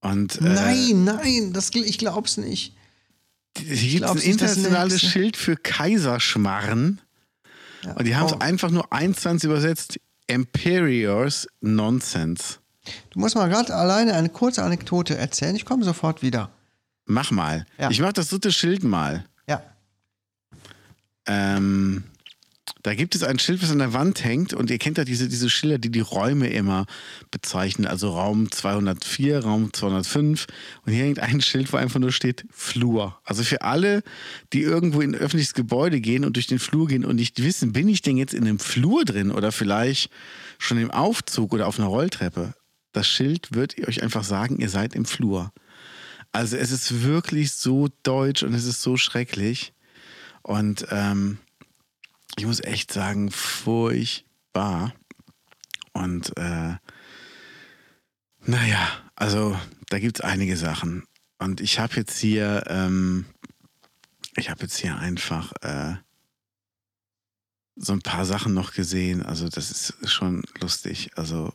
Und, 0.00 0.40
äh, 0.40 0.44
Nein, 0.44 1.04
nein, 1.04 1.52
das, 1.52 1.70
ich 1.74 1.98
glaub's 1.98 2.36
nicht. 2.36 2.74
Hier 3.56 4.00
gibt 4.00 4.04
es 4.04 4.24
ein 4.24 4.30
internationales 4.30 5.00
Schild 5.00 5.36
für 5.36 5.56
Kaiserschmarren. 5.56 7.00
Ja, 7.84 7.92
Und 7.92 8.06
die 8.06 8.16
haben 8.16 8.26
es 8.26 8.32
oh. 8.34 8.38
einfach 8.38 8.70
nur 8.70 8.92
eins 8.92 9.24
übersetzt. 9.24 9.98
Imperiors 10.26 11.48
Nonsense. 11.60 12.58
Du 13.10 13.18
musst 13.18 13.34
mal 13.34 13.48
gerade 13.48 13.74
alleine 13.74 14.14
eine 14.14 14.28
kurze 14.28 14.62
Anekdote 14.62 15.16
erzählen. 15.16 15.56
Ich 15.56 15.64
komme 15.64 15.84
sofort 15.84 16.22
wieder. 16.22 16.50
Mach 17.06 17.30
mal. 17.30 17.66
Ja. 17.78 17.90
Ich 17.90 18.00
mach 18.00 18.12
das 18.12 18.28
dritte 18.28 18.52
Schild 18.52 18.84
mal. 18.84 19.24
Ja. 19.48 19.62
Ähm, 21.26 22.04
da 22.82 22.94
gibt 22.94 23.14
es 23.14 23.22
ein 23.22 23.38
Schild, 23.38 23.62
was 23.62 23.70
an 23.70 23.78
der 23.78 23.92
Wand 23.92 24.24
hängt 24.24 24.54
und 24.54 24.70
ihr 24.70 24.78
kennt 24.78 24.98
ja 24.98 25.04
diese, 25.04 25.28
diese 25.28 25.50
Schilder, 25.50 25.78
die 25.78 25.90
die 25.90 26.00
Räume 26.00 26.48
immer 26.48 26.86
bezeichnen. 27.30 27.86
Also 27.86 28.10
Raum 28.10 28.50
204, 28.50 29.40
Raum 29.40 29.72
205 29.72 30.46
und 30.86 30.92
hier 30.92 31.04
hängt 31.04 31.18
ein 31.18 31.40
Schild, 31.40 31.72
wo 31.72 31.76
einfach 31.76 32.00
nur 32.00 32.12
steht 32.12 32.46
Flur. 32.50 33.18
Also 33.24 33.42
für 33.42 33.62
alle, 33.62 34.02
die 34.52 34.62
irgendwo 34.62 35.00
in 35.00 35.14
ein 35.14 35.20
öffentliches 35.20 35.54
Gebäude 35.54 36.00
gehen 36.00 36.24
und 36.24 36.36
durch 36.36 36.46
den 36.46 36.58
Flur 36.58 36.88
gehen 36.88 37.04
und 37.04 37.16
nicht 37.16 37.42
wissen, 37.42 37.72
bin 37.72 37.88
ich 37.88 38.02
denn 38.02 38.16
jetzt 38.16 38.34
in 38.34 38.44
einem 38.44 38.58
Flur 38.58 39.04
drin 39.04 39.30
oder 39.30 39.52
vielleicht 39.52 40.10
schon 40.58 40.78
im 40.78 40.90
Aufzug 40.90 41.52
oder 41.52 41.66
auf 41.66 41.78
einer 41.78 41.88
Rolltreppe. 41.88 42.54
Das 42.92 43.06
Schild 43.06 43.52
wird 43.52 43.78
euch 43.86 44.02
einfach 44.02 44.24
sagen, 44.24 44.58
ihr 44.58 44.68
seid 44.68 44.94
im 44.94 45.04
Flur. 45.04 45.52
Also 46.32 46.56
es 46.56 46.70
ist 46.70 47.02
wirklich 47.02 47.52
so 47.52 47.88
deutsch 48.02 48.42
und 48.42 48.54
es 48.54 48.64
ist 48.64 48.82
so 48.82 48.96
schrecklich. 48.96 49.72
Und 50.42 50.86
ähm, 50.90 51.38
ich 52.40 52.46
muss 52.46 52.64
echt 52.64 52.90
sagen, 52.90 53.30
furchtbar. 53.30 54.94
Und 55.92 56.34
äh, 56.38 56.76
naja, 58.46 58.88
also 59.14 59.60
da 59.90 59.98
gibt 59.98 60.16
es 60.16 60.24
einige 60.24 60.56
Sachen. 60.56 61.04
Und 61.38 61.60
ich 61.60 61.78
habe 61.78 61.96
jetzt 61.96 62.18
hier, 62.18 62.64
ähm, 62.68 63.26
ich 64.36 64.48
habe 64.48 64.62
jetzt 64.62 64.78
hier 64.78 64.96
einfach 64.96 65.52
äh, 65.60 65.96
so 67.76 67.92
ein 67.92 68.00
paar 68.00 68.24
Sachen 68.24 68.54
noch 68.54 68.72
gesehen. 68.72 69.22
Also 69.22 69.50
das 69.50 69.70
ist 69.70 70.10
schon 70.10 70.42
lustig. 70.62 71.10
Also 71.16 71.52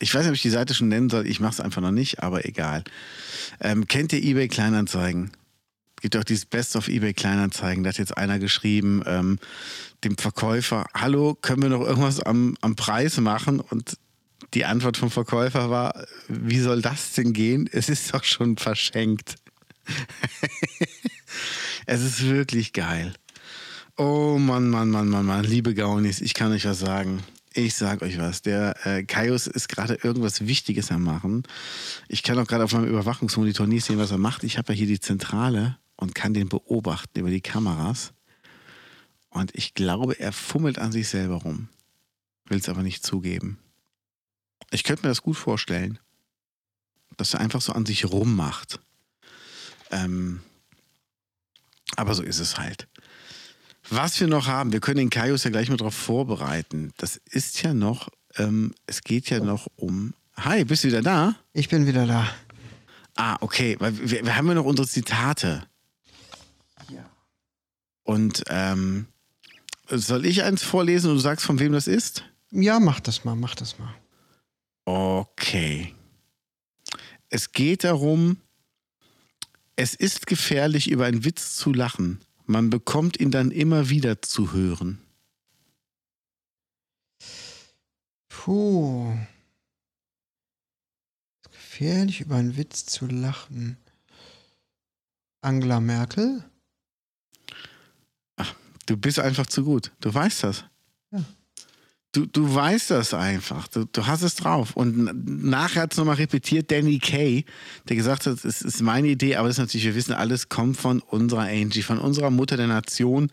ich 0.00 0.12
weiß 0.14 0.20
nicht, 0.20 0.28
ob 0.28 0.34
ich 0.34 0.42
die 0.42 0.50
Seite 0.50 0.74
schon 0.74 0.88
nennen 0.88 1.08
soll. 1.08 1.26
Ich 1.26 1.40
mache 1.40 1.52
es 1.52 1.60
einfach 1.60 1.80
noch 1.80 1.92
nicht, 1.92 2.22
aber 2.22 2.44
egal. 2.44 2.84
Ähm, 3.58 3.88
kennt 3.88 4.12
ihr 4.12 4.22
eBay 4.22 4.48
Kleinanzeigen? 4.48 5.30
Gibt 6.00 6.16
auch 6.16 6.24
dieses 6.24 6.46
Best 6.46 6.76
of 6.76 6.88
eBay 6.88 7.12
Kleinanzeigen. 7.12 7.84
Da 7.84 7.90
hat 7.90 7.98
jetzt 7.98 8.16
einer 8.16 8.38
geschrieben, 8.38 9.02
ähm, 9.06 9.38
dem 10.04 10.16
Verkäufer, 10.16 10.86
hallo, 10.94 11.36
können 11.40 11.62
wir 11.62 11.68
noch 11.68 11.80
irgendwas 11.80 12.20
am, 12.20 12.56
am 12.60 12.76
Preis 12.76 13.18
machen? 13.18 13.60
Und 13.60 13.96
die 14.54 14.64
Antwort 14.64 14.96
vom 14.96 15.10
Verkäufer 15.10 15.70
war, 15.70 16.06
wie 16.28 16.60
soll 16.60 16.82
das 16.82 17.12
denn 17.12 17.32
gehen? 17.32 17.68
Es 17.70 17.88
ist 17.88 18.14
doch 18.14 18.24
schon 18.24 18.56
verschenkt. 18.56 19.36
es 21.86 22.02
ist 22.02 22.24
wirklich 22.24 22.72
geil. 22.72 23.12
Oh 23.96 24.38
Mann, 24.38 24.70
Mann, 24.70 24.90
Mann, 24.90 25.08
Mann, 25.08 25.26
Mann, 25.26 25.44
liebe 25.44 25.74
Gaunis, 25.74 26.20
ich 26.20 26.34
kann 26.34 26.52
euch 26.52 26.66
was 26.66 26.78
sagen. 26.78 27.22
Ich 27.52 27.74
sag 27.74 28.02
euch 28.02 28.18
was, 28.18 28.42
der 28.42 28.86
äh, 28.86 29.02
Kaius 29.02 29.48
ist 29.48 29.68
gerade 29.68 29.98
irgendwas 30.02 30.46
Wichtiges 30.46 30.92
am 30.92 31.02
Machen. 31.02 31.42
Ich 32.06 32.22
kann 32.22 32.38
auch 32.38 32.46
gerade 32.46 32.62
auf 32.62 32.72
meinem 32.72 32.86
Überwachungsmonitor 32.86 33.66
nicht 33.66 33.84
sehen, 33.84 33.98
was 33.98 34.12
er 34.12 34.18
macht. 34.18 34.44
Ich 34.44 34.58
habe 34.58 34.72
ja 34.72 34.78
hier 34.78 34.86
die 34.86 35.00
Zentrale 35.00 35.76
und 35.98 36.14
kann 36.14 36.32
den 36.32 36.48
beobachten 36.48 37.18
über 37.18 37.30
die 37.30 37.40
Kameras. 37.40 38.12
Und 39.30 39.54
ich 39.54 39.74
glaube, 39.74 40.18
er 40.18 40.32
fummelt 40.32 40.78
an 40.78 40.92
sich 40.92 41.08
selber 41.08 41.36
rum. 41.36 41.68
Will 42.46 42.58
es 42.58 42.68
aber 42.68 42.82
nicht 42.82 43.04
zugeben. 43.04 43.58
Ich 44.70 44.84
könnte 44.84 45.02
mir 45.02 45.08
das 45.08 45.22
gut 45.22 45.36
vorstellen, 45.36 45.98
dass 47.16 47.34
er 47.34 47.40
einfach 47.40 47.60
so 47.60 47.72
an 47.72 47.84
sich 47.84 48.06
rummacht. 48.06 48.80
Ähm, 49.90 50.40
aber 51.96 52.14
so 52.14 52.22
ist 52.22 52.38
es 52.38 52.58
halt. 52.58 52.88
Was 53.90 54.20
wir 54.20 54.28
noch 54.28 54.46
haben, 54.46 54.72
wir 54.72 54.80
können 54.80 54.98
den 54.98 55.10
Kaius 55.10 55.44
ja 55.44 55.50
gleich 55.50 55.68
mal 55.68 55.76
darauf 55.76 55.94
vorbereiten. 55.94 56.92
Das 56.98 57.16
ist 57.16 57.62
ja 57.62 57.74
noch, 57.74 58.08
ähm, 58.36 58.74
es 58.86 59.02
geht 59.02 59.30
ja 59.30 59.40
noch 59.40 59.66
um. 59.76 60.14
Hi, 60.36 60.64
bist 60.64 60.84
du 60.84 60.88
wieder 60.88 61.02
da? 61.02 61.34
Ich 61.52 61.68
bin 61.68 61.86
wieder 61.86 62.06
da. 62.06 62.28
Ah, 63.16 63.36
okay, 63.40 63.76
weil 63.80 63.98
wir, 63.98 64.24
wir 64.24 64.36
haben 64.36 64.46
ja 64.46 64.54
noch 64.54 64.64
unsere 64.64 64.86
Zitate. 64.86 65.66
Und 68.08 68.44
ähm, 68.48 69.06
soll 69.86 70.24
ich 70.24 70.42
eins 70.42 70.62
vorlesen 70.62 71.10
und 71.10 71.16
du 71.16 71.20
sagst, 71.20 71.44
von 71.44 71.58
wem 71.58 71.72
das 71.72 71.86
ist? 71.86 72.24
Ja, 72.50 72.80
mach 72.80 73.00
das 73.00 73.26
mal, 73.26 73.34
mach 73.34 73.54
das 73.54 73.78
mal. 73.78 73.94
Okay. 74.86 75.94
Es 77.28 77.52
geht 77.52 77.84
darum, 77.84 78.40
es 79.76 79.94
ist 79.94 80.26
gefährlich, 80.26 80.90
über 80.90 81.04
einen 81.04 81.26
Witz 81.26 81.56
zu 81.56 81.70
lachen. 81.70 82.24
Man 82.46 82.70
bekommt 82.70 83.20
ihn 83.20 83.30
dann 83.30 83.50
immer 83.50 83.90
wieder 83.90 84.22
zu 84.22 84.54
hören. 84.54 85.02
Puh. 88.30 89.12
Ist 91.42 91.52
gefährlich, 91.52 92.22
über 92.22 92.36
einen 92.36 92.56
Witz 92.56 92.86
zu 92.86 93.04
lachen. 93.04 93.76
Angela 95.42 95.80
Merkel? 95.80 96.42
Du 98.88 98.96
bist 98.96 99.18
einfach 99.18 99.46
zu 99.46 99.64
gut. 99.64 99.92
Du 100.00 100.12
weißt 100.14 100.44
das. 100.44 100.64
Ja. 101.12 101.22
Du, 102.12 102.24
du 102.24 102.54
weißt 102.54 102.90
das 102.90 103.12
einfach. 103.12 103.68
Du, 103.68 103.84
du 103.84 104.06
hast 104.06 104.22
es 104.22 104.34
drauf. 104.34 104.74
Und 104.76 105.44
nachher 105.44 105.82
hat 105.82 105.92
es 105.92 105.98
nochmal 105.98 106.14
repetiert 106.16 106.70
Danny 106.70 106.98
Kay, 106.98 107.44
der 107.86 107.96
gesagt 107.96 108.24
hat, 108.26 108.42
es 108.46 108.62
ist 108.62 108.80
meine 108.80 109.08
Idee, 109.08 109.36
aber 109.36 109.48
das 109.48 109.56
ist 109.58 109.60
natürlich, 109.60 109.84
wir 109.84 109.94
wissen, 109.94 110.14
alles 110.14 110.48
kommt 110.48 110.78
von 110.78 111.00
unserer 111.00 111.42
Angie, 111.42 111.82
von 111.82 111.98
unserer 111.98 112.30
Mutter 112.30 112.56
der 112.56 112.66
Nation, 112.66 113.30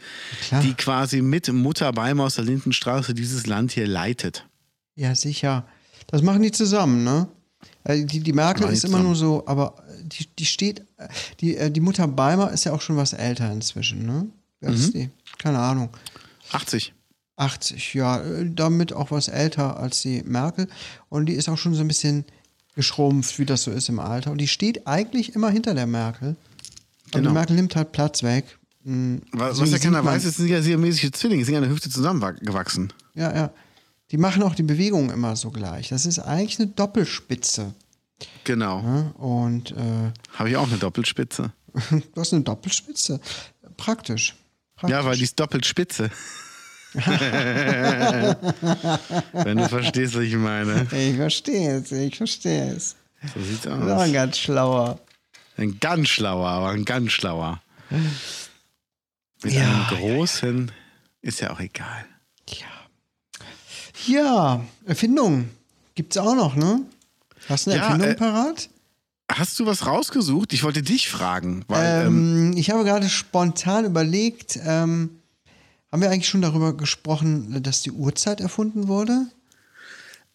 Klar. 0.49 0.61
die 0.61 0.73
quasi 0.73 1.21
mit 1.21 1.47
Mutter 1.53 1.93
Beimer 1.93 2.25
aus 2.25 2.35
der 2.35 2.43
Lindenstraße 2.43 3.13
dieses 3.13 3.47
Land 3.47 3.71
hier 3.71 3.87
leitet. 3.87 4.45
Ja, 4.95 5.15
sicher. 5.15 5.65
Das 6.07 6.21
machen 6.21 6.41
die 6.41 6.51
zusammen, 6.51 7.05
ne? 7.05 7.29
Äh, 7.85 8.03
Die, 8.03 8.19
die 8.19 8.33
Merkel 8.33 8.67
ist 8.69 8.83
immer 8.83 8.99
nur 8.99 9.15
so, 9.15 9.47
aber 9.47 9.75
die, 10.03 10.27
die 10.37 10.45
steht, 10.45 10.81
äh, 10.97 11.07
die, 11.39 11.55
äh, 11.55 11.71
die 11.71 11.79
Mutter 11.79 12.09
Beimer 12.09 12.51
ist 12.51 12.65
ja 12.65 12.73
auch 12.73 12.81
schon 12.81 12.97
was 12.97 13.13
älter 13.13 13.49
inzwischen, 13.53 14.05
ne? 14.05 14.27
Wer 14.59 14.71
Mhm. 14.71 14.75
ist 14.77 14.93
die? 14.93 15.09
Keine 15.37 15.59
Ahnung. 15.59 15.89
80. 16.51 16.93
80, 17.37 17.93
ja, 17.95 18.21
äh, 18.21 18.49
damit 18.49 18.93
auch 18.93 19.11
was 19.11 19.27
älter 19.27 19.77
als 19.77 20.01
die 20.01 20.23
Merkel. 20.23 20.67
Und 21.09 21.25
die 21.25 21.33
ist 21.33 21.49
auch 21.49 21.57
schon 21.57 21.73
so 21.75 21.81
ein 21.81 21.87
bisschen 21.87 22.23
geschrumpft, 22.75 23.39
wie 23.39 23.45
das 23.45 23.63
so 23.63 23.71
ist 23.71 23.89
im 23.89 23.99
Alter. 23.99 24.31
Und 24.31 24.39
die 24.39 24.47
steht 24.47 24.87
eigentlich 24.87 25.35
immer 25.35 25.49
hinter 25.49 25.73
der 25.73 25.87
Merkel. 25.87 26.29
Und 26.29 27.11
Genau. 27.11 27.29
die 27.29 27.33
Merkel 27.33 27.55
nimmt 27.57 27.75
halt 27.75 27.91
Platz 27.91 28.23
weg. 28.23 28.57
Mm, 28.83 29.17
Was, 29.33 29.59
was 29.59 29.71
ja 29.71 29.79
keiner 29.79 30.01
man- 30.03 30.13
weiß, 30.15 30.25
es 30.25 30.37
sind 30.37 30.47
ja 30.47 30.61
siamesische 30.61 31.11
Zwillinge, 31.11 31.43
sind 31.43 31.53
ja 31.55 31.59
an 31.59 31.63
der 31.65 31.71
Hüfte 31.73 31.89
zusammengewachsen. 31.89 32.93
Ja, 33.15 33.33
ja. 33.35 33.51
Die 34.11 34.17
machen 34.17 34.43
auch 34.43 34.55
die 34.55 34.63
Bewegungen 34.63 35.09
immer 35.09 35.35
so 35.35 35.49
gleich. 35.51 35.89
Das 35.89 36.05
ist 36.05 36.19
eigentlich 36.19 36.59
eine 36.59 36.67
Doppelspitze. 36.69 37.73
Genau. 38.43 38.81
Ne? 38.81 39.13
Und 39.17 39.71
äh, 39.71 40.11
Habe 40.33 40.49
ich 40.49 40.55
auch 40.57 40.67
eine 40.69 40.77
Doppelspitze. 40.77 41.51
du 41.89 42.01
hast 42.21 42.33
eine 42.33 42.43
Doppelspitze. 42.43 43.19
Praktisch. 43.77 44.35
Praktisch. 44.75 44.89
Ja, 44.91 45.05
weil 45.05 45.15
die 45.17 45.23
ist 45.23 45.39
doppelt 45.39 45.65
spitze. 45.65 46.09
Wenn 49.33 49.57
du 49.57 49.67
verstehst, 49.69 50.15
was 50.15 50.23
ich 50.23 50.35
meine. 50.35 50.87
Ich 50.91 51.15
verstehe 51.15 51.77
es, 51.77 51.91
ich 51.91 52.15
verstehe 52.15 52.71
es. 52.73 52.95
So 53.33 53.41
sieht's 53.41 53.61
Das 53.63 53.73
ist 53.77 53.83
auch 53.83 53.99
ein 53.99 54.07
aus. 54.09 54.13
ganz 54.13 54.37
schlauer. 54.37 54.99
Ein 55.57 55.79
ganz 55.79 56.09
schlauer, 56.09 56.47
aber 56.47 56.69
ein 56.69 56.85
ganz 56.85 57.11
schlauer. 57.11 57.61
Mit 59.43 59.53
Ja, 59.53 59.87
einem 59.89 59.99
großen, 60.01 60.71
ist 61.21 61.39
ja 61.41 61.51
auch 61.51 61.59
egal. 61.59 62.05
Ja. 62.49 62.65
Ja, 64.07 64.65
Erfindung 64.85 65.49
gibt's 65.95 66.17
auch 66.17 66.35
noch, 66.35 66.55
ne? 66.55 66.81
Hast 67.49 67.67
du 67.67 67.71
eine 67.71 67.79
Ja, 67.79 67.85
Erfindung 67.87 68.09
äh, 68.09 68.15
parat? 68.15 68.69
Hast 69.31 69.59
du 69.59 69.65
was 69.65 69.85
rausgesucht? 69.87 70.53
Ich 70.53 70.63
wollte 70.63 70.83
dich 70.83 71.09
fragen, 71.09 71.65
weil 71.67 72.05
ähm, 72.07 72.51
Ähm, 72.51 72.57
ich 72.57 72.69
habe 72.69 72.83
gerade 72.83 73.09
spontan 73.09 73.85
überlegt, 73.85 74.57
ähm, 74.63 75.09
haben 75.91 76.01
wir 76.01 76.09
eigentlich 76.11 76.27
schon 76.29 76.41
darüber 76.41 76.75
gesprochen, 76.75 77.61
dass 77.63 77.81
die 77.81 77.91
Uhrzeit 77.91 78.39
erfunden 78.41 78.87
wurde? 78.87 79.27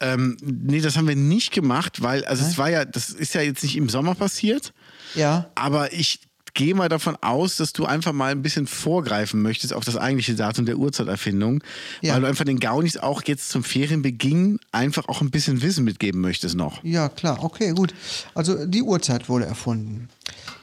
ähm, 0.02 0.38
nee, 0.40 0.80
das 0.80 0.96
haben 0.96 1.06
wir 1.08 1.14
nicht 1.16 1.52
gemacht, 1.52 2.00
weil, 2.02 2.24
also 2.24 2.42
es 2.42 2.56
war 2.56 2.70
ja, 2.70 2.86
das 2.86 3.10
ist 3.10 3.34
ja 3.34 3.42
jetzt 3.42 3.62
nicht 3.62 3.76
im 3.76 3.90
Sommer 3.90 4.14
passiert, 4.14 4.72
Ja. 5.14 5.50
aber 5.54 5.92
ich 5.92 6.20
gehe 6.54 6.74
mal 6.74 6.88
davon 6.88 7.16
aus, 7.20 7.56
dass 7.56 7.72
du 7.72 7.84
einfach 7.86 8.12
mal 8.12 8.32
ein 8.32 8.42
bisschen 8.42 8.66
vorgreifen 8.66 9.42
möchtest 9.42 9.72
auf 9.72 9.84
das 9.84 9.96
eigentliche 9.96 10.34
Datum 10.34 10.66
der 10.66 10.76
Uhrzeiterfindung, 10.78 11.62
Ja. 12.02 12.14
weil 12.14 12.22
du 12.22 12.26
einfach 12.28 12.44
den 12.44 12.60
Gaunis 12.60 12.96
auch 12.96 13.22
jetzt 13.24 13.50
zum 13.50 13.62
Ferienbeginn 13.64 14.58
einfach 14.72 15.08
auch 15.08 15.20
ein 15.20 15.30
bisschen 15.30 15.62
Wissen 15.62 15.84
mitgeben 15.84 16.20
möchtest 16.20 16.56
noch. 16.56 16.82
Ja, 16.84 17.08
klar, 17.08 17.42
okay, 17.42 17.72
gut. 17.72 17.94
Also 18.34 18.66
die 18.66 18.82
Uhrzeit 18.82 19.28
wurde 19.28 19.46
erfunden. 19.46 20.08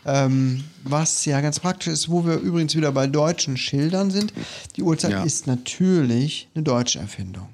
Ähm, 0.06 0.64
was 0.84 1.26
ja 1.26 1.42
ganz 1.42 1.60
praktisch 1.60 1.88
ist, 1.92 2.10
wo 2.10 2.26
wir 2.26 2.36
übrigens 2.36 2.76
wieder 2.76 2.92
bei 2.94 3.08
deutschen 3.08 3.58
Schildern 3.58 4.10
sind. 4.12 4.32
Die 4.78 4.84
Uhrzeit 4.84 5.12
Ja. 5.12 5.24
ist 5.24 5.48
natürlich 5.48 6.48
eine 6.56 6.64
deutsche 6.64 7.00
Erfindung. 7.00 7.50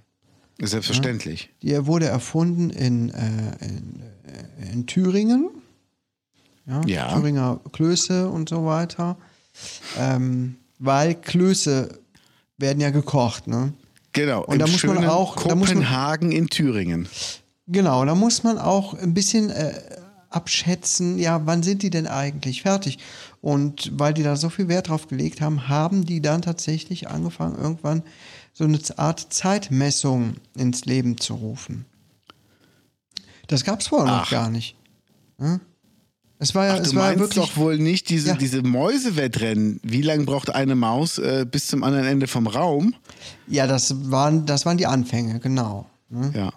Selbstverständlich. 0.62 1.50
Die 1.62 1.86
wurde 1.88 2.06
erfunden 2.08 2.70
in, 2.70 3.10
äh, 3.10 3.66
in, 3.66 4.02
äh, 4.62 4.72
in 4.72 4.86
Thüringen. 4.86 5.50
Ja, 6.66 6.82
Ja. 6.86 7.14
Thüringer 7.14 7.60
Klöße 7.72 8.30
und 8.30 8.50
so 8.50 8.66
weiter. 8.66 9.18
Ähm, 9.98 10.56
weil 10.80 11.16
Klöße 11.16 12.00
werden 12.58 12.80
ja 12.80 12.90
gekocht, 12.90 13.48
ne? 13.48 13.74
Genau. 14.14 14.44
Und 14.46 14.60
da 14.60 14.68
muss 14.68 14.84
man 14.84 15.06
auch- 15.06 15.36
da 15.44 15.56
muss 15.56 15.70
man- 15.70 15.78
Kopenhagen 15.80 16.32
in 16.32 16.48
Thüringen. 16.50 17.08
Genau, 17.68 18.06
da 18.06 18.14
muss 18.16 18.44
man 18.44 18.58
auch 18.58 18.94
ein 18.94 19.14
bisschen 19.14 19.50
äh, 19.50 19.74
abschätzen, 20.30 21.18
ja, 21.20 21.46
wann 21.46 21.64
sind 21.64 21.84
die 21.84 21.90
denn 21.90 22.08
eigentlich 22.08 22.62
fertig? 22.64 22.98
Und 23.42 23.92
weil 24.00 24.14
die 24.14 24.24
da 24.24 24.36
so 24.36 24.50
viel 24.50 24.68
Wert 24.68 24.90
drauf 24.90 25.08
gelegt 25.08 25.42
haben, 25.42 25.68
haben 25.68 26.06
die 26.06 26.22
dann 26.22 26.42
tatsächlich 26.42 27.10
angefangen, 27.10 27.56
irgendwann 27.58 28.04
so 28.54 28.64
eine 28.64 28.80
Art 28.98 29.28
Zeitmessung 29.34 30.36
ins 30.56 30.86
Leben 30.86 31.18
zu 31.20 31.36
rufen. 31.36 31.86
Das 33.48 33.64
gab 33.64 33.82
es 33.82 33.88
vorher 33.88 34.08
noch 34.12 34.24
Ach. 34.24 34.32
gar 34.32 34.50
nicht. 34.50 34.76
Hm? 35.40 35.60
Es 36.44 36.54
war 36.54 36.66
ja, 36.68 36.74
Ach, 36.76 36.80
es 36.80 36.90
du 36.90 36.96
war 36.98 37.04
ja 37.12 37.18
meinst 37.18 37.36
wirklich. 37.36 37.46
doch 37.52 37.58
wohl 37.58 37.78
nicht 37.78 38.10
diese, 38.10 38.30
Ja. 38.30 38.36
diese 38.36 38.62
Mäusewettrennen. 38.64 39.80
Wie 39.82 40.02
lange 40.02 40.26
braucht 40.26 40.54
eine 40.54 40.76
Maus 40.76 41.18
äh, 41.18 41.46
bis 41.50 41.68
zum 41.68 41.84
anderen 41.84 42.06
Ende 42.06 42.28
vom 42.28 42.48
Raum? 42.48 42.96
Ja, 43.48 43.66
das 43.66 44.12
waren, 44.12 44.46
das 44.46 44.66
waren 44.66 44.78
die 44.78 44.86
Anfänge, 44.86 45.40
genau. 45.40 45.90
Ne? 46.10 46.32
Ja. 46.36 46.52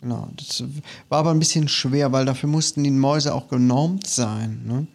Genau. 0.00 0.28
Das 0.36 0.64
war 1.10 1.18
aber 1.18 1.32
ein 1.32 1.38
bisschen 1.38 1.68
schwer, 1.68 2.12
weil 2.12 2.24
dafür 2.24 2.48
mussten 2.48 2.82
die 2.82 2.90
Mäuse 2.90 3.34
auch 3.34 3.48
genormt 3.48 4.06
sein. 4.06 4.62
Ne? 4.66 4.86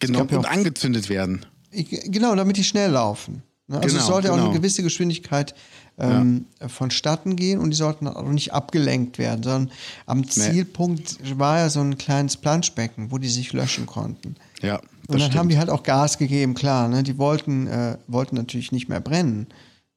Genau. 0.00 0.18
gab 0.20 0.32
ja 0.32 0.38
Und 0.38 0.46
auch- 0.46 0.50
angezündet 0.50 1.08
werden. 1.08 1.46
Genau, 1.70 2.34
damit 2.34 2.56
die 2.56 2.64
schnell 2.64 2.90
laufen. 2.90 3.42
Ne? 3.68 3.76
Also 3.76 3.88
Genau, 3.88 4.00
es 4.00 4.06
sollte 4.06 4.32
auch 4.32 4.36
genau. 4.36 4.48
eine 4.50 4.58
gewisse 4.58 4.82
Geschwindigkeit 4.82 5.54
ähm, 5.98 6.46
vonstatten 6.66 7.36
gehen 7.36 7.58
und 7.58 7.70
die 7.70 7.76
sollten 7.76 8.06
auch 8.06 8.22
nicht 8.28 8.52
abgelenkt 8.52 9.18
werden, 9.18 9.42
sondern 9.42 9.70
am 10.06 10.28
Zielpunkt 10.28 11.16
war 11.38 11.58
ja 11.58 11.70
so 11.70 11.80
ein 11.80 11.98
kleines 11.98 12.36
Planschbecken, 12.36 13.10
wo 13.10 13.18
die 13.18 13.28
sich 13.28 13.52
löschen 13.52 13.86
konnten. 13.86 14.36
Ja. 14.62 14.76
Und 14.76 14.84
dann 15.08 15.20
stimmt. 15.20 15.36
haben 15.36 15.48
die 15.48 15.58
halt 15.58 15.70
auch 15.70 15.82
Gas 15.82 16.18
gegeben, 16.18 16.54
klar. 16.54 16.88
Ne? 16.88 17.02
Die 17.02 17.18
wollten, 17.18 17.66
äh, 17.66 17.96
wollten 18.06 18.36
natürlich 18.36 18.72
nicht 18.72 18.88
mehr 18.88 19.00
brennen. 19.00 19.46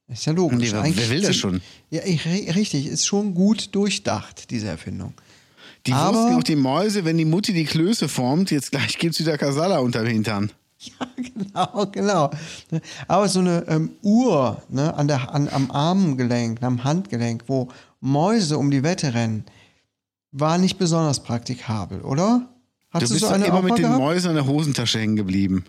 Ist 0.08 0.24
ja 0.26 0.32
logisch. 0.32 0.58
Nee, 0.58 0.72
wer- 0.72 0.96
wer 0.96 1.10
will 1.10 1.20
das 1.22 1.36
schon? 1.36 1.60
Ja, 1.90 2.02
ich, 2.04 2.22
ri- 2.22 2.54
richtig. 2.54 2.86
Ist 2.86 3.06
schon 3.06 3.34
gut 3.34 3.74
durchdacht, 3.74 4.50
diese 4.50 4.68
Erfindung. 4.68 5.14
Die 5.86 5.92
Aber- 5.92 6.16
wussten 6.18 6.34
auch 6.36 6.42
die 6.42 6.56
Mäuse, 6.56 7.04
wenn 7.04 7.18
die 7.18 7.24
Mutti 7.24 7.52
die 7.52 7.64
Klöße 7.64 8.08
formt, 8.08 8.50
jetzt 8.50 8.70
gleich 8.72 8.98
gibt's 8.98 9.18
wieder 9.20 9.36
Kasala 9.38 9.78
unterm 9.78 10.06
Hintern. 10.06 10.50
Ja, 11.00 11.06
genau, 11.16 11.86
genau. 11.86 12.30
Aber 13.06 13.28
so 13.28 13.38
eine 13.40 13.64
ähm, 13.68 13.90
Uhr 14.02 14.60
ne, 14.68 14.92
an 14.94 15.06
der, 15.06 15.32
an, 15.32 15.48
am 15.48 15.70
Armgelenk, 15.70 16.62
am 16.62 16.82
Handgelenk, 16.82 17.44
wo 17.46 17.68
Mäuse 18.00 18.58
um 18.58 18.70
die 18.70 18.82
Wette 18.82 19.14
rennen, 19.14 19.44
war 20.32 20.58
nicht 20.58 20.78
besonders 20.78 21.20
praktikabel, 21.20 22.00
oder? 22.00 22.48
Du 22.90 23.00
Hast 23.00 23.10
du, 23.10 23.14
bist 23.14 23.20
so 23.20 23.26
doch 23.26 23.34
eine 23.34 23.46
immer 23.46 23.62
mit 23.62 23.78
den 23.78 23.82
gehabt? 23.84 23.98
Mäusen 24.00 24.30
an 24.30 24.34
der 24.36 24.46
Hosentasche 24.46 24.98
hängen 24.98 25.16
geblieben. 25.16 25.64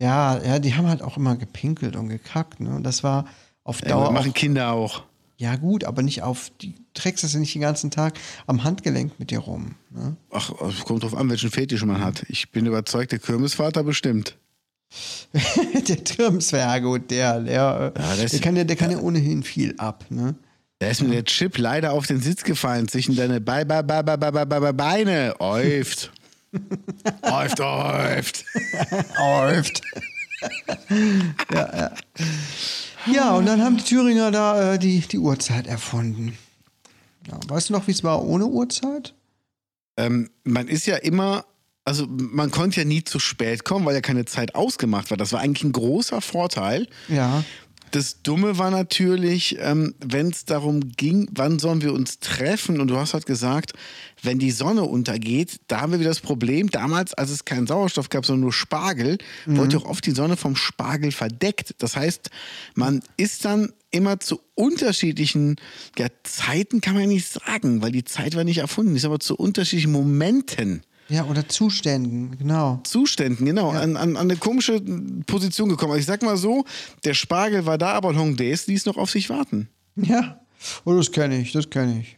Ja, 0.00 0.42
ja, 0.42 0.58
die 0.58 0.74
haben 0.74 0.88
halt 0.88 1.02
auch 1.02 1.16
immer 1.16 1.36
gepinkelt 1.36 1.96
und 1.96 2.08
gekackt. 2.08 2.60
Ne? 2.60 2.70
Und 2.70 2.84
das 2.84 3.02
war 3.04 3.26
auf 3.64 3.82
Ja, 3.82 3.88
Dauer. 3.88 4.00
das 4.00 4.08
auch, 4.08 4.12
machen 4.12 4.32
Kinder 4.32 4.72
auch. 4.72 5.02
Ja, 5.40 5.56
gut, 5.56 5.84
aber 5.84 6.02
nicht 6.02 6.22
auf. 6.22 6.50
Die 6.60 6.74
trägst 6.94 7.22
das 7.24 7.32
ja 7.32 7.38
nicht 7.40 7.54
den 7.54 7.62
ganzen 7.62 7.90
Tag 7.90 8.18
am 8.46 8.64
Handgelenk 8.64 9.18
mit 9.20 9.30
dir 9.30 9.38
rum. 9.38 9.76
Ne? 9.90 10.16
Ach, 10.32 10.50
es 10.68 10.80
kommt 10.84 11.04
drauf 11.04 11.16
an, 11.16 11.30
welchen 11.30 11.50
Fetisch 11.50 11.84
man 11.84 12.02
hat. 12.04 12.24
Ich 12.28 12.50
bin 12.50 12.66
überzeugt, 12.66 13.12
der 13.12 13.20
Kirmesvater 13.20 13.84
bestimmt. 13.84 14.36
der 15.88 16.02
Türmswer, 16.04 16.80
gut, 16.80 17.10
der, 17.10 17.40
der, 17.40 17.52
Ja, 17.54 17.86
äh, 17.88 17.92
das- 18.22 18.32
der, 18.32 18.40
kann 18.40 18.56
ja, 18.56 18.64
der 18.64 18.74
kann 18.76 18.90
ja 18.90 18.98
ohnehin 18.98 19.42
viel 19.44 19.74
ab. 19.78 20.04
Ne? 20.10 20.34
Da 20.80 20.88
ist 20.88 21.02
mir 21.02 21.10
der 21.10 21.24
Chip 21.24 21.56
leider 21.58 21.92
auf 21.92 22.06
den 22.06 22.20
Sitz 22.20 22.42
gefallen 22.44 22.88
zwischen 22.88 23.14
deine 23.16 23.40
Be 23.40 23.64
Be 23.66 23.82
Be 23.82 24.02
Be 24.02 24.16
Be 24.18 24.32
Be 24.32 24.46
Be 24.46 24.60
Be 24.60 24.72
Beine. 24.72 25.34
Äuft. 25.40 26.10
Äuft, 27.22 27.60
äuft. 27.60 28.44
Läuft. 29.18 29.82
ja, 31.52 31.76
ja. 31.76 31.92
Ja, 33.06 33.34
und 33.36 33.46
dann 33.46 33.62
haben 33.62 33.76
die 33.76 33.84
Thüringer 33.84 34.30
da 34.30 34.74
äh, 34.74 34.78
die, 34.78 35.00
die 35.00 35.18
Uhrzeit 35.18 35.66
erfunden. 35.66 36.36
Ja, 37.26 37.38
weißt 37.46 37.68
du 37.68 37.72
noch, 37.74 37.86
wie 37.86 37.92
es 37.92 38.04
war 38.04 38.24
ohne 38.24 38.46
Uhrzeit? 38.46 39.14
Ähm, 39.96 40.30
man 40.44 40.68
ist 40.68 40.86
ja 40.86 40.96
immer, 40.96 41.44
also 41.84 42.06
man 42.08 42.50
konnte 42.50 42.80
ja 42.80 42.84
nie 42.84 43.04
zu 43.04 43.18
spät 43.18 43.64
kommen, 43.64 43.84
weil 43.84 43.94
ja 43.94 44.00
keine 44.00 44.24
Zeit 44.24 44.54
ausgemacht 44.54 45.10
war. 45.10 45.16
Das 45.16 45.32
war 45.32 45.40
eigentlich 45.40 45.64
ein 45.64 45.72
großer 45.72 46.20
Vorteil. 46.20 46.86
Ja. 47.08 47.44
Das 47.90 48.22
Dumme 48.22 48.58
war 48.58 48.70
natürlich, 48.70 49.56
ähm, 49.60 49.94
wenn 50.04 50.28
es 50.28 50.44
darum 50.44 50.92
ging, 50.96 51.28
wann 51.32 51.58
sollen 51.58 51.82
wir 51.82 51.92
uns 51.92 52.18
treffen? 52.18 52.80
Und 52.80 52.88
du 52.88 52.96
hast 52.96 53.14
halt 53.14 53.26
gesagt, 53.26 53.72
wenn 54.22 54.38
die 54.38 54.50
Sonne 54.50 54.82
untergeht, 54.82 55.60
da 55.68 55.80
haben 55.80 55.92
wir 55.92 56.00
wieder 56.00 56.10
das 56.10 56.20
Problem. 56.20 56.70
Damals, 56.70 57.14
als 57.14 57.30
es 57.30 57.44
keinen 57.44 57.66
Sauerstoff 57.66 58.08
gab, 58.08 58.26
sondern 58.26 58.42
nur 58.42 58.52
Spargel, 58.52 59.18
wurde 59.46 59.78
auch 59.78 59.84
oft 59.84 60.04
die 60.06 60.10
Sonne 60.12 60.36
vom 60.36 60.56
Spargel 60.56 61.12
verdeckt. 61.12 61.74
Das 61.78 61.96
heißt, 61.96 62.30
man 62.74 63.00
ist 63.16 63.44
dann 63.44 63.72
immer 63.90 64.20
zu 64.20 64.40
unterschiedlichen 64.54 65.56
ja, 65.96 66.08
Zeiten, 66.24 66.80
kann 66.80 66.94
man 66.94 67.04
ja 67.04 67.08
nicht 67.08 67.28
sagen, 67.28 67.80
weil 67.82 67.92
die 67.92 68.04
Zeit 68.04 68.36
war 68.36 68.44
nicht 68.44 68.58
erfunden, 68.58 68.96
ist 68.96 69.04
aber 69.04 69.20
zu 69.20 69.36
unterschiedlichen 69.36 69.92
Momenten. 69.92 70.82
Ja, 71.08 71.24
oder 71.24 71.48
Zuständen, 71.48 72.36
genau. 72.38 72.80
Zuständen, 72.84 73.46
genau, 73.46 73.70
an, 73.70 73.96
an, 73.96 74.16
an 74.16 74.16
eine 74.16 74.36
komische 74.36 74.80
Position 75.26 75.70
gekommen. 75.70 75.92
Also 75.92 76.00
ich 76.00 76.06
sag 76.06 76.22
mal 76.22 76.36
so, 76.36 76.64
der 77.04 77.14
Spargel 77.14 77.64
war 77.64 77.78
da, 77.78 77.92
aber 77.92 78.14
Hollandaise 78.14 78.70
ließ 78.70 78.84
noch 78.84 78.98
auf 78.98 79.10
sich 79.10 79.30
warten. 79.30 79.68
Ja. 79.96 80.40
Oh, 80.84 80.92
das 80.92 81.10
kenne 81.10 81.38
ich, 81.38 81.52
das 81.52 81.70
kenne 81.70 82.00
ich. 82.00 82.17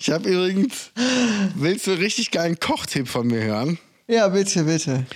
Ich 0.00 0.10
habe 0.10 0.28
übrigens, 0.28 0.90
willst 1.54 1.86
du 1.86 1.92
einen 1.92 2.00
richtig 2.00 2.30
geilen 2.30 2.58
Kochtipp 2.58 3.08
von 3.08 3.26
mir 3.26 3.42
hören? 3.42 3.78
Ja, 4.06 4.28
bitte, 4.28 4.64
bitte. 4.64 5.06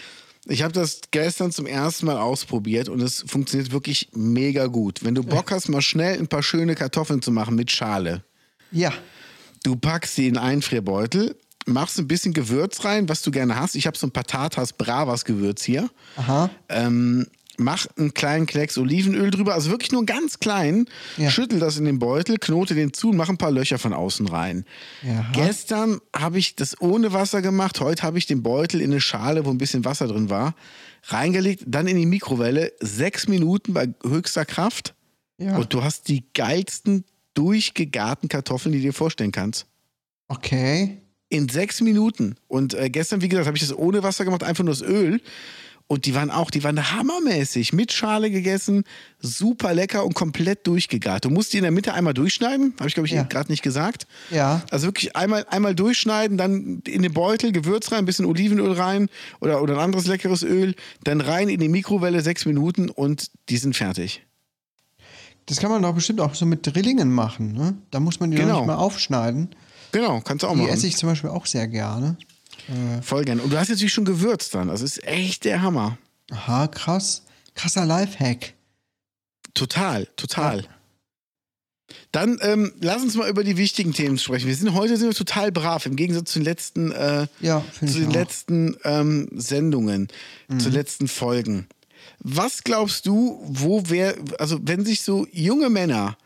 Ich 0.47 0.63
habe 0.63 0.73
das 0.73 1.03
gestern 1.11 1.53
zum 1.53 1.67
ersten 1.67 2.07
Mal 2.07 2.17
ausprobiert 2.17 2.89
und 2.89 3.03
es 3.03 3.23
funktioniert 3.27 3.71
wirklich 3.71 4.09
mega 4.15 4.67
gut. 4.67 5.05
Wenn 5.05 5.15
du 5.15 5.23
Bock 5.23 5.51
hast, 5.51 5.69
mal 5.69 5.83
schnell 5.83 6.19
ein 6.19 6.27
paar 6.27 6.43
schöne 6.43 6.75
Kartoffeln 6.75 7.21
zu 7.21 7.31
machen 7.31 7.55
mit 7.55 7.71
Schale. 7.71 8.25
Ja. 8.73 8.93
Du 9.63 9.77
packst 9.77 10.15
sie 10.15 10.29
in 10.29 10.39
einen 10.39 10.55
Einfrierbeutel, 10.55 11.37
machst 11.67 11.99
ein 11.99 12.09
bisschen 12.09 12.33
Gewürz 12.33 12.85
rein, 12.85 13.09
was 13.11 13.21
du 13.21 13.31
gerne 13.31 13.57
hast. 13.57 13.75
Ich 13.75 13.87
habe 13.87 13.99
so 13.99 14.07
ein 14.07 14.11
Patatas 14.11 14.73
Bravas 14.73 15.27
Gewürz 15.27 15.63
hier. 15.63 15.91
Aha. 16.17 16.49
Ähm, 16.71 17.27
mach 17.59 17.87
einen 17.97 18.15
kleinen 18.15 18.47
Klecks 18.47 18.79
Olivenöl 18.79 19.31
drüber, 19.31 19.55
also 19.55 19.71
wirklich 19.71 19.93
nur 19.93 20.07
ganz 20.07 20.39
klein. 20.39 20.87
Ja. 21.17 21.31
Schüttel 21.31 21.59
das 21.59 21.77
in 21.77 21.85
den 21.85 21.99
Beutel, 21.99 22.39
knote 22.39 22.75
den 22.75 22.93
zu 22.93 23.11
und 23.11 23.17
mach 23.17 23.29
ein 23.29 23.39
paar 23.39 23.51
Löcher 23.51 23.79
von 23.79 23.93
außen 23.93 24.27
rein. 24.29 24.65
Ja. 25.03 25.27
Gestern 25.33 26.01
habe 26.15 26.39
ich 26.39 26.57
das 26.57 26.81
ohne 26.81 27.13
Wasser 27.13 27.43
gemacht. 27.43 27.81
Heute 27.81 28.03
habe 28.03 28.19
ich 28.19 28.27
den 28.27 28.43
Beutel 28.43 28.81
in 28.81 28.93
eine 28.93 29.01
Schale, 29.01 29.45
wo 29.45 29.51
ein 29.51 29.59
bisschen 29.59 29.85
Wasser 29.85 30.07
drin 30.07 30.31
war, 30.31 30.55
reingelegt, 31.05 31.65
dann 31.67 31.87
in 31.89 31.97
die 31.97 32.07
Mikrowelle, 32.07 32.73
sechs 32.81 33.29
Minuten 33.29 33.75
bei 33.75 33.89
höchster 34.05 34.45
Kraft. 34.45 34.95
Ja. 35.39 35.57
Und 35.57 35.75
du 35.75 35.83
hast 35.83 36.09
die 36.09 36.25
geilsten 36.35 37.05
durchgegarten 37.35 38.29
Kartoffeln, 38.29 38.73
die 38.73 38.79
du 38.79 38.87
dir 38.89 38.93
vorstellen 38.93 39.33
kannst. 39.33 39.67
Okay. 40.29 40.99
In 41.29 41.49
sechs 41.49 41.81
Minuten. 41.81 42.37
Und 42.47 42.75
äh, 42.75 42.89
gestern, 42.91 43.21
wie 43.21 43.29
gesagt, 43.29 43.47
habe 43.47 43.57
ich 43.57 43.63
das 43.63 43.77
ohne 43.77 44.03
Wasser 44.03 44.25
gemacht, 44.25 44.43
einfach 44.43 44.65
nur 44.65 44.75
das 44.75 44.83
Öl. 44.83 45.21
Und 45.91 46.05
die 46.05 46.15
waren 46.15 46.31
auch, 46.31 46.51
die 46.51 46.63
waren 46.65 46.93
hammermäßig. 46.93 47.73
Mit 47.73 47.93
Schale 47.93 48.31
gegessen, 48.31 48.85
super 49.21 49.73
lecker 49.73 50.05
und 50.05 50.15
komplett 50.15 50.67
durchgegart. 50.67 51.25
Du 51.25 51.31
musst 51.31 51.55
die 51.55 51.57
in 51.57 51.63
der 51.63 51.73
Mitte 51.73 51.95
einmal 51.95 52.13
durchschneiden, 52.13 52.75
habe 52.79 52.89
ich 52.89 52.95
glaube 52.95 53.07
ich 53.07 53.15
Ja. 53.15 53.23
gerade 53.23 53.51
nicht 53.51 53.63
gesagt. 53.63 54.07
Ja. 54.31 54.61
Also 54.71 54.87
wirklich 54.89 55.17
einmal, 55.17 55.47
einmal 55.49 55.75
durchschneiden, 55.75 56.37
dann 56.37 56.83
in 56.87 57.01
den 57.01 57.13
Beutel, 57.15 57.53
Gewürz 57.53 57.91
rein, 57.91 58.01
ein 58.01 58.05
bisschen 58.05 58.27
Olivenöl 58.27 58.73
rein 58.73 59.09
oder, 59.41 59.63
oder 59.63 59.75
ein 59.75 59.81
anderes 59.81 60.07
leckeres 60.07 60.43
Öl, 60.43 60.75
dann 61.05 61.23
rein 61.23 61.49
in 61.49 61.59
die 61.59 61.71
Mikrowelle, 61.71 62.21
sechs 62.21 62.45
Minuten 62.45 62.91
und 62.91 63.31
die 63.49 63.57
sind 63.57 63.75
fertig. 63.75 64.23
Das 65.47 65.59
kann 65.61 65.71
man 65.71 65.81
doch 65.81 65.95
bestimmt 65.95 66.21
auch 66.21 66.35
so 66.35 66.45
mit 66.45 66.67
Drillingen 66.67 67.11
machen, 67.11 67.53
ne? 67.55 67.79
Da 67.91 68.01
muss 68.01 68.21
man 68.21 68.31
die 68.31 68.37
Genau. 68.37 68.59
nicht 68.59 68.67
mal 68.67 68.75
aufschneiden. 68.77 69.55
Genau, 69.93 70.21
kannst 70.21 70.43
du 70.43 70.49
auch 70.49 70.53
Die 70.53 70.59
machen. 70.61 70.71
esse 70.75 70.87
ich 70.87 70.99
zum 70.99 71.09
Beispiel 71.09 71.31
auch 71.31 71.47
sehr 71.47 71.67
gerne. 71.67 72.19
Voll 73.03 73.25
gerne. 73.25 73.43
Und 73.43 73.53
du 73.53 73.59
hast 73.59 73.69
natürlich 73.69 73.93
schon 73.93 74.05
gewürzt 74.05 74.55
dann. 74.55 74.69
Das 74.69 74.83
ist 74.83 75.03
echt 75.05 75.45
der 75.45 75.63
Hammer. 75.63 75.99
Aha, 76.31 76.67
krass. 76.69 77.23
Krasser 77.55 77.87
Lifehack. 77.87 78.55
Total, 79.55 80.07
total. 80.17 80.67
Dann 82.13 82.39
ähm, 82.43 82.73
lass 82.81 83.03
uns 83.03 83.15
mal 83.17 83.29
über 83.29 83.45
die 83.45 83.57
wichtigen 83.57 83.93
Themen 83.95 84.19
sprechen. 84.19 84.47
Wir 84.47 84.55
sind 84.55 84.75
heute 84.75 84.97
sind 84.97 85.09
wir 85.09 85.15
total 85.15 85.51
brav 85.51 85.87
im 85.87 85.97
Gegensatz 85.97 86.33
zu 86.33 86.39
den 86.39 86.45
letzten, 86.45 86.93
äh, 86.93 87.27
Ja, 87.41 87.65
zu 87.81 87.87
den 87.87 88.09
auch. 88.09 88.13
letzten 88.13 88.77
ähm, 88.85 89.29
Sendungen, 89.35 90.09
zu 90.49 90.65
den 90.69 90.73
letzten 90.75 91.09
Folgen. 91.09 91.67
Was 92.21 92.65
glaubst 92.65 93.07
du, 93.07 93.41
wo 93.47 93.85
wer, 93.87 94.15
also 94.39 94.59
wenn 94.63 94.85
sich 94.85 95.03
so 95.03 95.27
junge 95.33 95.71
Männer 95.71 96.17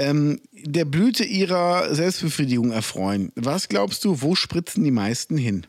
ähm, 0.00 0.40
der 0.52 0.84
Blüte 0.84 1.24
ihrer 1.24 1.94
Selbstbefriedigung 1.94 2.70
erfreuen, 2.72 3.32
was 3.36 3.68
glaubst 3.68 4.04
du, 4.04 4.20
wo 4.22 4.34
spritzen 4.34 4.84
die 4.84 4.90
meisten 4.90 5.36
hin? 5.36 5.66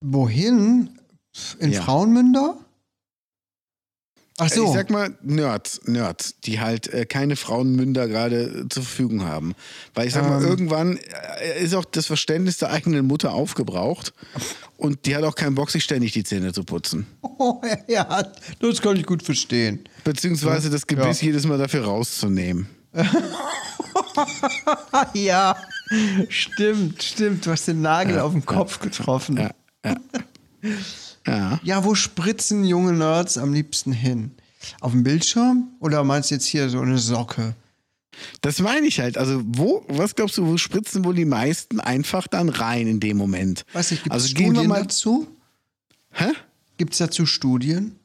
Wohin? 0.00 0.90
In 1.58 1.72
Ja. 1.72 1.82
Frauenmünder? 1.82 2.58
Ach 4.38 4.50
so. 4.50 4.66
Ich 4.66 4.72
sag 4.74 4.90
mal 4.90 5.16
Nerds, 5.22 5.80
Nerds, 5.86 6.34
die 6.44 6.60
halt 6.60 6.88
äh, 6.92 7.06
keine 7.06 7.36
Frauenmünder 7.36 8.06
gerade 8.06 8.42
äh, 8.42 8.68
zur 8.68 8.82
Verfügung 8.82 9.22
haben. 9.24 9.54
Weil 9.94 10.06
ich 10.08 10.12
sag 10.12 10.28
mal, 10.28 10.42
Ähm. 10.42 10.48
irgendwann 10.48 10.98
äh, 11.40 11.62
ist 11.64 11.74
auch 11.74 11.86
das 11.86 12.04
Verständnis 12.06 12.58
der 12.58 12.70
eigenen 12.70 13.06
Mutter 13.06 13.32
aufgebraucht 13.32 14.12
und 14.76 15.06
die 15.06 15.16
hat 15.16 15.24
auch 15.24 15.34
keinen 15.36 15.54
Bock, 15.54 15.70
sich 15.70 15.84
ständig 15.84 16.12
die 16.12 16.22
Zähne 16.24 16.52
zu 16.52 16.64
putzen. 16.64 17.06
Oh, 17.38 17.60
ja, 17.86 18.32
das 18.60 18.80
kann 18.80 18.96
ich 18.96 19.04
gut 19.04 19.22
verstehen. 19.22 19.86
Beziehungsweise 20.04 20.70
das 20.70 20.86
Gebiss 20.86 21.20
jedes 21.20 21.44
Mal 21.46 21.58
dafür 21.58 21.84
rauszunehmen. 21.84 22.66
Ja, 25.14 25.56
stimmt, 26.28 27.02
stimmt. 27.02 27.46
Du 27.46 27.50
hast 27.50 27.68
den 27.68 27.82
Nagel 27.82 28.18
auf 28.18 28.32
den 28.32 28.44
Kopf 28.44 28.80
getroffen. 28.80 29.36
Ja, 29.36 29.50
ja. 29.84 29.96
ja. 31.26 31.60
Ja, 31.62 31.84
wo 31.84 31.94
spritzen 31.94 32.64
junge 32.64 32.92
Nerds 32.92 33.38
am 33.38 33.52
liebsten 33.52 33.92
hin? 33.92 34.32
Auf 34.80 34.92
dem 34.92 35.04
Bildschirm? 35.04 35.68
Oder 35.80 36.02
meinst 36.02 36.30
du 36.30 36.34
jetzt 36.34 36.46
hier 36.46 36.68
so 36.68 36.80
eine 36.80 36.98
Socke? 36.98 37.54
Das 38.40 38.60
meine 38.60 38.86
ich 38.86 38.98
halt. 38.98 39.18
Also, 39.18 39.42
wo, 39.44 39.84
was 39.88 40.14
glaubst 40.14 40.38
du, 40.38 40.46
wo 40.46 40.56
spritzen 40.56 41.04
wohl 41.04 41.14
die 41.14 41.24
meisten 41.24 41.80
einfach 41.80 42.26
dann 42.26 42.48
rein 42.48 42.86
in 42.86 43.00
dem 43.00 43.16
Moment? 43.16 43.64
Weiß 43.72 43.90
nicht, 43.90 44.04
gibt 44.04 44.16
es 44.16 44.22
also 44.22 44.34
gehen 44.34 44.46
wir 44.46 44.54
Studien 44.54 44.68
mal. 44.68 44.82
dazu? 44.82 45.26
Hä? 46.12 46.32
Gibt 46.78 46.92
es 46.94 46.98
dazu 46.98 47.26
Studien? 47.26 47.96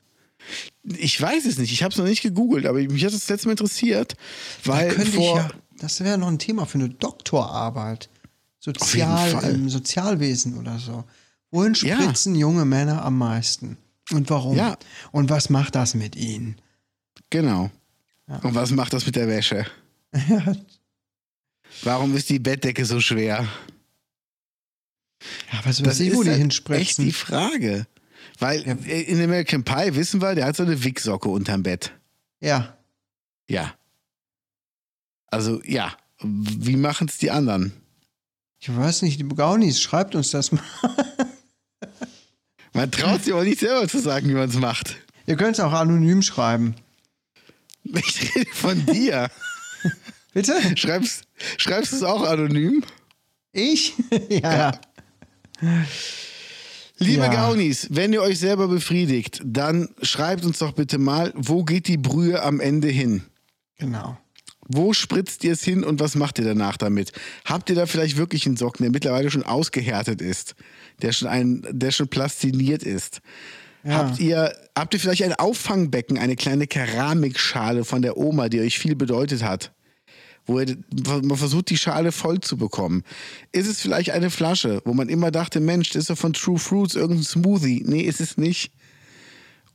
Ich 0.83 1.21
weiß 1.21 1.45
es 1.45 1.57
nicht. 1.57 1.71
Ich 1.71 1.83
habe 1.83 1.91
es 1.91 1.97
noch 1.97 2.05
nicht 2.05 2.21
gegoogelt, 2.21 2.65
aber 2.65 2.79
mich 2.79 3.05
hat 3.05 3.13
das 3.13 3.29
letzte 3.29 3.47
Mal 3.47 3.51
interessiert, 3.51 4.15
weil 4.65 4.91
vor. 4.91 5.05
ich 5.05 5.15
ja, 5.43 5.49
das 5.79 5.99
wäre 6.01 6.17
noch 6.17 6.27
ein 6.27 6.39
Thema 6.39 6.65
für 6.65 6.79
eine 6.79 6.89
Doktorarbeit. 6.89 8.09
Sozial, 8.59 9.43
im 9.53 9.69
Sozialwesen 9.69 10.57
oder 10.57 10.77
so. 10.77 11.03
Wohin 11.49 11.73
Ja. 11.81 11.99
spritzen 12.01 12.35
junge 12.35 12.65
Männer 12.65 13.03
am 13.03 13.17
meisten? 13.17 13.77
Und 14.11 14.29
warum? 14.29 14.55
Ja. 14.55 14.77
Und 15.11 15.29
was 15.29 15.49
macht 15.49 15.75
das 15.75 15.95
mit 15.95 16.15
ihnen? 16.15 16.55
Genau. 17.29 17.71
Und 18.27 18.55
was 18.55 18.71
macht 18.71 18.93
das 18.93 19.05
mit 19.05 19.15
der 19.15 19.27
Wäsche? 19.27 19.65
Warum 21.83 22.15
ist 22.15 22.29
die 22.29 22.39
Bettdecke 22.39 22.85
so 22.85 22.99
schwer? 22.99 23.47
Ja, 25.51 25.59
was 25.63 25.83
weiß 25.83 25.99
ich, 26.01 26.13
wo 26.13 26.23
die 26.23 26.29
halt 26.29 26.37
echt 26.39 26.41
hinspritzen. 26.41 27.05
die 27.05 27.11
Frage. 27.11 27.87
Weil 28.39 28.61
äh, 28.67 29.01
in 29.01 29.21
American 29.21 29.63
Pie 29.63 29.95
wissen 29.95 30.21
wir, 30.21 30.35
der 30.35 30.45
hat 30.45 30.55
so 30.55 30.63
eine 30.63 30.83
Wichsocke 30.83 31.29
unterm 31.29 31.63
Bett. 31.63 31.93
Ja. 32.39 32.77
Ja. 33.47 33.73
Also, 35.27 35.61
ja. 35.63 35.95
Wie 36.23 36.75
machen 36.75 37.07
es 37.07 37.17
die 37.17 37.31
anderen? 37.31 37.73
Ich 38.59 38.75
weiß 38.75 39.01
nicht, 39.01 39.19
die 39.19 39.27
Gaunis, 39.27 39.81
schreibt 39.81 40.13
uns 40.13 40.31
das 40.31 40.51
mal. 40.51 40.63
Man 42.73 42.91
traut 42.91 43.23
sich 43.23 43.33
aber 43.33 43.43
nicht 43.43 43.59
selber 43.59 43.87
zu 43.87 43.99
sagen, 43.99 44.29
wie 44.29 44.33
man 44.33 44.47
es 44.47 44.55
macht. 44.55 44.95
Ihr 45.25 45.35
könnt 45.35 45.57
es 45.57 45.59
auch 45.59 45.73
anonym 45.73 46.21
schreiben. 46.21 46.75
Ich 47.83 48.35
rede 48.35 48.49
von 48.53 48.85
dir. 48.85 49.29
Bitte? 50.33 50.53
Schreibst, 50.77 51.25
schreibst 51.57 51.91
du 51.91 51.97
es 51.97 52.03
auch 52.03 52.23
anonym? 52.23 52.83
Ich? 53.51 53.93
ja, 54.29 54.71
ja. 55.61 55.85
Liebe 57.01 57.23
Ja. 57.23 57.33
Gaunis, 57.33 57.87
wenn 57.89 58.13
ihr 58.13 58.21
euch 58.21 58.37
selber 58.39 58.67
befriedigt, 58.67 59.41
dann 59.43 59.89
schreibt 60.03 60.45
uns 60.45 60.59
doch 60.59 60.73
bitte 60.73 60.99
mal, 60.99 61.33
wo 61.35 61.63
geht 61.63 61.87
die 61.87 61.97
Brühe 61.97 62.41
am 62.43 62.59
Ende 62.59 62.89
hin? 62.89 63.23
Genau. 63.77 64.17
Wo 64.67 64.93
spritzt 64.93 65.43
ihr 65.43 65.53
es 65.53 65.63
hin 65.63 65.83
und 65.83 65.99
was 65.99 66.15
macht 66.15 66.37
ihr 66.37 66.45
danach 66.45 66.77
damit? 66.77 67.11
Habt 67.43 67.69
ihr 67.69 67.75
da 67.75 67.87
vielleicht 67.87 68.17
wirklich 68.17 68.45
einen 68.45 68.55
Socken, 68.55 68.83
der 68.83 68.91
mittlerweile 68.91 69.31
schon 69.31 69.43
ausgehärtet 69.43 70.21
ist, 70.21 70.55
der 71.01 71.11
schon, 71.11 71.27
ein, 71.27 71.65
der 71.71 71.91
schon 71.91 72.07
plastiniert 72.07 72.83
ist? 72.83 73.21
Habt, 73.83 74.19
ihr, 74.19 74.55
habt 74.77 74.93
ihr 74.93 74.99
vielleicht 74.99 75.23
ein 75.23 75.33
Auffangbecken, 75.33 76.19
eine 76.19 76.35
kleine 76.35 76.67
Keramikschale 76.67 77.83
von 77.83 78.03
der 78.03 78.15
Oma, 78.15 78.47
die 78.47 78.59
euch 78.59 78.77
viel 78.77 78.95
bedeutet 78.95 79.43
hat? 79.43 79.71
Wo 80.47 80.55
man 80.55 81.37
versucht, 81.37 81.69
die 81.69 81.77
Schale 81.77 82.11
voll 82.11 82.41
zu 82.41 82.57
bekommen. 82.57 83.03
Ist 83.51 83.67
es 83.67 83.79
vielleicht 83.79 84.09
eine 84.09 84.29
Flasche, 84.29 84.81
wo 84.85 84.93
man 84.93 85.07
immer 85.07 85.31
dachte, 85.31 85.59
Mensch, 85.59 85.89
das 85.91 86.01
ist 86.01 86.09
doch 86.09 86.17
von 86.17 86.33
True 86.33 86.57
Fruits 86.59 86.95
irgendein 86.95 87.23
Smoothie? 87.23 87.83
Nee, 87.85 88.01
ist 88.01 88.19
es 88.19 88.37
nicht. 88.37 88.71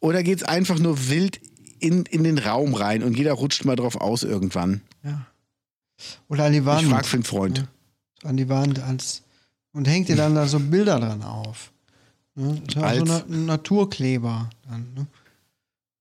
Oder 0.00 0.22
geht 0.22 0.38
es 0.38 0.44
einfach 0.44 0.78
nur 0.78 1.08
wild 1.08 1.40
in, 1.78 2.04
in 2.06 2.24
den 2.24 2.38
Raum 2.38 2.74
rein 2.74 3.02
und 3.02 3.16
jeder 3.16 3.32
rutscht 3.32 3.64
mal 3.64 3.76
drauf 3.76 3.96
aus 3.96 4.22
irgendwann? 4.22 4.82
Ja. 5.04 5.26
Oder 6.28 6.44
an 6.46 6.52
die 6.52 6.64
Wand. 6.64 6.82
Ich 6.82 6.88
frag 6.88 7.06
für 7.06 7.16
einen 7.16 7.24
Freund. 7.24 7.66
An 8.22 8.36
die 8.36 8.48
Wand 8.48 8.80
als. 8.80 9.22
Und 9.72 9.86
hängt 9.88 10.08
ihr 10.08 10.16
dann 10.16 10.34
da 10.34 10.46
so 10.48 10.58
Bilder 10.58 10.98
dran 11.00 11.22
auf. 11.22 11.72
Ne? 12.34 12.60
Das 12.66 12.68
ist 12.68 12.74
ja 12.74 12.94
so 13.06 13.12
Als- 13.12 13.24
ein 13.30 13.46
Naturkleber 13.46 14.50
dann. 14.68 14.86
Ne? 14.94 15.06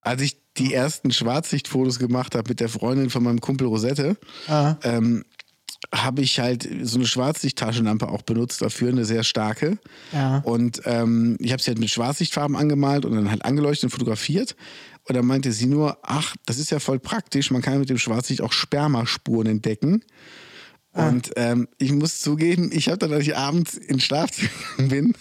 Als 0.02 0.22
ich 0.22 0.38
die 0.58 0.74
ersten 0.74 1.12
Schwarzsichtfotos 1.12 2.00
gemacht 2.00 2.36
habe 2.36 2.50
mit 2.50 2.60
der 2.60 2.70
Freundin 2.70 3.10
von 3.10 3.24
meinem 3.24 3.42
Kumpel 3.42 3.68
Rosette, 3.68 4.18
Ah, 4.48 4.76
ähm, 4.84 5.26
habe 5.94 6.22
ich 6.22 6.40
halt 6.40 6.68
so 6.84 6.98
eine 6.98 7.06
Schwarzsicht-Taschenlampe 7.06 8.08
auch 8.08 8.24
benutzt 8.24 8.62
dafür, 8.62 8.90
eine 8.90 9.06
sehr 9.06 9.24
starke. 9.24 9.78
ja. 10.12 10.40
Und 10.40 10.82
ähm, 10.86 11.38
ich 11.40 11.52
habe 11.52 11.62
sie 11.62 11.70
halt 11.72 11.80
mit 11.80 11.90
Schwarzsichtfarben 11.90 12.56
angemalt 12.56 13.06
und 13.06 13.14
dann 13.16 13.30
halt 13.30 13.46
angeleuchtet 13.46 13.86
und 13.86 13.90
fotografiert. 13.92 14.56
Und 15.08 15.16
dann 15.16 15.26
meinte 15.28 15.52
sie 15.52 15.68
nur, 15.68 16.00
ach, 16.02 16.36
das 16.48 16.58
ist 16.58 16.72
ja 16.72 16.80
voll 16.80 17.00
praktisch, 17.00 17.52
man 17.52 17.62
kann 17.62 17.78
mit 17.80 17.90
dem 17.90 18.00
Schwarzlicht 18.00 18.42
auch 18.42 18.52
Spermaspuren 18.54 19.48
entdecken. 19.48 20.04
Und 20.94 21.32
ähm, 21.36 21.68
ich 21.78 21.92
muss 21.92 22.22
zugeben, 22.22 22.70
ich 22.72 22.88
habe 22.88 22.98
dann, 22.98 23.12
als 23.14 23.24
ich 23.28 23.36
abends 23.36 23.76
ins 23.76 24.04
Schlafzimmer 24.04 24.50
bin, 24.78 25.14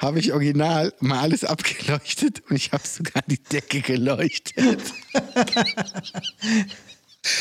habe 0.00 0.18
ich 0.20 0.32
original 0.32 0.92
mal 1.00 1.20
alles 1.20 1.44
abgeleuchtet 1.44 2.42
und 2.48 2.56
ich 2.56 2.72
habe 2.72 2.86
sogar 2.86 3.22
die 3.26 3.42
Decke 3.42 3.80
geleuchtet. 3.80 4.80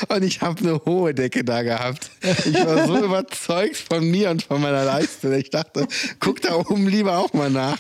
Und 0.10 0.24
ich 0.24 0.42
habe 0.42 0.60
eine 0.62 0.82
hohe 0.86 1.14
Decke 1.14 1.44
da 1.44 1.62
gehabt. 1.62 2.10
Ich 2.46 2.56
war 2.66 2.88
so 2.88 3.04
überzeugt 3.06 3.78
von 3.78 4.10
mir 4.10 4.32
und 4.32 4.42
von 4.44 4.60
meiner 4.62 4.84
Leistung. 4.84 5.34
Ich 5.34 5.52
dachte, 5.52 5.88
guck 6.20 6.42
da 6.42 6.56
oben 6.56 6.88
lieber 6.88 7.20
auch 7.20 7.34
mal 7.34 7.52
nach. 7.52 7.78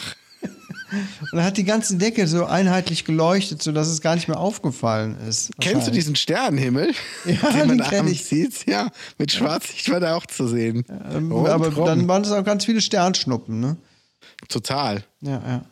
Und 0.91 1.31
dann 1.33 1.43
hat 1.43 1.57
die 1.57 1.63
ganze 1.63 1.95
Decke 1.97 2.27
so 2.27 2.45
einheitlich 2.45 3.05
geleuchtet, 3.05 3.63
sodass 3.63 3.87
es 3.87 4.01
gar 4.01 4.13
nicht 4.13 4.27
mehr 4.27 4.39
aufgefallen 4.39 5.17
ist. 5.27 5.49
Kennst 5.59 5.87
du 5.87 5.91
diesen 5.91 6.15
Sternenhimmel, 6.15 6.93
Ja, 7.25 7.51
den 7.51 7.67
man 7.69 7.81
abends 7.81 8.11
ich. 8.11 8.25
sieht? 8.25 8.67
Ja, 8.67 8.91
mit 9.17 9.31
Schwarzlicht 9.31 9.89
war 9.89 9.99
der 9.99 10.15
auch 10.15 10.27
zu 10.27 10.47
sehen. 10.47 10.85
Ähm, 11.11 11.31
Und 11.31 11.47
aber 11.49 11.73
rum. 11.73 11.87
dann 11.87 12.07
waren 12.07 12.21
es 12.21 12.31
auch 12.31 12.43
ganz 12.43 12.65
viele 12.65 12.81
Sternschnuppen, 12.81 13.59
ne? 13.59 13.77
Total. 14.49 15.03
Ja, 15.21 15.41
ja. 15.45 15.65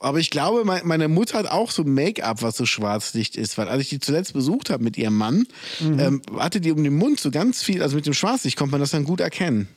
Aber 0.00 0.18
ich 0.18 0.30
glaube, 0.30 0.64
mein- 0.64 0.84
meine 0.86 1.06
Mutter 1.08 1.38
hat 1.38 1.46
auch 1.46 1.70
so 1.70 1.84
Make-up, 1.84 2.42
was 2.42 2.56
so 2.56 2.66
Schwarzlicht 2.66 3.36
ist. 3.36 3.56
Weil 3.58 3.68
als 3.68 3.82
ich 3.82 3.88
die 3.90 4.00
zuletzt 4.00 4.32
besucht 4.32 4.70
habe 4.70 4.82
mit 4.82 4.96
ihrem 4.98 5.16
Mann, 5.16 5.46
Mhm. 5.80 5.98
ähm, 6.00 6.22
hatte 6.36 6.60
die 6.60 6.72
um 6.72 6.82
den 6.82 6.96
Mund 6.96 7.20
so 7.20 7.30
ganz 7.30 7.62
viel, 7.62 7.80
also 7.82 7.94
mit 7.94 8.06
dem 8.06 8.14
Schwarzlicht 8.14 8.56
konnte 8.58 8.72
man 8.72 8.80
das 8.80 8.90
dann 8.90 9.04
gut 9.04 9.20
erkennen. 9.20 9.68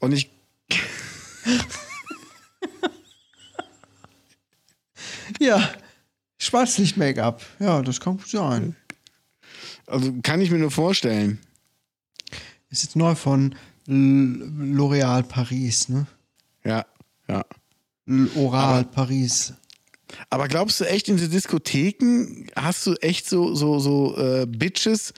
Und 0.00 0.12
ich, 0.12 0.30
Ja, 5.40 5.70
Schwarzlicht-Make-up. 6.38 7.42
Ja, 7.60 7.82
das 7.82 8.00
kann 8.00 8.16
gut 8.16 8.28
sein. 8.28 8.76
also 9.86 10.12
kann 10.22 10.40
ich 10.40 10.50
mir 10.50 10.58
nur 10.58 10.70
vorstellen. 10.70 11.38
Ist 12.70 12.82
jetzt 12.82 12.96
neu 12.96 13.14
von 13.14 13.54
L'Oréal 13.88 15.22
Paris, 15.22 15.88
ne? 15.88 16.06
Ja, 16.64 16.84
ja. 17.26 17.44
L'Oral 18.06 18.84
Paris. 18.84 19.54
Aber 20.30 20.48
glaubst 20.48 20.80
du 20.80 20.84
echt, 20.84 21.08
in 21.08 21.16
den 21.16 21.30
Diskotheken 21.30 22.46
hast 22.56 22.86
du 22.86 22.94
echt 22.94 23.28
so, 23.28 23.54
so, 23.54 23.78
so 23.78 24.16
äh, 24.16 24.46
Bitches, 24.46 25.12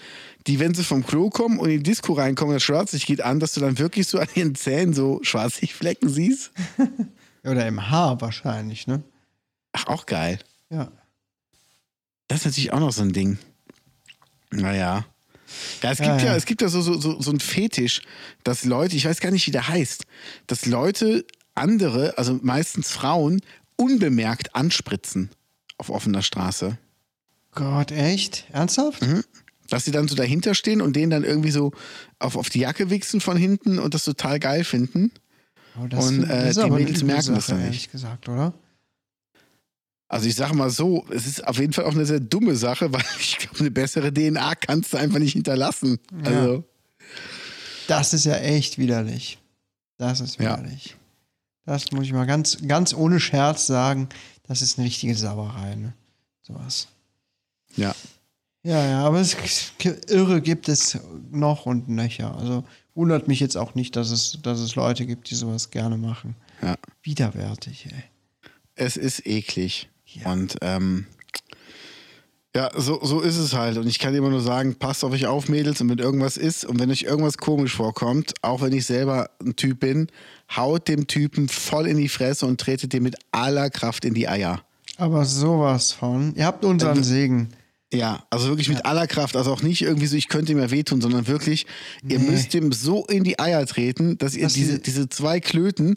die, 0.46 0.58
wenn 0.58 0.74
sie 0.74 0.84
vom 0.84 1.04
Klo 1.04 1.30
kommen 1.30 1.58
und 1.58 1.68
in 1.68 1.78
die 1.78 1.90
Disco 1.90 2.12
reinkommen, 2.12 2.54
das 2.54 2.62
Schwarzlicht 2.62 3.06
geht 3.06 3.20
an, 3.20 3.40
dass 3.40 3.54
du 3.54 3.60
dann 3.60 3.78
wirklich 3.78 4.08
so 4.08 4.18
an 4.18 4.28
ihren 4.34 4.54
Zähnen 4.54 4.94
so 4.94 5.20
Schwarzlichtflecken 5.22 6.08
siehst? 6.08 6.52
Oder 7.44 7.66
im 7.66 7.90
Haar 7.90 8.20
wahrscheinlich, 8.20 8.86
ne? 8.86 9.02
Ach, 9.72 9.86
auch 9.86 10.06
geil. 10.06 10.38
Ja. 10.70 10.90
Das 12.28 12.40
ist 12.40 12.46
natürlich 12.46 12.72
auch 12.72 12.80
noch 12.80 12.92
so 12.92 13.02
ein 13.02 13.12
Ding. 13.12 13.38
Naja. 14.50 15.04
Ja, 15.82 15.92
es 15.92 15.98
gibt 15.98 16.08
Ja, 16.08 16.16
ja, 16.18 16.24
ja. 16.26 16.36
es 16.36 16.46
gibt 16.46 16.62
ja 16.62 16.68
so, 16.68 16.80
so, 16.82 17.00
so, 17.00 17.20
so 17.20 17.30
einen 17.30 17.40
Fetisch, 17.40 18.02
dass 18.44 18.64
Leute, 18.64 18.96
ich 18.96 19.04
weiß 19.04 19.20
gar 19.20 19.30
nicht, 19.30 19.46
wie 19.46 19.50
der 19.50 19.68
heißt, 19.68 20.04
dass 20.46 20.66
Leute 20.66 21.24
andere, 21.54 22.16
also 22.18 22.38
meistens 22.42 22.90
Frauen, 22.90 23.40
unbemerkt 23.76 24.54
anspritzen 24.54 25.30
auf 25.78 25.90
offener 25.90 26.22
Straße. 26.22 26.78
Gott, 27.52 27.90
echt? 27.90 28.44
Ernsthaft? 28.52 29.02
Mhm. 29.02 29.24
Dass 29.68 29.84
sie 29.84 29.90
dann 29.90 30.08
so 30.08 30.14
dahinter 30.14 30.54
stehen 30.54 30.80
und 30.80 30.96
denen 30.96 31.10
dann 31.10 31.24
irgendwie 31.24 31.50
so 31.50 31.72
auf, 32.18 32.36
auf 32.36 32.50
die 32.50 32.60
Jacke 32.60 32.90
wichsen 32.90 33.20
von 33.20 33.36
hinten 33.36 33.78
und 33.78 33.94
das 33.94 34.04
total 34.04 34.38
geil 34.38 34.64
finden. 34.64 35.12
Oh, 35.80 35.86
das 35.86 36.08
Und, 36.08 36.24
äh, 36.24 36.52
das 36.52 36.56
die 36.56 36.70
Mädels 36.70 37.02
merken 37.02 37.34
das 37.34 37.46
Sache, 37.46 37.58
dann 37.58 37.70
nicht. 37.70 37.92
Gesagt, 37.92 38.28
oder? 38.28 38.52
Also 40.12 40.26
ich 40.26 40.34
sage 40.34 40.54
mal 40.56 40.70
so, 40.70 41.06
es 41.10 41.24
ist 41.26 41.46
auf 41.46 41.58
jeden 41.58 41.72
Fall 41.72 41.84
auch 41.84 41.94
eine 41.94 42.04
sehr 42.04 42.18
dumme 42.18 42.56
Sache, 42.56 42.92
weil 42.92 43.04
ich 43.20 43.38
glaube, 43.38 43.60
eine 43.60 43.70
bessere 43.70 44.12
DNA 44.12 44.56
kannst 44.56 44.92
du 44.92 44.96
einfach 44.96 45.20
nicht 45.20 45.34
hinterlassen. 45.34 45.98
Also, 46.24 46.64
Das 47.86 48.12
ist 48.12 48.24
ja 48.24 48.34
echt 48.36 48.76
widerlich. 48.78 49.38
Das 49.98 50.20
ist 50.20 50.40
Ja. 50.40 50.58
widerlich. 50.58 50.96
Das 51.64 51.92
muss 51.92 52.04
ich 52.06 52.12
mal 52.12 52.26
ganz, 52.26 52.58
ganz 52.66 52.92
ohne 52.92 53.20
Scherz 53.20 53.66
sagen. 53.68 54.08
Das 54.48 54.62
ist 54.62 54.78
eine 54.78 54.86
richtige 54.88 55.14
Sauerei, 55.14 55.76
ne? 55.76 55.94
Sowas. 56.42 56.88
ja. 57.76 57.94
Ja, 58.62 58.84
ja, 58.84 59.04
aber 59.06 59.20
es 59.20 59.36
irre 60.08 60.42
gibt 60.42 60.68
es 60.68 60.98
noch 61.30 61.64
und 61.64 61.88
nöcher. 61.88 62.36
Also 62.36 62.62
wundert 62.94 63.26
mich 63.26 63.40
jetzt 63.40 63.56
auch 63.56 63.74
nicht, 63.74 63.96
dass 63.96 64.10
es, 64.10 64.38
dass 64.42 64.58
es 64.58 64.74
Leute 64.74 65.06
gibt, 65.06 65.30
die 65.30 65.34
sowas 65.34 65.70
gerne 65.70 65.96
machen. 65.96 66.36
Ja. 66.60 66.76
Widerwärtig, 67.02 67.86
ey. 67.86 68.02
Es 68.74 68.98
ist 68.98 69.26
eklig. 69.26 69.88
Ja. 70.14 70.32
Und 70.32 70.56
ähm, 70.62 71.06
ja, 72.54 72.68
so, 72.76 72.98
so 73.04 73.20
ist 73.20 73.36
es 73.36 73.54
halt. 73.54 73.76
Und 73.78 73.86
ich 73.86 74.00
kann 74.00 74.12
immer 74.14 74.28
nur 74.30 74.40
sagen, 74.40 74.74
passt 74.74 75.04
auf 75.04 75.12
euch 75.12 75.26
auf, 75.26 75.48
Mädels, 75.48 75.80
und 75.80 75.88
wenn 75.88 75.98
irgendwas 75.98 76.36
ist 76.36 76.64
und 76.64 76.80
wenn 76.80 76.90
euch 76.90 77.02
irgendwas 77.02 77.38
komisch 77.38 77.76
vorkommt, 77.76 78.34
auch 78.42 78.60
wenn 78.60 78.72
ich 78.72 78.86
selber 78.86 79.30
ein 79.40 79.54
Typ 79.54 79.80
bin, 79.80 80.08
haut 80.56 80.88
dem 80.88 81.06
Typen 81.06 81.48
voll 81.48 81.86
in 81.86 81.96
die 81.96 82.08
Fresse 82.08 82.46
und 82.46 82.60
tretet 82.60 82.92
dem 82.92 83.04
mit 83.04 83.14
aller 83.30 83.70
Kraft 83.70 84.04
in 84.04 84.14
die 84.14 84.26
Eier. 84.28 84.62
Aber 84.96 85.24
sowas 85.24 85.92
von. 85.92 86.34
Ihr 86.34 86.44
habt 86.44 86.64
unseren 86.64 86.98
Äh, 86.98 87.04
Segen. 87.04 87.48
Ja, 87.92 88.24
also 88.30 88.48
wirklich 88.48 88.68
mit 88.68 88.84
aller 88.84 89.06
Kraft. 89.06 89.36
Also 89.36 89.52
auch 89.52 89.62
nicht 89.62 89.82
irgendwie 89.82 90.06
so, 90.06 90.16
ich 90.16 90.28
könnte 90.28 90.50
ihm 90.52 90.58
ja 90.58 90.70
wehtun, 90.72 91.00
sondern 91.00 91.26
wirklich, 91.28 91.66
ihr 92.08 92.18
Nee. 92.18 92.30
müsst 92.30 92.52
ihm 92.54 92.72
so 92.72 93.04
in 93.06 93.22
die 93.24 93.38
Eier 93.38 93.64
treten, 93.66 94.18
dass 94.18 94.34
ihr 94.36 94.48
diese, 94.48 94.78
diese 94.80 95.08
zwei 95.08 95.38
Klöten 95.40 95.96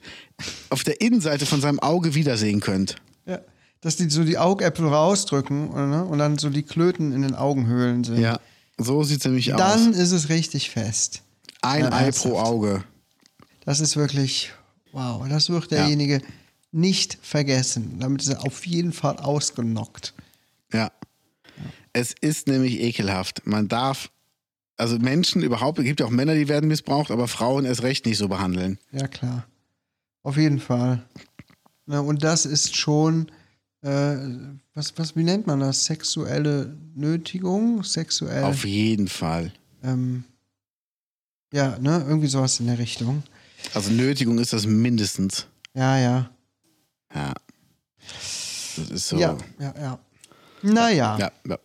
auf 0.69 0.83
der 0.83 1.01
Innenseite 1.01 1.45
von 1.47 1.61
seinem 1.61 1.79
Auge 1.79 2.13
wiedersehen 2.15 2.61
könnt. 2.61 2.95
Ja. 3.25 3.39
Dass 3.83 3.97
die 3.97 4.09
so 4.09 4.23
die 4.23 4.37
Augäpfel 4.37 4.87
rausdrücken 4.87 5.69
oder, 5.69 5.87
ne? 5.87 6.05
und 6.05 6.17
dann 6.17 6.37
so 6.37 6.49
die 6.49 6.63
Klöten 6.63 7.11
in 7.11 7.21
den 7.21 7.35
Augenhöhlen 7.35 8.03
sind. 8.03 8.19
Ja, 8.19 8.39
so 8.77 9.03
sieht 9.03 9.19
es 9.19 9.25
nämlich 9.25 9.47
Dann 9.47 9.89
aus. 9.89 9.97
ist 9.97 10.11
es 10.11 10.29
richtig 10.29 10.69
fest. 10.69 11.21
Ein 11.61 11.83
Ja, 11.85 11.91
Ei 11.91 12.11
pro 12.11 12.39
Auge. 12.39 12.83
Das 13.65 13.79
ist 13.79 13.95
wirklich, 13.95 14.51
wow, 14.91 15.25
das 15.27 15.49
wird 15.49 15.71
derjenige 15.71 16.21
nicht 16.71 17.17
vergessen. 17.21 17.97
Damit 17.99 18.21
ist 18.23 18.29
er 18.29 18.45
auf 18.45 18.65
jeden 18.65 18.91
Fall 18.93 19.17
ausgenockt. 19.17 20.13
Ja. 20.73 20.91
Es 21.93 22.15
ist 22.19 22.47
nämlich 22.47 22.79
ekelhaft. 22.81 23.45
Man 23.45 23.67
darf, 23.67 24.09
also 24.77 24.97
Menschen 24.97 25.43
überhaupt, 25.43 25.77
es 25.79 25.85
gibt 25.85 25.99
ja 25.99 26.07
auch 26.07 26.11
Männer, 26.11 26.33
die 26.33 26.47
werden 26.47 26.67
missbraucht, 26.67 27.11
aber 27.11 27.27
Frauen 27.27 27.65
erst 27.65 27.83
recht 27.83 28.05
nicht 28.05 28.17
so 28.17 28.27
behandeln. 28.27 28.79
Ja, 28.91 29.07
klar. 29.07 29.45
Auf 30.23 30.37
jeden 30.37 30.59
Fall. 30.59 31.03
Ja, 31.85 31.99
und 31.99 32.23
das 32.23 32.45
ist 32.45 32.75
schon, 32.75 33.27
äh, 33.83 34.17
was, 34.73 34.97
was, 34.97 35.15
wie 35.15 35.23
nennt 35.23 35.45
man 35.47 35.59
das? 35.59 35.85
Sexuelle 35.85 36.75
Nötigung? 36.95 37.83
Sexuell. 37.83 38.43
Auf 38.43 38.65
jeden 38.65 39.07
Fall. 39.07 39.51
ähm, 39.83 40.23
ja, 41.53 41.77
ne, 41.79 42.03
irgendwie 42.07 42.27
sowas 42.27 42.59
in 42.59 42.65
der 42.67 42.79
Richtung. 42.79 43.21
Also 43.75 43.91
Nötigung 43.91 44.39
ist 44.39 44.53
das 44.53 44.65
mindestens. 44.65 45.45
Ja, 45.75 45.97
ja. 45.99 46.29
Ja. 47.13 47.33
Das 48.75 48.89
ist 48.89 49.07
so. 49.09 49.17
Ja, 49.17 49.37
ja, 49.59 49.73
ja. 49.79 49.99
Naja. 50.63 51.17
Ja, 51.19 51.31
ja. 51.47 51.57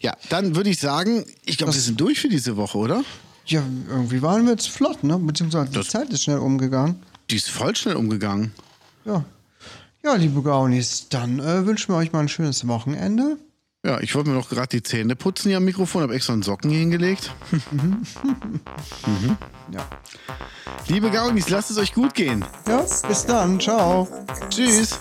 ja 0.00 0.16
dann 0.30 0.56
würde 0.56 0.70
ich 0.70 0.78
sagen, 0.78 1.24
ich 1.44 1.58
glaube, 1.58 1.74
wir 1.74 1.80
sind 1.80 2.00
durch 2.00 2.20
für 2.20 2.28
diese 2.28 2.56
Woche, 2.56 2.78
oder? 2.78 3.04
Ja, 3.46 3.62
irgendwie 3.88 4.22
waren 4.22 4.44
wir 4.44 4.52
jetzt 4.52 4.70
flott, 4.70 5.04
ne? 5.04 5.18
Beziehungsweise 5.18 5.66
die 5.70 5.74
Das- 5.76 5.88
Zeit 5.88 6.08
ist 6.10 6.22
schnell 6.22 6.38
umgegangen. 6.38 7.02
Die 7.30 7.36
ist 7.36 7.50
voll 7.50 7.76
schnell 7.76 7.96
umgegangen. 7.96 8.52
Ja. 9.04 9.24
Ja, 10.04 10.16
liebe 10.16 10.42
Gaunis, 10.42 11.08
dann 11.08 11.38
äh, 11.38 11.64
wünschen 11.64 11.94
wir 11.94 11.96
euch 11.96 12.12
mal 12.12 12.20
ein 12.20 12.28
schönes 12.28 12.68
Wochenende. 12.68 13.38
Ja, 13.86 14.00
ich 14.00 14.14
wollte 14.14 14.28
mir 14.28 14.36
noch 14.36 14.50
gerade 14.50 14.68
die 14.68 14.82
Zähne 14.82 15.16
putzen 15.16 15.48
hier 15.48 15.56
am 15.56 15.64
Mikrofon, 15.64 16.02
habe 16.02 16.14
extra 16.14 16.34
einen 16.34 16.42
Socken 16.42 16.70
hier 16.70 16.80
hingelegt. 16.80 17.32
Ja. 19.72 19.80
Liebe 20.88 21.10
Gaunis, 21.10 21.48
lasst 21.48 21.70
es 21.70 21.78
euch 21.78 21.94
gut 21.94 22.12
gehen. 22.12 22.44
Ja, 22.68 22.84
bis 23.08 23.24
dann. 23.24 23.58
Ciao. 23.58 24.06
Tschüss. 24.50 25.00